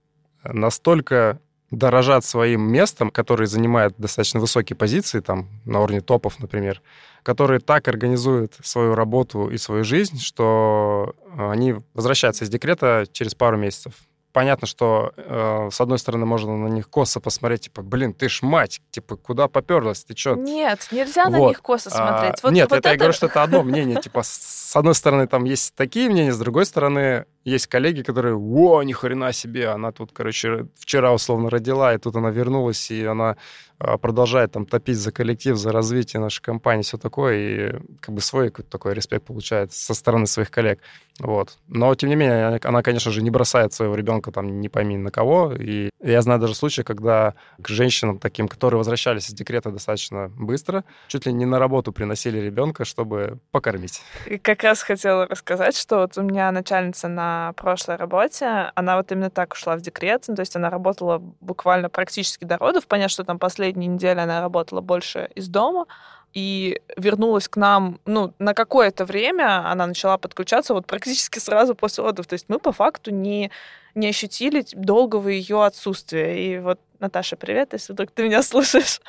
настолько 0.43 1.39
дорожат 1.71 2.25
своим 2.25 2.62
местом, 2.69 3.10
которые 3.10 3.47
занимают 3.47 3.95
достаточно 3.97 4.39
высокие 4.39 4.75
позиции, 4.75 5.21
там, 5.21 5.47
на 5.65 5.79
уровне 5.81 6.01
топов, 6.01 6.39
например, 6.39 6.81
которые 7.23 7.60
так 7.60 7.88
организуют 7.88 8.55
свою 8.62 8.93
работу 8.93 9.49
и 9.49 9.57
свою 9.57 9.84
жизнь, 9.84 10.19
что 10.19 11.15
они 11.38 11.75
возвращаются 11.93 12.43
из 12.43 12.49
декрета 12.49 13.05
через 13.12 13.36
пару 13.36 13.57
месяцев 13.57 13.93
понятно, 14.31 14.67
что 14.67 15.13
э, 15.15 15.69
с 15.71 15.81
одной 15.81 15.99
стороны 15.99 16.25
можно 16.25 16.55
на 16.57 16.67
них 16.67 16.89
косо 16.89 17.19
посмотреть, 17.19 17.62
типа, 17.62 17.81
блин, 17.81 18.13
ты 18.13 18.29
ж 18.29 18.41
мать, 18.41 18.81
типа, 18.91 19.15
куда 19.15 19.47
поперлась, 19.47 20.03
ты 20.03 20.13
чё? 20.13 20.36
Нет, 20.36 20.88
нельзя 20.91 21.25
вот. 21.25 21.31
на 21.31 21.47
них 21.49 21.62
косо 21.62 21.89
а, 21.89 21.91
смотреть. 21.91 22.39
А, 22.41 22.47
вот, 22.47 22.53
нет, 22.53 22.69
вот 22.69 22.77
это, 22.77 22.88
это 22.88 22.93
я 22.93 22.97
говорю, 22.97 23.13
что 23.13 23.27
это 23.27 23.43
одно 23.43 23.63
мнение, 23.63 24.01
типа, 24.01 24.21
с 24.23 24.75
одной 24.75 24.95
стороны 24.95 25.27
там 25.27 25.43
есть 25.43 25.75
такие 25.75 26.10
мнения, 26.10 26.31
с 26.31 26.39
другой 26.39 26.65
стороны 26.65 27.25
есть 27.43 27.67
коллеги, 27.67 28.01
которые, 28.01 28.36
о, 28.36 28.84
ни 28.84 28.93
хрена 28.93 29.34
себе, 29.34 29.69
она 29.69 29.91
тут, 29.91 30.12
короче, 30.13 30.67
вчера 30.77 31.13
условно 31.13 31.49
родила, 31.49 31.93
и 31.93 31.97
тут 31.97 32.15
она 32.15 32.30
вернулась, 32.30 32.91
и 32.91 33.04
она 33.04 33.36
а, 33.84 33.97
продолжает 33.97 34.51
там 34.51 34.65
топить 34.65 34.97
за 34.97 35.12
коллектив, 35.12 35.58
за 35.58 35.71
развитие 35.71 36.19
нашей 36.19 36.41
компании, 36.41 36.84
все 36.84 36.97
такое, 36.97 37.36
и 37.36 37.75
как 37.99 38.13
бы 38.13 38.21
свой 38.21 38.49
какой-то 38.49 38.69
такой 38.69 38.93
респект 38.93 39.25
получает 39.25 39.73
со 39.73 39.95
стороны 39.95 40.27
своих 40.27 40.51
коллег. 40.51 40.80
Вот. 41.19 41.58
Но, 41.67 41.93
тем 41.95 42.10
не 42.10 42.15
менее, 42.15 42.60
она, 42.63 42.84
конечно 42.84 43.12
же, 43.12 43.21
не 43.21 43.32
бросает 43.32 43.73
своего 43.73 43.95
ребенка 43.95 44.32
там 44.32 44.60
не 44.60 44.69
пойми 44.69 44.97
на 44.97 45.10
кого. 45.12 45.54
И 45.54 45.89
я 46.01 46.21
знаю 46.21 46.39
даже 46.39 46.56
случаи, 46.56 46.84
когда 46.84 47.34
к 47.60 47.67
женщинам 47.69 48.19
таким, 48.19 48.47
которые 48.47 48.77
возвращались 48.77 49.30
из 49.30 49.34
декрета 49.34 49.71
достаточно 49.71 50.30
быстро, 50.30 50.84
чуть 51.08 51.25
ли 51.25 51.34
не 51.34 51.45
на 51.45 51.58
работу 51.60 51.91
приносили 51.91 52.39
ребенка, 52.39 52.86
чтобы 52.86 53.39
покормить. 53.51 54.01
И 54.27 54.38
как 54.38 54.63
раз 54.63 54.84
хотела 54.84 55.25
рассказать, 55.25 55.75
что 55.75 55.99
вот 55.99 56.17
у 56.17 56.21
меня 56.21 56.51
начальница 56.51 57.08
на 57.08 57.30
прошлой 57.55 57.95
работе, 57.95 58.71
она 58.75 58.97
вот 58.97 59.11
именно 59.11 59.29
так 59.29 59.53
ушла 59.53 59.75
в 59.75 59.81
декрет, 59.81 60.25
ну, 60.27 60.35
то 60.35 60.41
есть 60.41 60.55
она 60.55 60.69
работала 60.69 61.19
буквально 61.19 61.89
практически 61.89 62.45
до 62.45 62.57
родов. 62.57 62.87
Понятно, 62.87 63.09
что 63.09 63.23
там 63.23 63.39
последние 63.39 63.87
недели 63.87 64.19
она 64.19 64.41
работала 64.41 64.81
больше 64.81 65.29
из 65.35 65.47
дома, 65.47 65.85
и 66.33 66.81
вернулась 66.95 67.47
к 67.47 67.57
нам, 67.57 67.99
ну, 68.05 68.33
на 68.39 68.53
какое-то 68.53 69.05
время 69.05 69.69
она 69.69 69.85
начала 69.85 70.17
подключаться 70.17 70.73
вот 70.73 70.85
практически 70.85 71.39
сразу 71.39 71.75
после 71.75 72.03
родов. 72.03 72.27
То 72.27 72.33
есть 72.33 72.45
мы 72.47 72.57
по 72.59 72.71
факту 72.71 73.11
не, 73.11 73.51
не 73.95 74.07
ощутили 74.07 74.65
долгого 74.73 75.27
ее 75.27 75.65
отсутствия. 75.65 76.55
И 76.55 76.59
вот, 76.59 76.79
Наташа, 76.99 77.35
привет, 77.35 77.73
если 77.73 77.91
вдруг 77.91 78.11
ты 78.11 78.23
меня 78.23 78.43
слушаешь. 78.43 79.01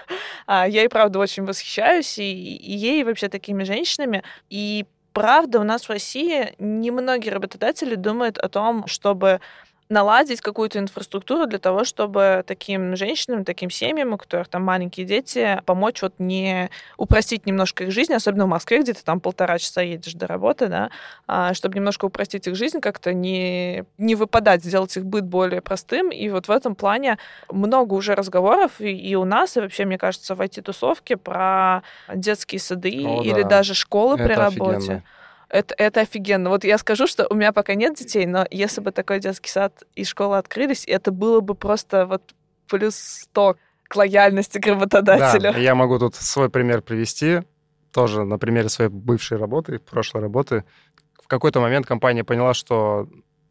А, 0.46 0.66
я 0.66 0.84
и 0.84 0.88
правда 0.88 1.20
очень 1.20 1.44
восхищаюсь 1.44 2.18
и, 2.18 2.56
и 2.56 2.72
ей, 2.72 3.02
и 3.02 3.04
вообще 3.04 3.28
такими 3.28 3.62
женщинами. 3.62 4.24
И 4.50 4.86
правда, 5.12 5.60
у 5.60 5.64
нас 5.64 5.84
в 5.84 5.90
России 5.90 6.54
немногие 6.58 7.32
работодатели 7.32 7.94
думают 7.94 8.38
о 8.38 8.48
том, 8.48 8.86
чтобы 8.86 9.40
наладить 9.92 10.40
какую-то 10.40 10.78
инфраструктуру 10.78 11.46
для 11.46 11.58
того, 11.58 11.84
чтобы 11.84 12.42
таким 12.46 12.96
женщинам, 12.96 13.44
таким 13.44 13.68
семьям, 13.70 14.14
у 14.14 14.16
которых 14.16 14.48
там 14.48 14.64
маленькие 14.64 15.04
дети, 15.04 15.60
помочь 15.66 16.00
вот 16.00 16.14
не 16.18 16.70
упростить 16.96 17.44
немножко 17.44 17.84
их 17.84 17.92
жизнь, 17.92 18.14
особенно 18.14 18.46
в 18.46 18.48
Москве, 18.48 18.80
где 18.80 18.94
ты 18.94 19.04
там 19.04 19.20
полтора 19.20 19.58
часа 19.58 19.82
едешь 19.82 20.14
до 20.14 20.26
работы, 20.26 20.68
да, 20.68 20.90
а, 21.26 21.52
чтобы 21.52 21.76
немножко 21.76 22.06
упростить 22.06 22.46
их 22.46 22.56
жизнь, 22.56 22.80
как-то 22.80 23.12
не, 23.12 23.84
не 23.98 24.14
выпадать, 24.14 24.64
сделать 24.64 24.96
их 24.96 25.04
быт 25.04 25.24
более 25.24 25.60
простым. 25.60 26.10
И 26.10 26.28
вот 26.30 26.48
в 26.48 26.50
этом 26.50 26.74
плане 26.74 27.18
много 27.50 27.92
уже 27.92 28.14
разговоров 28.14 28.80
и, 28.80 28.90
и 28.90 29.14
у 29.14 29.24
нас, 29.24 29.58
и 29.58 29.60
вообще, 29.60 29.84
мне 29.84 29.98
кажется, 29.98 30.34
в 30.34 30.40
IT-тусовке 30.40 31.18
про 31.18 31.82
детские 32.12 32.60
сады 32.60 33.04
О, 33.06 33.22
или 33.22 33.42
да. 33.42 33.48
даже 33.48 33.74
школы 33.74 34.14
Это 34.14 34.24
при 34.24 34.32
работе. 34.32 34.76
офигенно. 34.76 35.02
Это, 35.52 35.74
это 35.76 36.00
офигенно. 36.00 36.48
Вот 36.48 36.64
я 36.64 36.78
скажу, 36.78 37.06
что 37.06 37.26
у 37.28 37.34
меня 37.34 37.52
пока 37.52 37.74
нет 37.74 37.94
детей, 37.94 38.24
но 38.24 38.46
если 38.50 38.80
бы 38.80 38.90
такой 38.90 39.20
детский 39.20 39.50
сад 39.50 39.82
и 39.94 40.02
школа 40.02 40.38
открылись, 40.38 40.84
это 40.86 41.12
было 41.12 41.40
бы 41.40 41.54
просто 41.54 42.06
вот 42.06 42.22
плюс 42.68 42.96
100 42.96 43.56
к 43.86 43.96
лояльности 43.96 44.58
к 44.58 44.66
работодателю. 44.66 45.52
Да, 45.52 45.58
я 45.58 45.74
могу 45.74 45.98
тут 45.98 46.14
свой 46.14 46.48
пример 46.48 46.80
привести, 46.80 47.42
тоже 47.92 48.24
на 48.24 48.38
примере 48.38 48.70
своей 48.70 48.90
бывшей 48.90 49.36
работы, 49.36 49.78
прошлой 49.78 50.22
работы. 50.22 50.64
В 51.22 51.28
какой-то 51.28 51.60
момент 51.60 51.84
компания 51.84 52.24
поняла, 52.24 52.54
что 52.54 53.06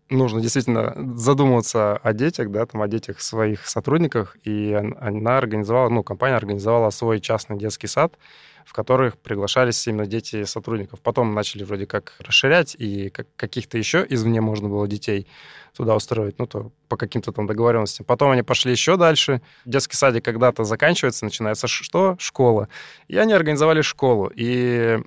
нужно 0.09 0.41
действительно 0.41 0.95
задумываться 1.15 1.97
о 1.97 2.13
детях, 2.13 2.49
да, 2.49 2.65
там, 2.65 2.81
о 2.81 2.87
детях 2.87 3.21
своих 3.21 3.67
сотрудниках, 3.67 4.35
и 4.43 4.75
он- 4.75 4.97
она 4.99 5.37
организовала, 5.37 5.89
ну, 5.89 6.03
компания 6.03 6.35
организовала 6.35 6.89
свой 6.89 7.19
частный 7.19 7.59
детский 7.59 7.87
сад, 7.87 8.15
в 8.65 8.73
которых 8.73 9.17
приглашались 9.17 9.85
именно 9.87 10.05
дети 10.05 10.43
сотрудников. 10.43 11.01
Потом 11.01 11.33
начали 11.33 11.63
вроде 11.63 11.85
как 11.85 12.15
расширять, 12.19 12.75
и 12.77 13.09
как- 13.09 13.27
каких-то 13.35 13.77
еще 13.77 14.05
извне 14.09 14.41
можно 14.41 14.69
было 14.69 14.87
детей 14.87 15.27
туда 15.75 15.95
устроить, 15.95 16.37
ну, 16.39 16.47
то 16.47 16.71
по 16.89 16.97
каким-то 16.97 17.31
там 17.31 17.47
договоренностям. 17.47 18.05
Потом 18.05 18.31
они 18.31 18.43
пошли 18.43 18.71
еще 18.71 18.97
дальше. 18.97 19.41
Детский 19.65 19.95
садик 19.95 20.25
когда-то 20.25 20.63
заканчивается, 20.63 21.25
начинается 21.25 21.67
что? 21.67 22.15
Школа. 22.19 22.67
И 23.07 23.17
они 23.17 23.33
организовали 23.33 23.81
школу. 23.81 24.31
И 24.35 24.99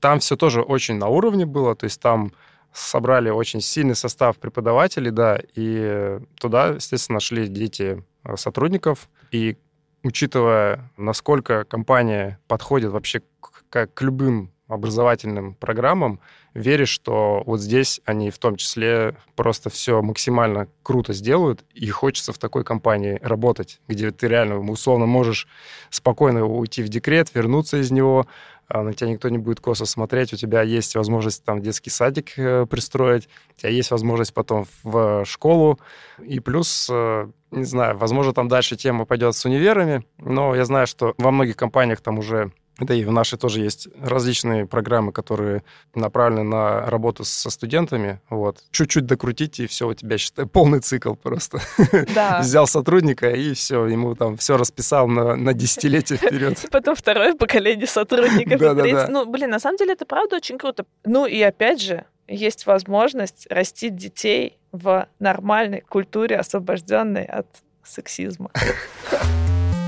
там 0.00 0.20
все 0.20 0.36
тоже 0.36 0.62
очень 0.62 0.96
на 0.96 1.08
уровне 1.08 1.46
было, 1.46 1.74
то 1.74 1.84
есть 1.84 2.00
там 2.00 2.32
собрали 2.72 3.30
очень 3.30 3.60
сильный 3.60 3.94
состав 3.94 4.36
преподавателей, 4.36 5.10
да, 5.10 5.38
и 5.54 6.18
туда, 6.38 6.68
естественно, 6.68 7.20
шли 7.20 7.48
дети 7.48 8.04
э, 8.24 8.36
сотрудников, 8.36 9.08
и 9.30 9.56
учитывая, 10.02 10.90
насколько 10.96 11.64
компания 11.64 12.38
подходит 12.46 12.90
вообще 12.90 13.20
к, 13.40 13.64
как 13.70 13.94
к 13.94 14.02
любым 14.02 14.52
образовательным 14.68 15.54
программам, 15.54 16.20
веришь, 16.52 16.90
что 16.90 17.42
вот 17.46 17.60
здесь 17.60 18.00
они 18.04 18.30
в 18.30 18.38
том 18.38 18.56
числе 18.56 19.16
просто 19.34 19.70
все 19.70 20.02
максимально 20.02 20.68
круто 20.82 21.12
сделают, 21.14 21.64
и 21.72 21.88
хочется 21.88 22.32
в 22.32 22.38
такой 22.38 22.64
компании 22.64 23.18
работать, 23.22 23.80
где 23.88 24.10
ты 24.10 24.28
реально 24.28 24.58
условно 24.58 25.06
можешь 25.06 25.48
спокойно 25.90 26.44
уйти 26.44 26.82
в 26.82 26.88
декрет, 26.88 27.34
вернуться 27.34 27.78
из 27.78 27.90
него, 27.90 28.26
а 28.68 28.82
на 28.82 28.92
тебя 28.92 29.08
никто 29.08 29.30
не 29.30 29.38
будет 29.38 29.60
косо 29.60 29.86
смотреть, 29.86 30.34
у 30.34 30.36
тебя 30.36 30.60
есть 30.60 30.94
возможность 30.94 31.42
там 31.42 31.62
детский 31.62 31.88
садик 31.88 32.38
э, 32.38 32.66
пристроить, 32.66 33.28
у 33.56 33.60
тебя 33.60 33.70
есть 33.70 33.90
возможность 33.90 34.34
потом 34.34 34.66
в 34.82 35.24
школу, 35.24 35.80
и 36.22 36.40
плюс, 36.40 36.88
э, 36.90 37.30
не 37.50 37.64
знаю, 37.64 37.96
возможно, 37.96 38.32
там 38.32 38.48
дальше 38.48 38.76
тема 38.76 39.04
пойдет 39.04 39.34
с 39.34 39.44
универами, 39.44 40.04
но 40.18 40.54
я 40.54 40.64
знаю, 40.64 40.86
что 40.86 41.14
во 41.18 41.30
многих 41.30 41.56
компаниях 41.56 42.00
там 42.00 42.18
уже 42.18 42.52
да 42.80 42.94
и 42.94 43.04
в 43.04 43.10
нашей 43.10 43.38
тоже 43.38 43.60
есть 43.60 43.88
различные 44.00 44.66
программы, 44.66 45.12
которые 45.12 45.64
направлены 45.94 46.44
на 46.44 46.86
работу 46.88 47.24
со 47.24 47.50
студентами. 47.50 48.20
Вот. 48.30 48.58
Чуть-чуть 48.70 49.06
докрутить, 49.06 49.58
и 49.60 49.66
все, 49.66 49.88
у 49.88 49.94
тебя, 49.94 50.16
считай, 50.18 50.46
полный 50.46 50.80
цикл 50.80 51.14
просто. 51.14 51.60
Да. 52.14 52.40
Взял 52.42 52.66
сотрудника, 52.66 53.30
и 53.30 53.54
все, 53.54 53.86
ему 53.86 54.14
там 54.14 54.36
все 54.36 54.56
расписал 54.56 55.08
на, 55.08 55.36
на 55.36 55.52
десятилетие 55.52 56.18
вперед. 56.18 56.66
Потом 56.70 56.94
второе 56.94 57.34
поколение 57.34 57.86
сотрудников. 57.86 58.52
и 58.52 58.56
Да-да-да. 58.56 58.82
третье. 58.82 59.06
Ну, 59.08 59.26
блин, 59.26 59.50
на 59.50 59.58
самом 59.58 59.76
деле 59.78 59.92
это 59.94 60.06
правда 60.06 60.36
очень 60.36 60.58
круто. 60.58 60.84
Ну 61.04 61.26
и 61.26 61.40
опять 61.40 61.80
же, 61.82 62.04
есть 62.28 62.66
возможность 62.66 63.46
растить 63.50 63.96
детей 63.96 64.58
в 64.72 65.08
нормальной 65.18 65.80
культуре, 65.80 66.36
освобожденной 66.36 67.24
от 67.24 67.46
сексизма. 67.82 68.50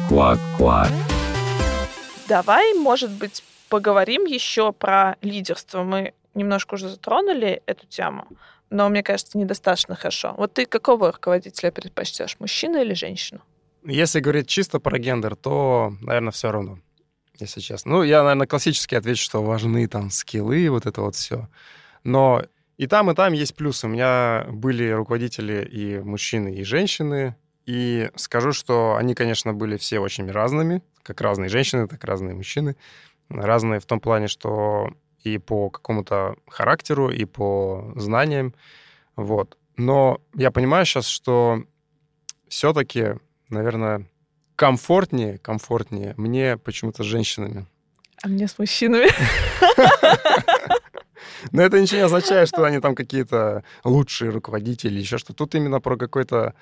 Квак-квак. 0.09 0.90
Давай, 2.29 2.74
может 2.74 3.11
быть, 3.11 3.44
поговорим 3.68 4.24
еще 4.24 4.72
про 4.72 5.16
лидерство. 5.20 5.83
Мы 5.83 6.14
немножко 6.35 6.74
уже 6.74 6.88
затронули 6.88 7.62
эту 7.66 7.87
тему, 7.87 8.26
но 8.70 8.88
мне 8.88 9.03
кажется, 9.03 9.37
недостаточно 9.37 9.94
хорошо. 9.94 10.35
Вот 10.37 10.55
ты 10.55 10.64
какого 10.64 11.12
руководителя 11.12 11.70
предпочтешь, 11.70 12.37
мужчину 12.38 12.81
или 12.81 12.94
женщину? 12.94 13.40
Если 13.85 14.20
говорить 14.20 14.46
чисто 14.46 14.79
про 14.79 14.98
гендер, 14.98 15.37
то, 15.37 15.94
наверное, 16.00 16.33
все 16.33 16.53
равно, 16.53 16.79
если 17.38 17.61
честно. 17.61 17.92
Ну, 17.92 18.03
я, 18.03 18.22
наверное, 18.22 18.46
классически 18.46 18.94
отвечу, 18.94 19.24
что 19.24 19.42
важны 19.42 19.87
там 19.88 20.11
скиллы, 20.11 20.68
вот 20.70 20.87
это 20.87 21.00
вот 21.00 21.14
все. 21.14 21.48
Но 22.04 22.44
и 22.76 22.86
там, 22.86 23.10
и 23.10 23.14
там 23.14 23.32
есть 23.34 23.54
плюсы. 23.54 23.86
У 23.86 23.90
меня 23.90 24.46
были 24.48 24.88
руководители 24.90 25.64
и 25.64 25.98
мужчины, 25.98 26.54
и 26.54 26.64
женщины. 26.64 27.36
И 27.66 28.10
скажу, 28.16 28.52
что 28.52 28.96
они, 28.96 29.14
конечно, 29.14 29.52
были 29.52 29.76
все 29.76 30.00
очень 30.00 30.30
разными, 30.30 30.82
как 31.02 31.20
разные 31.20 31.50
женщины, 31.50 31.86
так 31.86 32.02
и 32.02 32.06
разные 32.06 32.34
мужчины. 32.34 32.76
Разные 33.28 33.80
в 33.80 33.86
том 33.86 34.00
плане, 34.00 34.28
что 34.28 34.90
и 35.22 35.38
по 35.38 35.68
какому-то 35.70 36.36
характеру, 36.48 37.10
и 37.10 37.24
по 37.26 37.92
знаниям. 37.96 38.54
Вот. 39.14 39.58
Но 39.76 40.20
я 40.34 40.50
понимаю 40.50 40.86
сейчас, 40.86 41.06
что 41.06 41.62
все-таки, 42.48 43.16
наверное, 43.50 44.06
комфортнее, 44.56 45.38
комфортнее 45.38 46.14
мне 46.16 46.56
почему-то 46.56 47.02
с 47.02 47.06
женщинами. 47.06 47.66
А 48.22 48.28
мне 48.28 48.48
с 48.48 48.58
мужчинами. 48.58 49.08
Но 51.53 51.62
это 51.62 51.81
ничего 51.81 51.98
не 51.98 52.05
означает, 52.05 52.48
что 52.48 52.64
они 52.64 52.81
там 52.81 52.94
какие-то 52.94 53.64
лучшие 53.85 54.31
руководители, 54.31 54.98
еще 54.98 55.18
что. 55.18 55.33
Тут 55.33 55.55
именно 55.55 55.81
про 55.81 55.96
какой-то... 55.96 56.55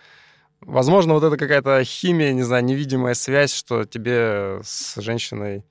Возможно, 0.60 1.14
вот 1.14 1.22
это 1.22 1.36
какая-то 1.36 1.82
химия, 1.84 2.32
не 2.32 2.42
знаю, 2.42 2.64
невидимая 2.64 3.14
связь, 3.14 3.54
что 3.54 3.84
тебе 3.84 4.60
с 4.64 5.00
женщиной... 5.00 5.64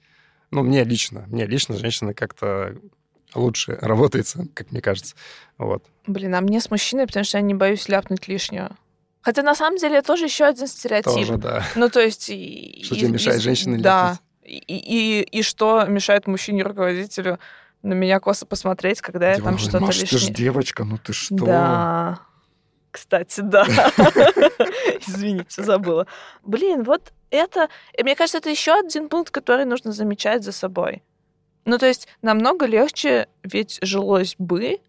Ну, 0.52 0.64
мне 0.64 0.84
лично, 0.86 1.26
мне 1.28 1.46
лично 1.46 1.76
с 1.76 1.80
женщиной 1.80 2.14
как-то 2.14 2.78
лучше 3.36 3.78
работается, 3.82 4.48
как 4.54 4.72
мне 4.72 4.82
кажется. 4.82 5.16
Вот. 5.58 5.84
Блин, 6.06 6.34
а 6.36 6.42
мне 6.42 6.62
с 6.62 6.72
мужчиной, 6.72 7.06
потому 7.06 7.26
что 7.26 7.38
я 7.38 7.42
не 7.42 7.54
боюсь 7.54 7.90
ляпнуть 7.90 8.28
лишнего. 8.30 8.76
Хотя 9.22 9.44
на 9.44 9.56
самом 9.56 9.78
деле 9.78 10.02
тоже 10.02 10.26
еще 10.26 10.46
один 10.46 10.68
стереотип. 10.68 11.12
Тоже, 11.14 11.36
да. 11.38 11.66
Ну, 11.76 11.90
то 11.90 12.00
есть... 12.00 12.30
и- 12.30 12.82
Что 12.86 12.96
и- 12.96 13.00
тебе 13.00 13.10
мешает 13.10 13.40
и- 13.40 13.44
женщине 13.44 13.80
Да. 13.80 14.20
И, 14.44 14.56
и, 14.56 15.22
и 15.24 15.42
что 15.42 15.84
мешает 15.86 16.26
мужчине-руководителю 16.28 17.38
на 17.84 17.94
меня 17.94 18.20
косо 18.20 18.46
посмотреть, 18.46 19.02
когда 19.02 19.32
я 19.32 19.40
там 19.40 19.58
что-то 19.58 19.80
Маш, 19.80 20.00
ты 20.00 20.08
ж 20.08 20.12
лишнее... 20.14 20.34
девочка, 20.34 20.84
ну 20.84 20.98
ты 20.98 21.14
что? 21.14 21.46
Да. 21.46 22.20
Кстати, 22.92 23.42
да. 23.42 23.66
Извините, 25.08 25.64
забыла. 25.64 26.08
Блин, 26.44 26.84
вот 26.84 27.14
это... 27.30 27.70
Мне 28.02 28.16
кажется, 28.16 28.40
это 28.40 28.50
еще 28.50 28.74
один 28.74 29.10
пункт, 29.10 29.32
который 29.32 29.66
нужно 29.66 29.92
замечать 29.92 30.44
за 30.44 30.52
собой. 30.52 31.04
Ну, 31.66 31.78
то 31.78 31.86
есть 31.86 32.08
намного 32.22 32.66
легче 32.66 33.28
ведь 33.44 33.80
жилось 33.82 34.36
бы, 34.38 34.80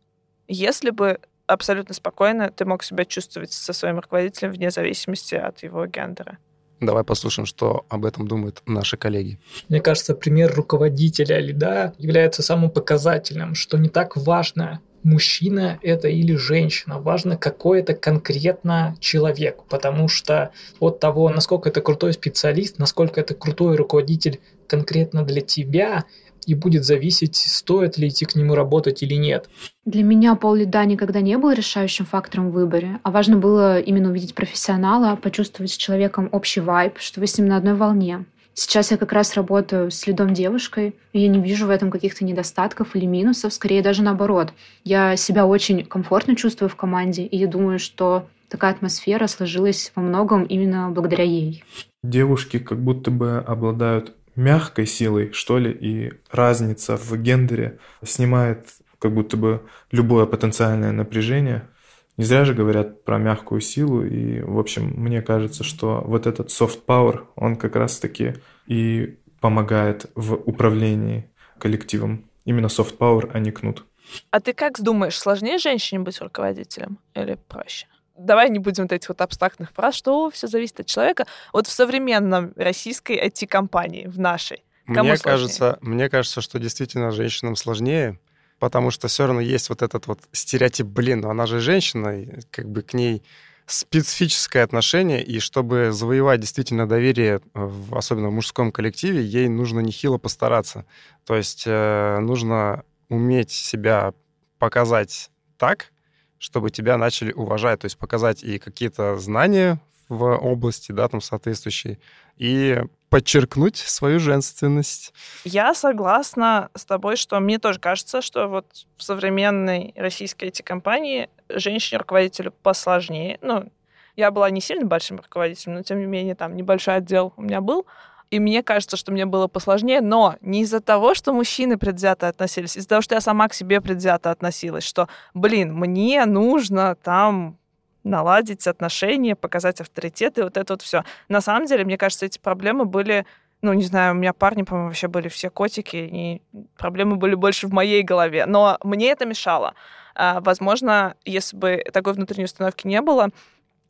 если 0.46 0.90
бы 0.90 1.20
абсолютно 1.46 1.94
спокойно 1.94 2.51
ты 2.51 2.64
мог 2.64 2.85
себя 2.85 3.05
чувствовать 3.05 3.53
со 3.53 3.72
своим 3.72 3.98
руководителем 3.98 4.53
вне 4.53 4.70
зависимости 4.70 5.35
от 5.35 5.62
его 5.62 5.87
гендера. 5.87 6.38
Давай 6.80 7.02
послушаем, 7.02 7.46
что 7.46 7.84
об 7.88 8.04
этом 8.04 8.28
думают 8.28 8.62
наши 8.66 8.96
коллеги. 8.96 9.38
Мне 9.68 9.80
кажется, 9.80 10.14
пример 10.14 10.54
руководителя 10.54 11.40
лида 11.40 11.94
является 11.98 12.42
самым 12.42 12.70
показательным, 12.70 13.54
что 13.54 13.78
не 13.78 13.88
так 13.88 14.16
важно, 14.16 14.80
мужчина 15.02 15.78
это 15.82 16.08
или 16.08 16.34
женщина, 16.34 17.00
важно 17.00 17.36
какой 17.36 17.80
это 17.80 17.94
конкретно 17.94 18.96
человек, 19.00 19.62
потому 19.68 20.08
что 20.08 20.50
от 20.80 21.00
того, 21.00 21.28
насколько 21.30 21.68
это 21.68 21.80
крутой 21.80 22.12
специалист, 22.12 22.78
насколько 22.78 23.20
это 23.20 23.34
крутой 23.34 23.76
руководитель 23.76 24.40
конкретно 24.66 25.24
для 25.24 25.40
тебя, 25.40 26.04
и 26.48 26.54
будет 26.54 26.84
зависеть, 26.84 27.37
стоит 27.37 27.98
ли 27.98 28.08
идти 28.08 28.24
к 28.24 28.34
нему 28.34 28.54
работать 28.54 29.02
или 29.02 29.14
нет. 29.14 29.50
Для 29.84 30.02
меня 30.02 30.34
пол 30.34 30.54
лида 30.54 30.84
никогда 30.87 31.20
не 31.20 31.37
был 31.37 31.52
решающим 31.52 32.06
фактором 32.06 32.50
в 32.50 32.54
выборе, 32.54 33.00
а 33.02 33.11
важно 33.11 33.37
было 33.37 33.78
именно 33.78 34.08
увидеть 34.08 34.34
профессионала, 34.34 35.14
почувствовать 35.16 35.72
с 35.72 35.76
человеком 35.76 36.30
общий 36.32 36.61
вайб, 36.61 36.98
что 36.98 37.20
вы 37.20 37.26
с 37.26 37.37
ним 37.37 37.48
на 37.48 37.58
одной 37.58 37.74
волне. 37.74 38.24
Сейчас 38.54 38.90
я 38.90 38.96
как 38.96 39.12
раз 39.12 39.34
работаю 39.34 39.90
с 39.90 40.06
лидом 40.06 40.32
девушкой, 40.32 40.96
и 41.12 41.20
я 41.20 41.28
не 41.28 41.38
вижу 41.38 41.66
в 41.66 41.70
этом 41.70 41.90
каких-то 41.90 42.24
недостатков 42.24 42.96
или 42.96 43.04
минусов, 43.04 43.52
скорее 43.52 43.82
даже 43.82 44.02
наоборот. 44.02 44.54
Я 44.84 45.16
себя 45.16 45.46
очень 45.46 45.84
комфортно 45.84 46.34
чувствую 46.34 46.70
в 46.70 46.76
команде, 46.76 47.24
и 47.24 47.37
я 47.37 47.46
думаю, 47.46 47.78
что 47.78 48.26
такая 48.48 48.72
атмосфера 48.72 49.26
сложилась 49.26 49.92
во 49.94 50.03
многом 50.03 50.44
именно 50.44 50.90
благодаря 50.90 51.24
ей. 51.24 51.62
Девушки 52.03 52.59
как 52.59 52.80
будто 52.80 53.11
бы 53.11 53.38
обладают 53.46 54.14
мягкой 54.39 54.86
силой, 54.86 55.32
что 55.32 55.59
ли, 55.59 55.70
и 55.70 56.12
разница 56.30 56.97
в 56.97 57.16
гендере 57.16 57.78
снимает 58.05 58.68
как 58.99 59.12
будто 59.12 59.36
бы 59.36 59.62
любое 59.91 60.26
потенциальное 60.26 60.93
напряжение. 60.93 61.68
Не 62.16 62.24
зря 62.24 62.45
же 62.45 62.55
говорят 62.55 63.05
про 63.05 63.18
мягкую 63.18 63.61
силу, 63.61 64.05
и, 64.05 64.41
в 64.41 64.59
общем, 64.59 64.93
мне 64.97 65.22
кажется, 65.22 65.62
что 65.62 66.03
вот 66.05 66.26
этот 66.26 66.49
soft 66.49 66.84
power, 66.86 67.26
он 67.36 67.57
как 67.57 67.76
раз-таки 67.76 68.34
и 68.66 69.18
помогает 69.41 70.07
в 70.14 70.34
управлении 70.34 71.30
коллективом. 71.59 72.24
Именно 72.45 72.66
soft 72.66 72.97
power, 72.99 73.30
а 73.32 73.39
не 73.39 73.51
кнут. 73.51 73.84
А 74.30 74.41
ты 74.41 74.53
как 74.53 74.80
думаешь, 74.80 75.18
сложнее 75.18 75.59
женщине 75.59 76.01
быть 76.01 76.20
руководителем 76.20 76.99
или 77.14 77.39
проще? 77.49 77.86
Давай 78.18 78.50
не 78.50 78.58
будем 78.58 78.84
вот 78.84 78.92
этих 78.92 79.08
вот 79.08 79.20
абстрактных 79.20 79.72
фраз, 79.72 79.94
что 79.94 80.30
все 80.30 80.46
зависит 80.46 80.80
от 80.80 80.86
человека. 80.86 81.26
Вот 81.52 81.66
в 81.66 81.70
современном 81.70 82.52
российской 82.56 83.16
IT-компании, 83.26 84.06
в 84.06 84.18
нашей, 84.18 84.62
Кому 84.86 85.10
мне 85.10 85.16
сложнее? 85.16 85.22
кажется, 85.22 85.78
мне 85.82 86.08
кажется, 86.08 86.40
что 86.40 86.58
действительно 86.58 87.10
женщинам 87.10 87.56
сложнее, 87.56 88.18
потому 88.58 88.90
что 88.90 89.08
все 89.08 89.26
равно 89.26 89.40
есть 89.40 89.68
вот 89.68 89.82
этот 89.82 90.06
вот 90.06 90.20
стереотип, 90.32 90.86
блин, 90.86 91.20
ну 91.20 91.30
она 91.30 91.46
же 91.46 91.60
женщина, 91.60 92.20
и 92.20 92.40
как 92.50 92.68
бы 92.68 92.82
к 92.82 92.94
ней 92.94 93.22
специфическое 93.66 94.64
отношение, 94.64 95.22
и 95.22 95.40
чтобы 95.40 95.92
завоевать 95.92 96.40
действительно 96.40 96.88
доверие, 96.88 97.42
в, 97.52 97.96
особенно 97.96 98.28
в 98.28 98.32
мужском 98.32 98.72
коллективе, 98.72 99.22
ей 99.22 99.48
нужно 99.48 99.80
нехило 99.80 100.16
постараться. 100.16 100.86
То 101.26 101.36
есть 101.36 101.64
э, 101.66 102.18
нужно 102.20 102.84
уметь 103.10 103.50
себя 103.50 104.14
показать 104.58 105.30
так, 105.58 105.92
чтобы 106.39 106.70
тебя 106.70 106.97
начали 106.97 107.32
уважать, 107.32 107.80
то 107.80 107.86
есть 107.86 107.99
показать 107.99 108.43
и 108.43 108.59
какие-то 108.59 109.16
знания 109.18 109.80
в 110.09 110.24
области, 110.24 110.93
да, 110.93 111.09
там 111.09 111.20
соответствующие, 111.20 111.99
и 112.36 112.82
подчеркнуть 113.11 113.76
свою 113.76 114.18
женственность. 114.18 115.12
Я 115.45 115.74
согласна 115.74 116.70
с 116.74 116.84
тобой, 116.84 117.16
что 117.16 117.41
мне 117.41 117.59
тоже 117.59 117.78
кажется, 117.80 118.22
что 118.22 118.49
вот 118.49 118.66
в 118.97 119.03
современной 119.03 119.93
российской 119.97 120.49
IT-компании 120.49 121.28
женщине-руководителю 121.49 122.53
посложнее. 122.62 123.39
Ну, 123.41 123.70
я 124.16 124.30
была 124.30 124.51
не 124.51 124.61
сильно 124.61 124.84
большим 124.84 125.18
руководителем, 125.18 125.74
но 125.74 125.82
тем 125.82 126.01
не 126.01 126.07
менее 126.07 126.34
там 126.34 126.57
небольшой 126.57 126.97
отдел 126.97 127.32
у 127.36 127.43
меня 127.43 127.61
был. 127.61 127.86
И 128.31 128.39
мне 128.41 128.62
кажется, 128.62 128.97
что 128.97 129.12
мне 129.12 129.24
было 129.24 129.47
посложнее, 129.47 130.01
но 130.01 130.37
не 130.41 130.62
из-за 130.62 130.81
того, 130.81 131.14
что 131.14 131.33
мужчины 131.33 131.79
предвзято 131.79 132.29
относились, 132.29 132.76
из-за 132.76 132.89
того, 132.89 133.03
что 133.03 133.14
я 133.14 133.20
сама 133.20 133.49
к 133.49 133.55
себе 133.55 133.81
предвзято 133.81 134.31
относилась, 134.31 134.85
что, 134.85 135.09
блин, 135.35 135.74
мне 135.74 136.24
нужно 136.26 136.95
там 136.95 137.57
наладить 138.05 138.66
отношения, 138.66 139.35
показать 139.35 139.81
авторитет 139.81 140.39
и 140.39 140.43
вот 140.43 140.57
это 140.57 140.74
вот 140.74 140.83
все. 140.83 141.05
На 141.29 141.41
самом 141.41 141.66
деле, 141.66 141.85
мне 141.85 141.97
кажется, 141.97 142.26
эти 142.26 142.39
проблемы 142.39 142.85
были 142.85 143.26
ну, 143.61 143.72
не 143.72 143.83
знаю, 143.83 144.14
у 144.14 144.16
меня 144.16 144.33
парни, 144.33 144.62
по-моему, 144.62 144.89
вообще 144.89 145.09
были 145.09 145.26
все 145.26 145.51
котики, 145.51 145.97
и 145.97 146.43
проблемы 146.76 147.16
были 147.16 147.35
больше 147.35 147.66
в 147.66 147.72
моей 147.72 148.05
голове. 148.05 148.47
Но 148.47 148.79
мне 148.85 149.11
это 149.11 149.26
мешало. 149.26 149.74
А, 150.14 150.41
возможно, 150.41 151.16
если 151.24 151.57
бы 151.57 151.85
такой 151.93 152.12
внутренней 152.12 152.45
установки 152.45 152.87
не 152.87 153.01
было, 153.01 153.31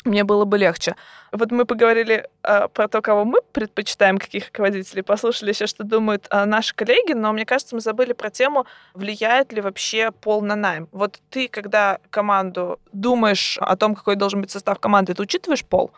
мне 0.05 0.25
было 0.25 0.45
бы 0.45 0.59
легче. 0.59 0.97
Вот 1.33 1.51
мы 1.51 1.65
поговорили 1.65 2.29
э, 2.43 2.69
про 2.69 2.89
то, 2.89 3.03
кого 3.03 3.25
мы 3.25 3.41
предпочитаем, 3.53 4.19
каких 4.19 4.47
руководителей, 4.47 5.03
послушали 5.03 5.51
еще, 5.51 5.67
что 5.67 5.85
думают 5.85 6.27
э, 6.31 6.45
наши 6.45 6.75
коллеги, 6.75 7.13
но 7.13 7.33
мне 7.33 7.45
кажется, 7.45 7.75
мы 7.75 7.81
забыли 7.81 8.13
про 8.13 8.31
тему, 8.31 8.65
влияет 8.95 9.53
ли 9.53 9.61
вообще 9.61 10.11
пол 10.11 10.41
на 10.43 10.57
найм. 10.57 10.89
Вот 10.93 11.21
ты, 11.31 11.49
когда 11.49 11.99
команду 12.11 12.81
думаешь 12.93 13.59
о 13.61 13.77
том, 13.77 13.95
какой 13.95 14.17
должен 14.17 14.41
быть 14.41 14.51
состав 14.51 14.79
команды, 14.79 15.15
ты 15.15 15.23
учитываешь 15.23 15.65
пол? 15.65 15.91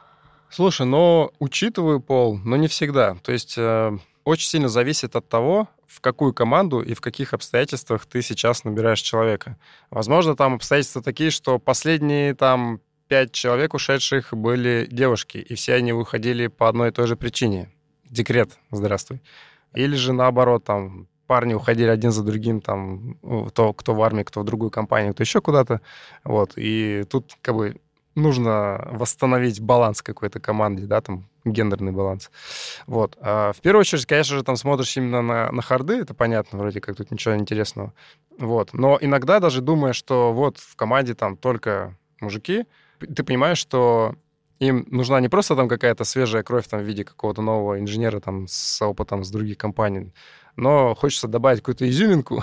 Слушай, 0.48 0.86
ну, 0.86 1.30
учитываю 1.38 2.00
пол, 2.00 2.38
но 2.44 2.56
не 2.56 2.66
всегда. 2.66 3.14
То 3.22 3.30
есть 3.30 3.54
э, 3.56 3.96
очень 4.24 4.48
сильно 4.48 4.68
зависит 4.68 5.14
от 5.14 5.28
того, 5.28 5.68
в 5.86 6.00
какую 6.00 6.32
команду 6.32 6.80
и 6.80 6.94
в 6.94 7.00
каких 7.00 7.34
обстоятельствах 7.34 8.06
ты 8.06 8.22
сейчас 8.22 8.64
набираешь 8.64 9.00
человека. 9.00 9.58
Возможно, 9.90 10.36
там 10.36 10.54
обстоятельства 10.54 11.02
такие, 11.02 11.30
что 11.30 11.58
последние 11.58 12.34
там 12.34 12.80
пять 13.10 13.32
человек 13.32 13.74
ушедших 13.74 14.32
были 14.32 14.86
девушки, 14.88 15.38
и 15.38 15.56
все 15.56 15.74
они 15.74 15.92
выходили 15.92 16.46
по 16.46 16.68
одной 16.68 16.90
и 16.90 16.92
той 16.92 17.08
же 17.08 17.16
причине. 17.16 17.68
Декрет, 18.04 18.56
здравствуй. 18.70 19.20
Или 19.74 19.96
же 19.96 20.12
наоборот, 20.12 20.62
там, 20.62 21.08
парни 21.26 21.52
уходили 21.54 21.88
один 21.88 22.12
за 22.12 22.22
другим, 22.22 22.60
там, 22.60 23.18
то, 23.52 23.72
кто 23.72 23.94
в 23.96 24.02
армии, 24.02 24.22
кто 24.22 24.42
в 24.42 24.44
другую 24.44 24.70
компанию, 24.70 25.12
кто 25.12 25.24
еще 25.24 25.40
куда-то. 25.40 25.80
Вот. 26.22 26.52
И 26.54 27.02
тут 27.10 27.36
как 27.42 27.56
бы 27.56 27.80
нужно 28.14 28.88
восстановить 28.92 29.60
баланс 29.60 30.02
какой-то 30.02 30.38
команде, 30.38 30.86
да, 30.86 31.00
там, 31.00 31.28
гендерный 31.44 31.90
баланс. 31.90 32.30
Вот. 32.86 33.18
А 33.20 33.52
в 33.52 33.60
первую 33.60 33.80
очередь, 33.80 34.06
конечно 34.06 34.36
же, 34.36 34.44
там 34.44 34.54
смотришь 34.54 34.96
именно 34.96 35.20
на, 35.20 35.50
на 35.50 35.62
харды, 35.62 35.94
это 35.94 36.14
понятно, 36.14 36.60
вроде 36.60 36.80
как 36.80 36.94
тут 36.94 37.10
ничего 37.10 37.34
интересного. 37.34 37.92
Вот. 38.38 38.72
Но 38.72 38.98
иногда 39.00 39.40
даже 39.40 39.62
думая, 39.62 39.94
что 39.94 40.32
вот 40.32 40.58
в 40.58 40.76
команде 40.76 41.14
там 41.14 41.36
только 41.36 41.96
мужики, 42.20 42.66
ты 43.00 43.24
понимаешь, 43.24 43.58
что 43.58 44.14
им 44.60 44.86
нужна 44.90 45.20
не 45.20 45.28
просто 45.28 45.56
там 45.56 45.68
какая-то 45.68 46.04
свежая 46.04 46.42
кровь 46.42 46.68
там, 46.68 46.80
в 46.80 46.84
виде 46.84 47.04
какого-то 47.04 47.42
нового 47.42 47.80
инженера 47.80 48.20
там, 48.20 48.46
с 48.46 48.82
опытом 48.82 49.24
с 49.24 49.30
других 49.30 49.56
компаний, 49.56 50.12
но 50.56 50.94
хочется 50.94 51.28
добавить 51.28 51.60
какую-то 51.60 51.88
изюминку. 51.88 52.42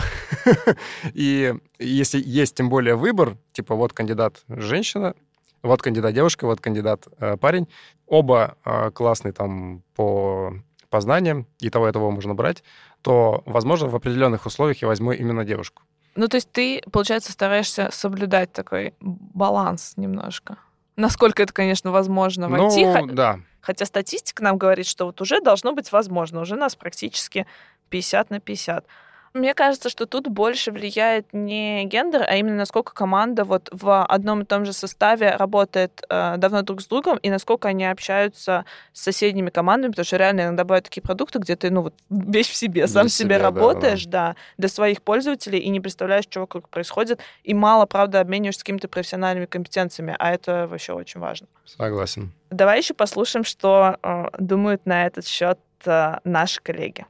И 1.14 1.54
если 1.78 2.22
есть 2.26 2.56
тем 2.56 2.70
более 2.70 2.96
выбор, 2.96 3.38
типа 3.52 3.76
вот 3.76 3.94
кандидат 3.94 4.44
женщина, 4.48 5.14
вот 5.62 5.82
кандидат 5.82 6.14
девушка, 6.14 6.46
вот 6.46 6.60
кандидат 6.60 7.08
э, 7.20 7.38
парень, 7.38 7.68
оба 8.08 8.58
э, 8.66 8.92
классные 8.92 9.34
там 9.34 9.84
по 9.96 10.54
познаниям, 10.90 11.46
и 11.60 11.70
того 11.70 11.90
и 11.90 11.92
того 11.92 12.10
можно 12.12 12.34
брать, 12.34 12.64
то, 13.02 13.44
возможно, 13.46 13.90
в 13.90 13.96
определенных 13.96 14.46
условиях 14.46 14.82
я 14.82 14.88
возьму 14.88 15.12
именно 15.12 15.46
девушку. 15.46 15.84
Ну, 16.18 16.28
то 16.28 16.36
есть 16.36 16.52
ты, 16.52 16.82
получается, 16.92 17.32
стараешься 17.32 17.90
соблюдать 17.92 18.52
такой 18.52 18.96
баланс 19.00 19.94
немножко. 19.98 20.58
Насколько 20.96 21.44
это, 21.44 21.54
конечно, 21.54 21.92
возможно 21.92 22.50
войти. 22.50 22.86
Ну, 22.86 23.08
да. 23.12 23.40
Хотя 23.62 23.86
статистика 23.86 24.44
нам 24.44 24.58
говорит, 24.58 24.88
что 24.88 25.06
вот 25.06 25.22
уже 25.22 25.42
должно 25.42 25.74
быть 25.74 25.92
возможно. 25.92 26.42
Уже 26.42 26.56
нас 26.56 26.76
практически 26.76 27.46
50 27.90 28.32
на 28.32 28.40
50. 28.40 28.86
Мне 29.34 29.54
кажется, 29.54 29.90
что 29.90 30.06
тут 30.06 30.28
больше 30.28 30.72
влияет 30.72 31.28
не 31.34 31.86
гендер, 31.86 32.24
а 32.28 32.36
именно 32.36 32.58
насколько 32.58 32.94
команда 32.94 33.44
вот 33.44 33.70
в 33.72 34.06
одном 34.06 34.42
и 34.42 34.46
том 34.46 34.66
же 34.66 34.74
составе 34.74 35.36
работает 35.36 36.04
э, 36.10 36.36
давно 36.38 36.62
друг 36.62 36.82
с 36.82 36.88
другом 36.88 37.18
и 37.18 37.30
насколько 37.30 37.68
они 37.68 37.86
общаются 37.86 38.66
с 38.94 39.02
соседними 39.04 39.50
командами, 39.50 39.92
потому 39.92 40.06
что 40.06 40.18
реально 40.18 40.42
иногда 40.42 40.64
бывают 40.64 40.86
такие 40.86 41.02
продукты, 41.02 41.40
где 41.40 41.56
ты, 41.56 41.70
ну, 41.70 41.82
вот 41.82 41.94
вещь 42.10 42.50
в 42.50 42.56
себе, 42.56 42.88
сам 42.88 43.10
себе 43.10 43.36
себя, 43.36 43.44
работаешь, 43.44 44.06
да, 44.06 44.12
да. 44.12 44.28
да, 44.30 44.36
для 44.58 44.70
своих 44.70 45.02
пользователей 45.02 45.60
и 45.60 45.70
не 45.70 45.80
представляешь, 45.80 46.26
что 46.26 46.42
вокруг 46.42 46.70
происходит, 46.70 47.20
и 47.44 47.54
мало, 47.54 47.86
правда, 47.86 48.20
обмениваешься 48.20 48.62
какими-то 48.62 48.88
профессиональными 48.88 49.46
компетенциями, 49.46 50.16
а 50.18 50.32
это 50.32 50.68
вообще 50.68 50.94
очень 50.94 51.20
важно. 51.20 51.48
Согласен. 51.66 52.32
Давай 52.50 52.80
еще 52.80 52.94
послушаем, 52.94 53.44
что 53.44 53.98
э, 54.02 54.26
думают 54.40 54.86
на 54.86 55.06
этот 55.06 55.28
счет 55.28 55.60
э, 55.86 56.16
наши 56.24 56.62
коллеги 56.62 57.06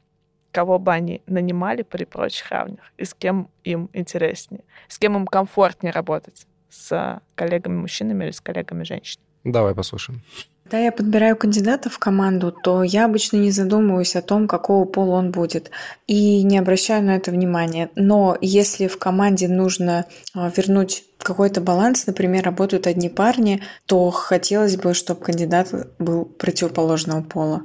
кого 0.58 0.80
бы 0.80 0.92
они 0.92 1.22
нанимали 1.28 1.84
при 1.84 2.04
прочих 2.06 2.50
равных, 2.50 2.80
и 2.98 3.06
с 3.06 3.14
кем 3.14 3.48
им 3.64 3.92
интереснее, 3.94 4.64
с 4.88 4.98
кем 4.98 5.16
им 5.16 5.28
комфортнее 5.28 5.94
работать, 5.94 6.48
с 6.68 7.22
коллегами-мужчинами 7.36 8.24
или 8.24 8.32
с 8.32 8.42
коллегами-женщинами. 8.42 9.28
Давай 9.44 9.76
послушаем. 9.76 10.24
Когда 10.70 10.84
я 10.84 10.92
подбираю 10.92 11.38
кандидата 11.38 11.90
в 11.90 11.98
команду, 11.98 12.52
то 12.52 12.84
я 12.84 13.06
обычно 13.06 13.38
не 13.38 13.52
задумываюсь 13.52 14.18
о 14.18 14.22
том, 14.22 14.50
какого 14.50 14.84
пола 14.84 15.16
он 15.16 15.32
будет, 15.32 15.72
и 16.08 16.44
не 16.44 16.58
обращаю 16.58 17.06
на 17.06 17.16
это 17.16 17.32
внимания. 17.32 17.90
Но 17.96 18.38
если 18.42 18.88
в 18.88 18.98
команде 19.00 19.48
нужно 19.48 20.08
а, 20.34 20.52
вернуть 20.54 21.06
какой-то 21.20 21.62
баланс, 21.62 22.06
например, 22.06 22.44
работают 22.44 22.86
одни 22.86 23.08
парни, 23.08 23.62
то 23.86 24.12
хотелось 24.12 24.76
бы, 24.76 24.94
чтобы 24.94 25.22
кандидат 25.22 25.74
был 26.00 26.26
противоположного 26.26 27.22
пола. 27.22 27.62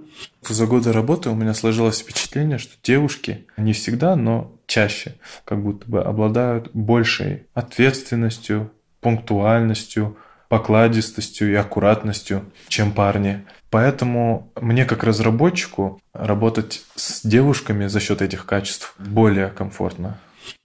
За 0.48 0.68
годы 0.68 0.92
работы 0.92 1.28
у 1.28 1.34
меня 1.34 1.54
сложилось 1.54 1.98
впечатление, 1.98 2.58
что 2.58 2.74
девушки 2.84 3.48
не 3.56 3.72
всегда, 3.72 4.14
но 4.14 4.52
чаще 4.68 5.16
как 5.44 5.60
будто 5.60 5.90
бы 5.90 6.04
обладают 6.04 6.70
большей 6.72 7.48
ответственностью, 7.52 8.70
пунктуальностью, 9.00 10.16
покладистостью 10.52 11.50
и 11.50 11.54
аккуратностью, 11.54 12.44
чем 12.68 12.92
парни. 12.92 13.42
Поэтому 13.70 14.52
мне 14.60 14.84
как 14.84 15.02
разработчику 15.02 15.98
работать 16.12 16.82
с 16.94 17.26
девушками 17.26 17.86
за 17.86 18.00
счет 18.00 18.20
этих 18.20 18.44
качеств 18.44 18.94
более 18.98 19.48
комфортно. 19.48 20.18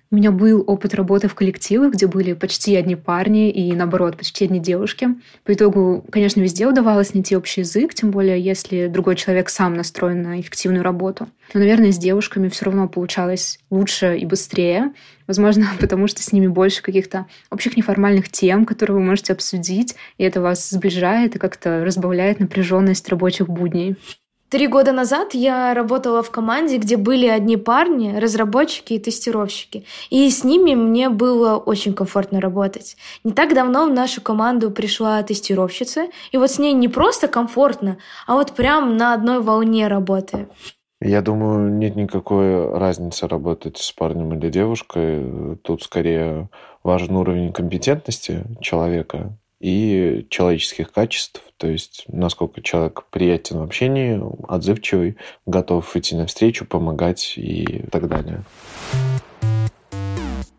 У 0.10 0.16
меня 0.16 0.32
был 0.32 0.64
опыт 0.66 0.94
работы 0.94 1.28
в 1.28 1.36
коллективах, 1.36 1.94
где 1.94 2.08
были 2.08 2.32
почти 2.32 2.78
одни 2.78 2.96
парни 2.96 3.52
и, 3.52 3.74
наоборот, 3.74 4.16
почти 4.16 4.46
одни 4.46 4.58
девушки. 4.58 5.10
По 5.44 5.52
итогу, 5.52 6.06
конечно, 6.10 6.40
везде 6.40 6.66
удавалось 6.66 7.14
найти 7.14 7.36
общий 7.36 7.62
язык, 7.62 7.94
тем 7.94 8.12
более, 8.12 8.40
если 8.40 8.88
другой 8.88 9.18
человек 9.18 9.50
сам 9.50 9.74
настроен 9.74 10.22
на 10.22 10.40
эффективную 10.40 10.82
работу. 10.82 11.28
Но, 11.54 11.60
наверное, 11.60 11.92
с 11.92 11.98
девушками 11.98 12.48
все 12.48 12.66
равно 12.66 12.88
получалось 12.88 13.60
лучше 13.70 14.18
и 14.18 14.26
быстрее. 14.26 14.94
Возможно, 15.28 15.68
потому 15.80 16.08
что 16.08 16.24
с 16.24 16.32
ними 16.32 16.48
больше 16.48 16.82
каких-то 16.82 17.26
общих 17.52 17.76
неформальных 17.76 18.30
тем, 18.30 18.66
которые 18.66 19.00
вы 19.00 19.04
можете 19.04 19.34
обсудить, 19.34 19.96
и 20.18 20.24
это 20.24 20.40
вас 20.40 20.70
сближает 20.70 21.36
и 21.36 21.40
как-то 21.40 21.84
разбавляет 21.84 22.40
напряженность 22.40 23.10
рабочих 23.10 23.50
будней. 23.50 23.98
Три 24.50 24.68
года 24.68 24.94
назад 24.94 25.34
я 25.34 25.74
работала 25.74 26.24
в 26.24 26.32
команде, 26.32 26.78
где 26.78 26.96
были 26.96 27.28
одни 27.28 27.58
парни, 27.58 28.18
разработчики 28.18 28.94
и 28.94 29.00
тестировщики. 29.00 29.86
И 30.10 30.30
с 30.30 30.46
ними 30.46 30.74
мне 30.74 31.10
было 31.10 31.58
очень 31.58 31.94
комфортно 31.94 32.40
работать. 32.40 32.96
Не 33.26 33.34
так 33.34 33.54
давно 33.54 33.86
в 33.88 33.94
нашу 33.94 34.22
команду 34.22 34.72
пришла 34.72 35.22
тестировщица, 35.22 36.08
и 36.32 36.38
вот 36.38 36.50
с 36.50 36.60
ней 36.60 36.72
не 36.72 36.88
просто 36.88 37.28
комфортно, 37.28 37.98
а 38.26 38.36
вот 38.36 38.54
прям 38.54 38.96
на 38.96 39.14
одной 39.14 39.42
волне 39.42 39.90
работаем. 39.90 40.48
Я 41.02 41.22
думаю, 41.22 41.70
нет 41.74 41.98
никакой 41.98 42.72
разницы 42.72 43.28
работать 43.28 43.78
с 43.78 43.92
парнем 43.92 44.34
или 44.34 44.50
девушкой. 44.50 45.58
Тут 45.62 45.84
скорее 45.84 46.50
важен 46.84 47.18
уровень 47.18 47.52
компетентности 47.52 48.46
человека 48.62 49.38
и 49.60 50.28
человеческих 50.30 50.92
качеств, 50.92 51.42
то 51.58 51.68
есть 51.68 52.06
насколько 52.08 52.62
человек 52.62 53.06
приятен 53.10 53.60
в 53.60 53.64
общении, 53.64 54.22
отзывчивый, 54.48 55.18
готов 55.46 55.96
идти 55.96 56.16
навстречу, 56.16 56.66
помогать 56.66 57.34
и 57.38 57.84
так 57.92 58.08
далее. 58.08 58.44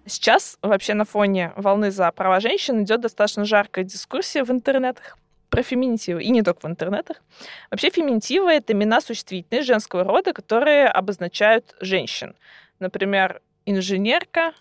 Сейчас 0.06 0.58
вообще 0.62 0.94
на 0.94 1.04
фоне 1.04 1.52
волны 1.56 1.90
за 1.90 2.10
права 2.12 2.40
женщин 2.40 2.82
идет 2.82 3.02
достаточно 3.02 3.44
жаркая 3.44 3.84
дискуссия 3.84 4.42
в 4.42 4.50
интернетах 4.50 5.18
про 5.50 5.62
феминитивы, 5.62 6.22
и 6.22 6.30
не 6.30 6.42
только 6.42 6.66
в 6.66 6.70
интернетах. 6.70 7.22
Вообще 7.70 7.90
феминитивы— 7.90 8.52
это 8.52 8.72
имена 8.72 9.00
существительные 9.00 9.62
женского 9.62 10.04
рода, 10.04 10.32
которые 10.32 10.88
обозначают 10.88 11.74
женщин. 11.80 12.34
Например, 12.80 13.40
инженерка, 13.64 14.52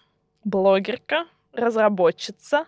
блогерка, 0.44 1.26
разработчица, 1.54 2.66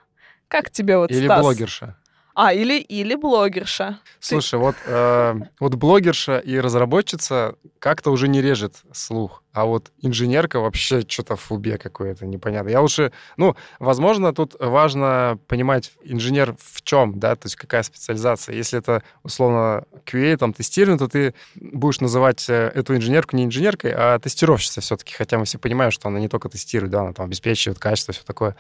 как 0.50 0.70
тебе 0.72 0.98
вот, 0.98 1.12
Или 1.12 1.26
Стас? 1.26 1.42
блогерша. 1.42 1.96
А, 2.42 2.54
или, 2.54 2.80
или 2.80 3.16
блогерша. 3.16 4.00
Слушай, 4.22 4.60
вот, 4.60 4.76
э, 4.86 5.36
вот 5.60 5.76
блогерша 5.76 6.38
и 6.38 6.58
разработчица 6.58 7.56
как-то 7.80 8.12
уже 8.12 8.30
не 8.30 8.42
режет 8.42 8.76
слух, 8.94 9.44
а 9.52 9.66
вот 9.66 9.92
инженерка 10.02 10.62
вообще 10.62 11.02
что-то 11.06 11.36
в 11.36 11.42
фубе 11.42 11.78
какое-то 11.78 12.26
непонятно. 12.26 12.70
Я 12.70 12.80
лучше, 12.80 13.12
ну, 13.36 13.58
возможно, 13.80 14.34
тут 14.34 14.56
важно 14.58 15.38
понимать 15.48 15.92
инженер 16.02 16.56
в 16.58 16.82
чем, 16.82 17.20
да, 17.20 17.36
то 17.36 17.48
есть 17.48 17.58
какая 17.58 17.84
специализация. 17.84 18.56
Если 18.56 18.80
это, 18.80 19.04
условно, 19.24 19.84
QA, 20.06 20.38
там, 20.38 20.54
тестирование, 20.54 20.98
то 20.98 21.10
ты 21.10 21.34
будешь 21.56 22.00
называть 22.00 22.50
э, 22.50 22.72
эту 22.74 22.96
инженерку 22.96 23.36
не 23.36 23.44
инженеркой, 23.44 23.92
а 23.94 24.18
тестировщицей 24.18 24.82
все-таки, 24.82 25.14
хотя 25.14 25.38
мы 25.38 25.44
все 25.44 25.58
понимаем, 25.58 25.92
что 25.92 26.08
она 26.08 26.22
не 26.22 26.30
только 26.30 26.48
тестирует, 26.48 26.92
да, 26.92 27.02
она 27.02 27.12
там 27.12 27.26
обеспечивает 27.26 27.80
качество, 27.80 28.14
все 28.14 28.24
такое 28.24 28.56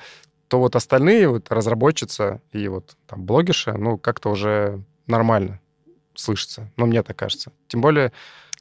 то 0.50 0.60
вот 0.60 0.76
остальные, 0.76 1.30
вот 1.30 1.52
разработчица 1.52 2.42
и 2.52 2.68
вот 2.68 2.98
там 3.08 3.24
блогерша, 3.24 3.78
ну, 3.78 3.98
как-то 3.98 4.30
уже 4.30 4.84
нормально 5.08 5.62
слышится. 6.16 6.72
Ну, 6.76 6.88
мне 6.88 7.04
так 7.04 7.16
кажется. 7.16 7.52
Тем 7.68 7.82
более, 7.82 8.12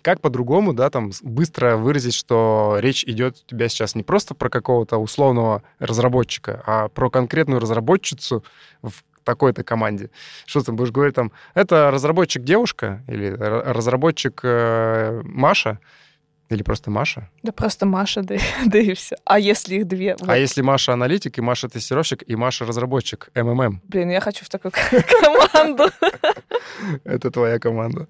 как 0.03 0.21
по-другому, 0.21 0.75
да, 0.75 0.91
там 0.91 1.11
быстро 1.23 1.77
выразить, 1.77 2.15
что 2.15 2.77
речь 2.79 3.05
идет 3.05 3.43
у 3.45 3.51
тебя 3.51 3.69
сейчас 3.69 3.95
не 3.95 4.03
просто 4.03 4.35
про 4.35 4.51
какого-то 4.51 4.99
условного 4.99 5.63
разработчика, 5.79 6.63
а 6.67 6.89
про 6.89 7.11
конкретную 7.11 7.61
разработчицу 7.61 8.45
в 8.83 9.03
такой-то 9.25 9.65
команде. 9.65 10.11
Что 10.47 10.63
ты 10.63 10.73
будешь 10.73 10.91
говорить 10.91 11.15
там, 11.15 11.33
это 11.55 11.91
разработчик 11.91 12.45
девушка 12.45 13.03
или 13.09 13.29
разработчик 13.29 14.41
э, 14.43 15.23
Маша, 15.25 15.81
или 16.49 16.63
просто 16.63 16.91
Маша? 16.91 17.29
Да 17.43 17.53
просто 17.53 17.87
Маша, 17.87 18.23
да, 18.23 18.37
да 18.67 18.79
и 18.79 18.95
все. 18.95 19.17
А 19.25 19.39
если 19.39 19.77
их 19.77 19.87
две? 19.87 20.17
Вот. 20.19 20.29
А 20.29 20.37
если 20.37 20.63
Маша 20.63 20.93
аналитик, 20.93 21.39
и 21.39 21.41
Маша 21.41 21.69
тестировщик, 21.69 22.23
и 22.27 22.37
Маша 22.37 22.65
разработчик, 22.65 23.31
МММ? 23.35 23.83
Блин, 23.85 24.11
я 24.11 24.21
хочу 24.21 24.45
в 24.45 24.49
такую 24.49 24.73
команду. 25.23 25.85
Это 27.05 27.31
твоя 27.31 27.59
команда. 27.59 28.09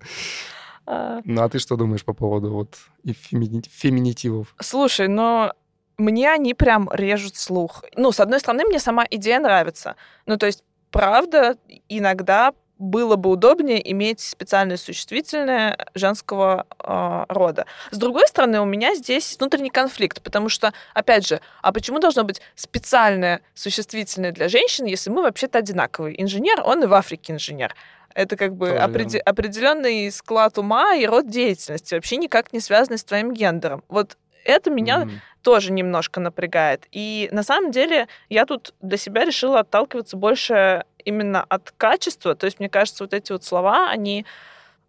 Ну, 0.86 1.42
а 1.42 1.48
ты 1.48 1.58
что 1.58 1.76
думаешь 1.76 2.04
по 2.04 2.14
поводу 2.14 2.50
вот 2.50 2.78
феминитивов? 3.04 4.54
Слушай, 4.60 5.08
но 5.08 5.52
мне 5.98 6.32
они 6.32 6.54
прям 6.54 6.88
режут 6.92 7.36
слух. 7.36 7.84
Ну, 7.96 8.12
с 8.12 8.20
одной 8.20 8.40
стороны, 8.40 8.64
мне 8.64 8.78
сама 8.78 9.04
идея 9.10 9.40
нравится. 9.40 9.96
Ну, 10.26 10.36
то 10.38 10.46
есть, 10.46 10.64
правда, 10.90 11.56
иногда 11.88 12.52
было 12.78 13.16
бы 13.16 13.30
удобнее 13.30 13.90
иметь 13.92 14.20
специальное 14.20 14.76
существительное 14.76 15.76
женского 15.94 16.66
э, 16.78 17.24
рода. 17.28 17.66
С 17.90 17.98
другой 17.98 18.26
стороны, 18.28 18.60
у 18.60 18.64
меня 18.64 18.94
здесь 18.94 19.36
внутренний 19.38 19.70
конфликт, 19.70 20.22
потому 20.22 20.48
что, 20.48 20.72
опять 20.94 21.26
же, 21.26 21.40
а 21.62 21.72
почему 21.72 21.98
должно 21.98 22.24
быть 22.24 22.40
специальное 22.54 23.42
существительное 23.54 24.32
для 24.32 24.48
женщин, 24.48 24.86
если 24.86 25.10
мы 25.10 25.22
вообще-то 25.22 25.58
одинаковые? 25.58 26.20
Инженер, 26.22 26.62
он 26.64 26.84
и 26.84 26.86
в 26.86 26.94
Африке 26.94 27.32
инженер. 27.32 27.74
Это 28.14 28.36
как 28.36 28.54
бы 28.54 28.70
опред... 28.70 29.14
определенный 29.24 30.10
склад 30.10 30.58
ума 30.58 30.94
и 30.94 31.06
род 31.06 31.28
деятельности, 31.28 31.94
вообще 31.94 32.16
никак 32.16 32.52
не 32.52 32.60
связанный 32.60 32.98
с 32.98 33.04
твоим 33.04 33.32
гендером. 33.32 33.84
Вот 33.88 34.16
это 34.44 34.70
меня 34.70 35.02
mm-hmm. 35.02 35.18
тоже 35.42 35.72
немножко 35.72 36.20
напрягает. 36.20 36.86
И 36.90 37.28
на 37.32 37.42
самом 37.42 37.70
деле 37.70 38.08
я 38.28 38.46
тут 38.46 38.74
для 38.80 38.96
себя 38.96 39.24
решила 39.24 39.60
отталкиваться 39.60 40.16
больше 40.16 40.84
именно 41.08 41.44
от 41.48 41.72
качества. 41.76 42.34
То 42.34 42.46
есть, 42.46 42.60
мне 42.60 42.68
кажется, 42.68 43.04
вот 43.04 43.14
эти 43.14 43.32
вот 43.32 43.44
слова, 43.44 43.90
они 43.90 44.24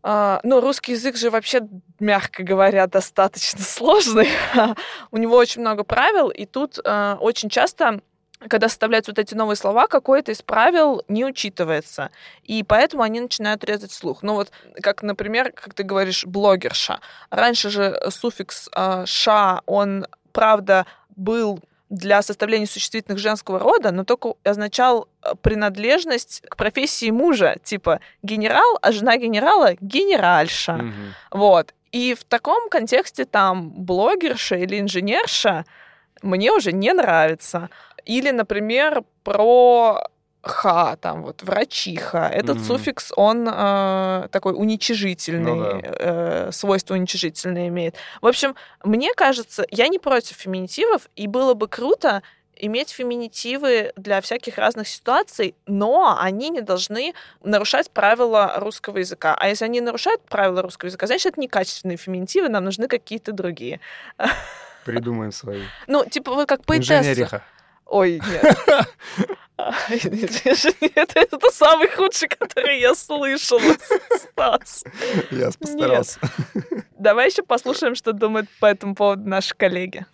Uh, 0.01 0.39
ну, 0.43 0.61
русский 0.61 0.93
язык 0.93 1.17
же 1.17 1.29
вообще, 1.29 1.59
мягко 1.99 2.41
говоря, 2.41 2.87
достаточно 2.87 3.59
сложный. 3.63 4.29
У 5.11 5.17
него 5.17 5.35
очень 5.35 5.59
много 5.59 5.83
правил, 5.83 6.29
и 6.29 6.45
тут 6.45 6.77
uh, 6.77 7.17
очень 7.17 7.49
часто 7.49 7.99
когда 8.47 8.69
составляются 8.69 9.11
вот 9.11 9.19
эти 9.19 9.35
новые 9.35 9.57
слова, 9.57 9.87
какое-то 9.87 10.31
из 10.31 10.41
правил 10.41 11.03
не 11.09 11.25
учитывается. 11.25 12.09
И 12.43 12.63
поэтому 12.63 13.03
они 13.03 13.19
начинают 13.19 13.65
резать 13.65 13.91
слух. 13.91 14.23
Ну 14.23 14.35
вот, 14.35 14.51
как, 14.81 15.03
например, 15.03 15.51
как 15.51 15.73
ты 15.73 15.83
говоришь, 15.83 16.25
блогерша. 16.25 17.01
Раньше 17.29 17.69
же 17.69 17.99
суффикс 18.09 18.69
э, 18.73 19.03
«ша», 19.05 19.61
он, 19.65 20.07
правда, 20.31 20.85
был 21.17 21.59
для 21.89 22.21
составления 22.21 22.67
существительных 22.67 23.19
женского 23.19 23.59
рода, 23.59 23.91
но 23.91 24.03
только 24.03 24.33
означал 24.43 25.07
э, 25.23 25.33
принадлежность 25.41 26.41
к 26.47 26.55
профессии 26.55 27.09
мужа, 27.09 27.57
типа 27.63 27.99
генерал, 28.21 28.77
а 28.81 28.91
жена 28.91 29.17
генерала— 29.17 29.73
генеральша. 29.81 30.73
Mm-hmm. 30.73 31.13
Вот. 31.31 31.73
И 31.91 32.13
в 32.13 32.23
таком 32.23 32.69
контексте 32.69 33.25
там 33.25 33.71
блогерша 33.71 34.55
или 34.55 34.79
инженерша 34.79 35.65
мне 36.21 36.51
уже 36.51 36.71
не 36.71 36.93
нравится. 36.93 37.69
Или, 38.05 38.29
например, 38.31 39.03
про 39.23 40.07
ха, 40.49 40.95
там 40.97 41.23
вот 41.23 41.43
врачиха. 41.43 42.27
Этот 42.27 42.57
mm-hmm. 42.57 42.67
суффикс, 42.67 43.13
он 43.15 43.47
э, 43.47 44.27
такой 44.31 44.53
уничижительный, 44.53 45.55
ну, 45.55 45.81
да. 45.81 45.81
э, 45.81 46.49
свойство 46.51 46.95
уничижительное 46.95 47.67
имеет. 47.69 47.95
В 48.21 48.27
общем, 48.27 48.55
мне 48.83 49.13
кажется, 49.13 49.65
я 49.71 49.87
не 49.87 49.99
против 49.99 50.37
феминитивов, 50.37 51.09
и 51.15 51.27
было 51.27 51.53
бы 51.53 51.67
круто 51.67 52.21
иметь 52.59 52.89
феминитивы 52.89 53.93
для 53.95 54.19
всяких 54.21 54.57
разных 54.57 54.87
ситуаций, 54.87 55.55
но 55.65 56.17
они 56.19 56.49
не 56.49 56.61
должны 56.61 57.13
нарушать 57.43 57.89
правила 57.89 58.55
русского 58.57 58.97
языка. 58.97 59.35
А 59.39 59.47
если 59.47 59.65
они 59.65 59.79
нарушают 59.81 60.21
правила 60.23 60.61
русского 60.61 60.87
языка, 60.87 61.07
значит, 61.07 61.33
это 61.33 61.41
некачественные 61.41 61.97
феминитивы, 61.97 62.49
нам 62.49 62.65
нужны 62.65 62.87
какие-то 62.87 63.31
другие. 63.31 63.79
Придумаем 64.85 65.31
свои. 65.31 65.61
Ну, 65.87 66.05
типа 66.05 66.33
вы 66.33 66.45
как 66.45 66.65
поэтесса. 66.65 67.43
Ой, 67.85 68.21
нет. 68.29 68.57
Это, 69.89 71.19
это 71.19 71.51
самый 71.51 71.89
худший, 71.89 72.27
который 72.27 72.79
я 72.79 72.95
слышала, 72.95 73.61
Стас. 74.17 74.83
Я 75.31 75.49
постарался. 75.59 76.19
Нет. 76.53 76.85
Давай 76.97 77.29
еще 77.29 77.43
послушаем, 77.43 77.95
что 77.95 78.13
думают 78.13 78.47
по 78.59 78.65
этому 78.65 78.95
поводу 78.95 79.27
наши 79.27 79.55
коллеги. 79.55 80.05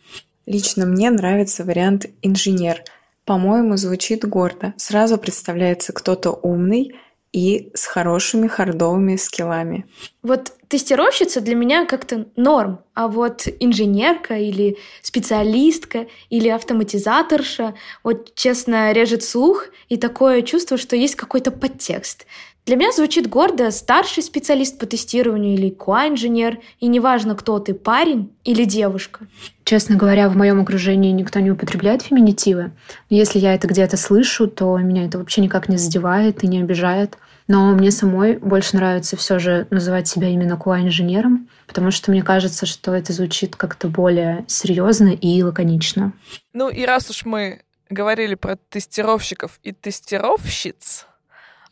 Лично 0.46 0.86
мне 0.86 1.10
нравится 1.10 1.64
вариант 1.64 2.06
инженер. 2.22 2.84
По-моему, 3.26 3.76
звучит 3.78 4.24
гордо. 4.26 4.74
Сразу 4.78 5.18
представляется 5.18 5.94
кто-то 5.94 6.32
умный, 6.32 6.96
и 7.36 7.70
с 7.74 7.86
хорошими 7.86 8.48
хардовыми 8.48 9.18
скиллами. 9.18 9.86
Вот 10.24 10.54
тестировщица 10.70 11.42
для 11.42 11.54
меня 11.54 11.86
как-то 11.86 12.28
норм, 12.38 12.80
а 12.94 13.10
вот 13.10 13.46
инженерка 13.60 14.38
или 14.38 14.78
специалистка 15.02 16.08
или 16.30 16.48
автоматизаторша, 16.48 17.76
вот 18.04 18.34
честно 18.36 18.94
режет 18.94 19.22
слух 19.22 19.66
и 19.90 19.98
такое 19.98 20.44
чувство, 20.44 20.78
что 20.78 20.96
есть 20.96 21.16
какой-то 21.16 21.52
подтекст. 21.52 22.26
Для 22.66 22.78
меня 22.78 22.92
звучит 22.92 23.30
гордо 23.30 23.70
старший 23.70 24.24
специалист 24.24 24.80
по 24.80 24.88
тестированию 24.88 25.54
или 25.54 25.70
QA-инженер, 25.70 26.60
и 26.80 26.88
неважно, 26.88 27.36
кто 27.36 27.60
ты, 27.60 27.76
парень 27.76 28.32
или 28.44 28.64
девушка. 28.64 29.28
Честно 29.66 29.98
говоря, 29.98 30.30
в 30.30 30.36
моем 30.36 30.62
окружении 30.62 31.12
никто 31.12 31.40
не 31.42 31.52
употребляет 31.52 32.02
феминитивы. 32.02 32.72
Но 33.12 33.18
если 33.18 33.38
я 33.38 33.54
это 33.54 33.68
где-то 33.68 33.98
слышу, 33.98 34.48
то 34.48 34.78
меня 34.80 35.06
это 35.06 35.20
вообще 35.20 35.42
никак 35.42 35.70
не 35.70 35.78
задевает 35.78 36.44
и 36.44 36.48
не 36.48 36.60
обижает. 36.60 37.18
Но 37.48 37.72
мне 37.74 37.92
самой 37.92 38.38
больше 38.38 38.76
нравится 38.76 39.16
все 39.18 39.40
же 39.40 39.68
называть 39.70 40.08
себя 40.08 40.30
именно 40.30 40.54
QA-инженером, 40.54 41.48
потому 41.68 41.92
что 41.92 42.12
мне 42.12 42.24
кажется, 42.24 42.66
что 42.66 42.94
это 42.94 43.14
звучит 43.14 43.56
как-то 43.56 43.88
более 43.88 44.46
серьезно 44.48 45.10
и 45.10 45.44
лаконично. 45.44 46.14
Ну 46.54 46.70
и 46.70 46.86
раз 46.86 47.10
уж 47.10 47.26
мы 47.26 47.62
говорили 47.90 48.36
про 48.36 48.56
тестировщиков 48.56 49.60
и 49.62 49.72
тестировщиц, 49.72 51.06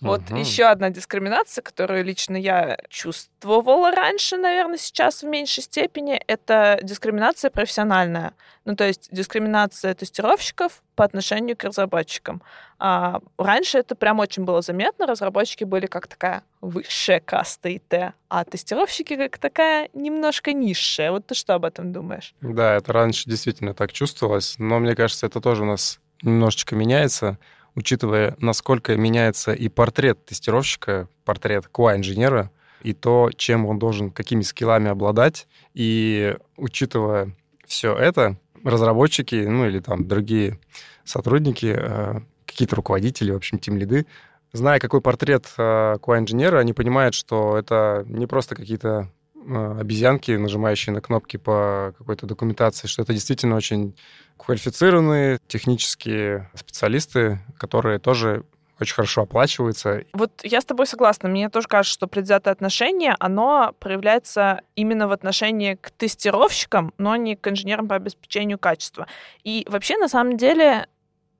вот 0.03 0.21
угу. 0.29 0.37
еще 0.37 0.65
одна 0.65 0.89
дискриминация, 0.89 1.61
которую 1.61 2.03
лично 2.03 2.35
я 2.35 2.77
чувствовала 2.89 3.91
раньше, 3.91 4.37
наверное, 4.37 4.77
сейчас 4.77 5.23
в 5.23 5.27
меньшей 5.27 5.63
степени, 5.63 6.15
это 6.27 6.79
дискриминация 6.83 7.49
профессиональная. 7.49 8.33
Ну, 8.65 8.75
то 8.75 8.85
есть 8.85 9.09
дискриминация 9.11 9.93
тестировщиков 9.93 10.83
по 10.95 11.03
отношению 11.03 11.57
к 11.57 11.63
разработчикам. 11.63 12.41
А 12.79 13.19
раньше 13.37 13.77
это 13.77 13.95
прям 13.95 14.19
очень 14.19 14.43
было 14.43 14.61
заметно. 14.61 15.05
Разработчики 15.05 15.63
были 15.63 15.85
как 15.85 16.07
такая 16.07 16.43
высшая 16.61 17.19
каста 17.19 17.69
ИТ, 17.69 18.13
а 18.29 18.43
тестировщики 18.45 19.15
как 19.15 19.37
такая 19.37 19.89
немножко 19.93 20.53
низшая. 20.53 21.11
Вот 21.11 21.25
ты 21.27 21.35
что 21.35 21.55
об 21.55 21.65
этом 21.65 21.91
думаешь? 21.91 22.33
Да, 22.41 22.75
это 22.75 22.93
раньше 22.93 23.29
действительно 23.29 23.73
так 23.73 23.91
чувствовалось, 23.91 24.55
но 24.59 24.79
мне 24.79 24.95
кажется, 24.95 25.25
это 25.25 25.41
тоже 25.41 25.63
у 25.63 25.65
нас 25.65 25.99
немножечко 26.21 26.75
меняется 26.75 27.37
учитывая, 27.75 28.35
насколько 28.39 28.95
меняется 28.95 29.53
и 29.53 29.69
портрет 29.69 30.25
тестировщика, 30.25 31.07
портрет 31.25 31.65
QA-инженера, 31.71 32.51
и 32.81 32.93
то, 32.93 33.31
чем 33.35 33.65
он 33.65 33.79
должен, 33.79 34.11
какими 34.11 34.41
скиллами 34.41 34.89
обладать. 34.89 35.47
И 35.73 36.35
учитывая 36.57 37.33
все 37.65 37.95
это, 37.95 38.37
разработчики, 38.63 39.35
ну 39.35 39.67
или 39.67 39.79
там 39.79 40.07
другие 40.07 40.59
сотрудники, 41.03 41.73
э, 41.77 42.19
какие-то 42.45 42.75
руководители, 42.75 43.31
в 43.31 43.37
общем, 43.37 43.59
тем 43.59 43.77
лиды, 43.77 44.05
зная, 44.51 44.79
какой 44.79 45.01
портрет 45.01 45.47
э, 45.57 45.95
QA-инженера, 46.01 46.59
они 46.59 46.73
понимают, 46.73 47.15
что 47.15 47.57
это 47.57 48.05
не 48.07 48.27
просто 48.27 48.55
какие-то 48.55 49.09
э, 49.35 49.77
обезьянки, 49.79 50.31
нажимающие 50.31 50.93
на 50.93 51.01
кнопки 51.01 51.37
по 51.37 51.93
какой-то 51.97 52.25
документации, 52.25 52.87
что 52.87 53.01
это 53.01 53.13
действительно 53.13 53.55
очень 53.55 53.95
квалифицированные 54.37 55.39
технические 55.47 56.49
специалисты, 56.55 57.39
которые 57.57 57.99
тоже 57.99 58.43
очень 58.79 58.95
хорошо 58.95 59.21
оплачиваются. 59.21 60.03
Вот 60.13 60.31
я 60.43 60.59
с 60.59 60.65
тобой 60.65 60.87
согласна. 60.87 61.29
Мне 61.29 61.49
тоже 61.49 61.67
кажется, 61.67 61.93
что 61.93 62.07
предвзятое 62.07 62.53
отношение, 62.53 63.15
оно 63.19 63.73
проявляется 63.79 64.61
именно 64.75 65.07
в 65.07 65.11
отношении 65.11 65.75
к 65.75 65.91
тестировщикам, 65.91 66.93
но 66.97 67.15
не 67.15 67.35
к 67.35 67.47
инженерам 67.47 67.87
по 67.87 67.95
обеспечению 67.95 68.59
качества. 68.59 69.07
И 69.43 69.65
вообще, 69.69 69.97
на 69.97 70.09
самом 70.09 70.37
деле, 70.37 70.87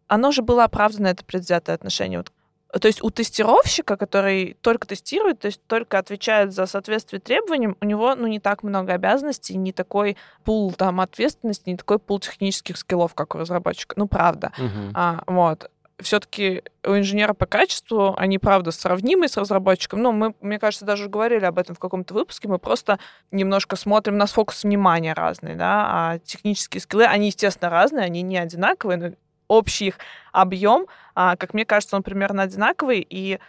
оно 0.08 0.32
же 0.32 0.42
было 0.42 0.64
оправдано, 0.64 1.08
это 1.08 1.26
предвзятое 1.26 1.76
отношение. 1.76 2.20
Вот 2.20 2.32
то 2.80 2.88
есть 2.88 3.04
у 3.04 3.10
тестировщика, 3.10 3.98
который 3.98 4.58
только 4.62 4.88
тестирует, 4.88 5.40
то 5.40 5.48
есть 5.48 5.62
только 5.68 6.00
отвечает 6.00 6.54
за 6.54 6.66
соответствие 6.66 7.20
требованиям, 7.20 7.78
у 7.82 7.86
него 7.86 8.16
ну, 8.16 8.28
не 8.28 8.40
так 8.40 8.64
много 8.64 8.94
обязанностей, 8.94 9.56
не 9.56 9.72
такой 9.72 10.18
пул 10.44 10.72
там, 10.74 11.00
ответственности, 11.00 11.70
не 11.70 11.78
такой 11.78 12.00
пул 12.00 12.20
технических 12.20 12.78
скиллов, 12.78 13.14
как 13.14 13.36
у 13.36 13.38
разработчика. 13.38 13.94
Ну, 13.98 14.08
правда. 14.08 14.52
Угу. 14.58 14.92
А, 14.96 15.24
вот 15.28 15.70
все-таки 16.00 16.64
у 16.84 16.98
инженера 16.98 17.34
по 17.34 17.46
качеству 17.46 18.16
они, 18.18 18.40
правда, 18.40 18.72
сравнимы 18.72 19.28
с 19.28 19.38
разработчиком. 19.38 20.02
Ну, 20.02 20.12
мы, 20.12 20.34
мне 20.42 20.60
кажется, 20.60 20.86
даже 20.86 21.10
говорили 21.10 21.46
об 21.46 21.58
этом 21.60 21.76
в 21.76 21.80
каком-то 21.80 22.14
выпуске. 22.14 22.48
Мы 22.48 22.60
просто 22.60 23.00
немножко 23.32 23.76
смотрим, 23.76 24.16
у 24.16 24.18
нас 24.18 24.32
фокус 24.32 24.64
внимания 24.64 25.14
разный, 25.14 25.56
да, 25.56 25.86
а 25.88 26.20
технические 26.20 26.82
скиллы, 26.82 27.06
они, 27.06 27.28
естественно, 27.28 27.70
разные, 27.70 28.06
они 28.06 28.22
не 28.22 28.38
одинаковые, 28.38 28.98
но 28.98 29.12
общий 29.48 29.88
их 29.88 29.98
объем, 30.32 30.88
а, 31.16 31.36
как 31.36 31.54
мне 31.54 31.66
кажется, 31.66 31.96
он 31.96 32.04
примерно 32.04 32.44
одинаковый. 32.44 33.06
И 33.10 33.40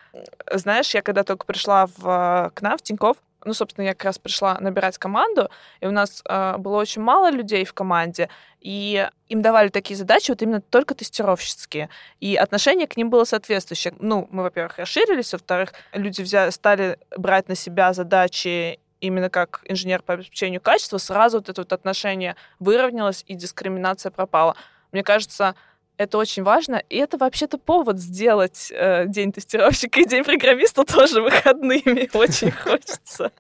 знаешь, 0.53 0.95
я 0.95 1.03
когда 1.03 1.24
только 1.24 1.47
пришла 1.47 1.86
в, 1.86 2.53
к 2.55 2.62
нам 2.62 2.76
в 2.78 2.82
Тинькофф, 2.82 3.16
ну, 3.45 3.53
собственно, 3.53 3.84
я 3.84 3.95
как 3.95 4.05
раз 4.05 4.18
пришла 4.18 4.59
набирать 4.59 4.99
команду, 4.99 5.51
и 5.80 5.86
у 5.86 5.90
нас 5.90 6.22
э, 6.26 6.57
было 6.59 6.78
очень 6.78 7.03
мало 7.03 7.30
людей 7.30 7.64
в 7.64 7.74
команде, 7.74 8.30
и 8.61 9.09
им 9.28 9.42
давали 9.42 9.68
такие 9.68 9.97
задачи, 9.97 10.30
вот 10.30 10.40
именно 10.42 10.61
только 10.61 10.95
тестировщицкие. 10.95 11.90
И 12.20 12.36
отношение 12.36 12.86
к 12.86 12.97
ним 12.97 13.11
было 13.11 13.24
соответствующее. 13.24 13.95
Ну, 13.99 14.28
мы, 14.30 14.45
во-первых, 14.45 14.78
расширились, 14.78 15.32
во-вторых, 15.32 15.74
люди 15.92 16.22
взяли, 16.22 16.51
стали 16.51 16.99
брать 17.16 17.49
на 17.49 17.55
себя 17.55 17.92
задачи 17.92 18.80
именно 19.01 19.28
как 19.28 19.61
инженер 19.64 20.01
по 20.03 20.14
обеспечению 20.14 20.62
качества, 20.62 20.97
сразу 20.97 21.38
вот 21.38 21.51
это 21.51 21.61
вот 21.61 21.72
отношение 21.72 22.36
выровнялось, 22.59 23.24
и 23.26 23.34
дискриминация 23.34 24.11
пропала. 24.11 24.57
Мне 24.92 25.03
кажется, 25.03 25.55
это 25.97 26.18
очень 26.18 26.42
важно, 26.42 26.82
и 26.88 26.97
это 26.97 27.16
вообще-то 27.16 27.59
повод 27.59 27.99
сделать 28.01 28.72
э, 28.74 29.07
день 29.07 29.32
тестировщика 29.32 30.01
и 30.01 30.07
день 30.07 30.24
программиста 30.24 30.84
тоже 30.84 31.22
выходными. 31.22 32.09
Очень 32.16 32.51
хочется. 32.51 33.32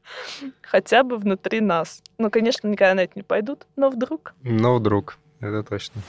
Хотя 0.62 1.02
бы 1.02 1.16
внутри 1.16 1.60
нас. 1.60 2.02
Ну, 2.18 2.30
конечно, 2.30 2.68
никогда 2.68 2.94
на 2.94 3.00
это 3.00 3.12
не 3.16 3.22
пойдут, 3.22 3.66
но 3.76 3.90
вдруг. 3.90 4.34
Но 4.42 4.76
вдруг, 4.76 5.18
это 5.40 5.62
точно. 5.62 6.00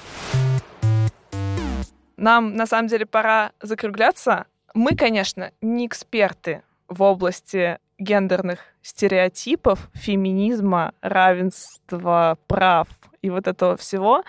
Нам, 2.18 2.56
на 2.56 2.66
самом 2.66 2.88
деле, 2.88 3.06
пора 3.06 3.52
закругляться. 3.62 4.46
Мы, 4.74 4.96
конечно, 4.96 5.52
не 5.62 5.88
эксперты 5.88 6.62
в 6.88 7.02
области 7.02 7.80
гендерных 7.98 8.60
стереотипов, 8.82 9.90
феминизма, 9.94 10.94
равенства, 11.02 12.38
прав 12.48 12.88
и 13.22 13.30
вот 13.30 13.48
этого 13.48 13.78
всего. 13.78 14.24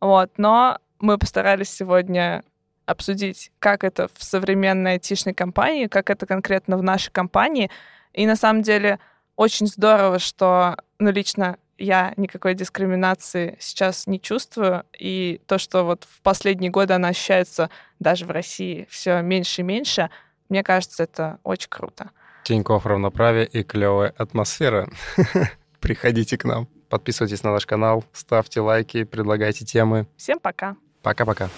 Вот, 0.00 0.30
но 0.36 0.78
мы 1.00 1.18
постарались 1.18 1.70
сегодня 1.70 2.44
обсудить, 2.86 3.52
как 3.58 3.84
это 3.84 4.08
в 4.14 4.24
современной 4.24 4.92
айтишной 4.92 5.34
компании, 5.34 5.86
как 5.86 6.10
это 6.10 6.26
конкретно 6.26 6.78
в 6.78 6.82
нашей 6.82 7.10
компании. 7.10 7.70
И 8.14 8.26
на 8.26 8.36
самом 8.36 8.62
деле 8.62 8.98
очень 9.36 9.66
здорово, 9.66 10.18
что, 10.18 10.76
ну, 10.98 11.10
лично 11.10 11.58
я 11.76 12.12
никакой 12.16 12.54
дискриминации 12.54 13.56
сейчас 13.60 14.06
не 14.06 14.20
чувствую. 14.20 14.84
И 14.98 15.40
то, 15.46 15.58
что 15.58 15.84
вот 15.84 16.04
в 16.04 16.22
последние 16.22 16.70
годы 16.70 16.94
она 16.94 17.08
ощущается 17.08 17.70
даже 18.00 18.26
в 18.26 18.30
России 18.30 18.86
все 18.90 19.20
меньше 19.20 19.60
и 19.60 19.64
меньше, 19.64 20.10
мне 20.48 20.62
кажется, 20.62 21.04
это 21.04 21.38
очень 21.44 21.68
круто. 21.68 22.10
Тинькофф 22.44 22.86
равноправие 22.86 23.46
и 23.46 23.62
клевая 23.62 24.14
атмосфера. 24.16 24.90
Приходите 25.80 26.38
к 26.38 26.44
нам, 26.44 26.66
подписывайтесь 26.88 27.42
на 27.42 27.52
наш 27.52 27.66
канал, 27.66 28.04
ставьте 28.12 28.60
лайки, 28.60 29.04
предлагайте 29.04 29.64
темы. 29.64 30.08
Всем 30.16 30.40
пока. 30.40 30.76
Пока-пока. 31.08 31.48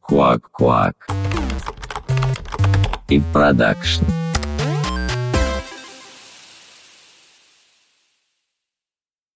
Куак-куак. 0.00 1.06
И 3.08 3.20
продакшн. 3.32 4.02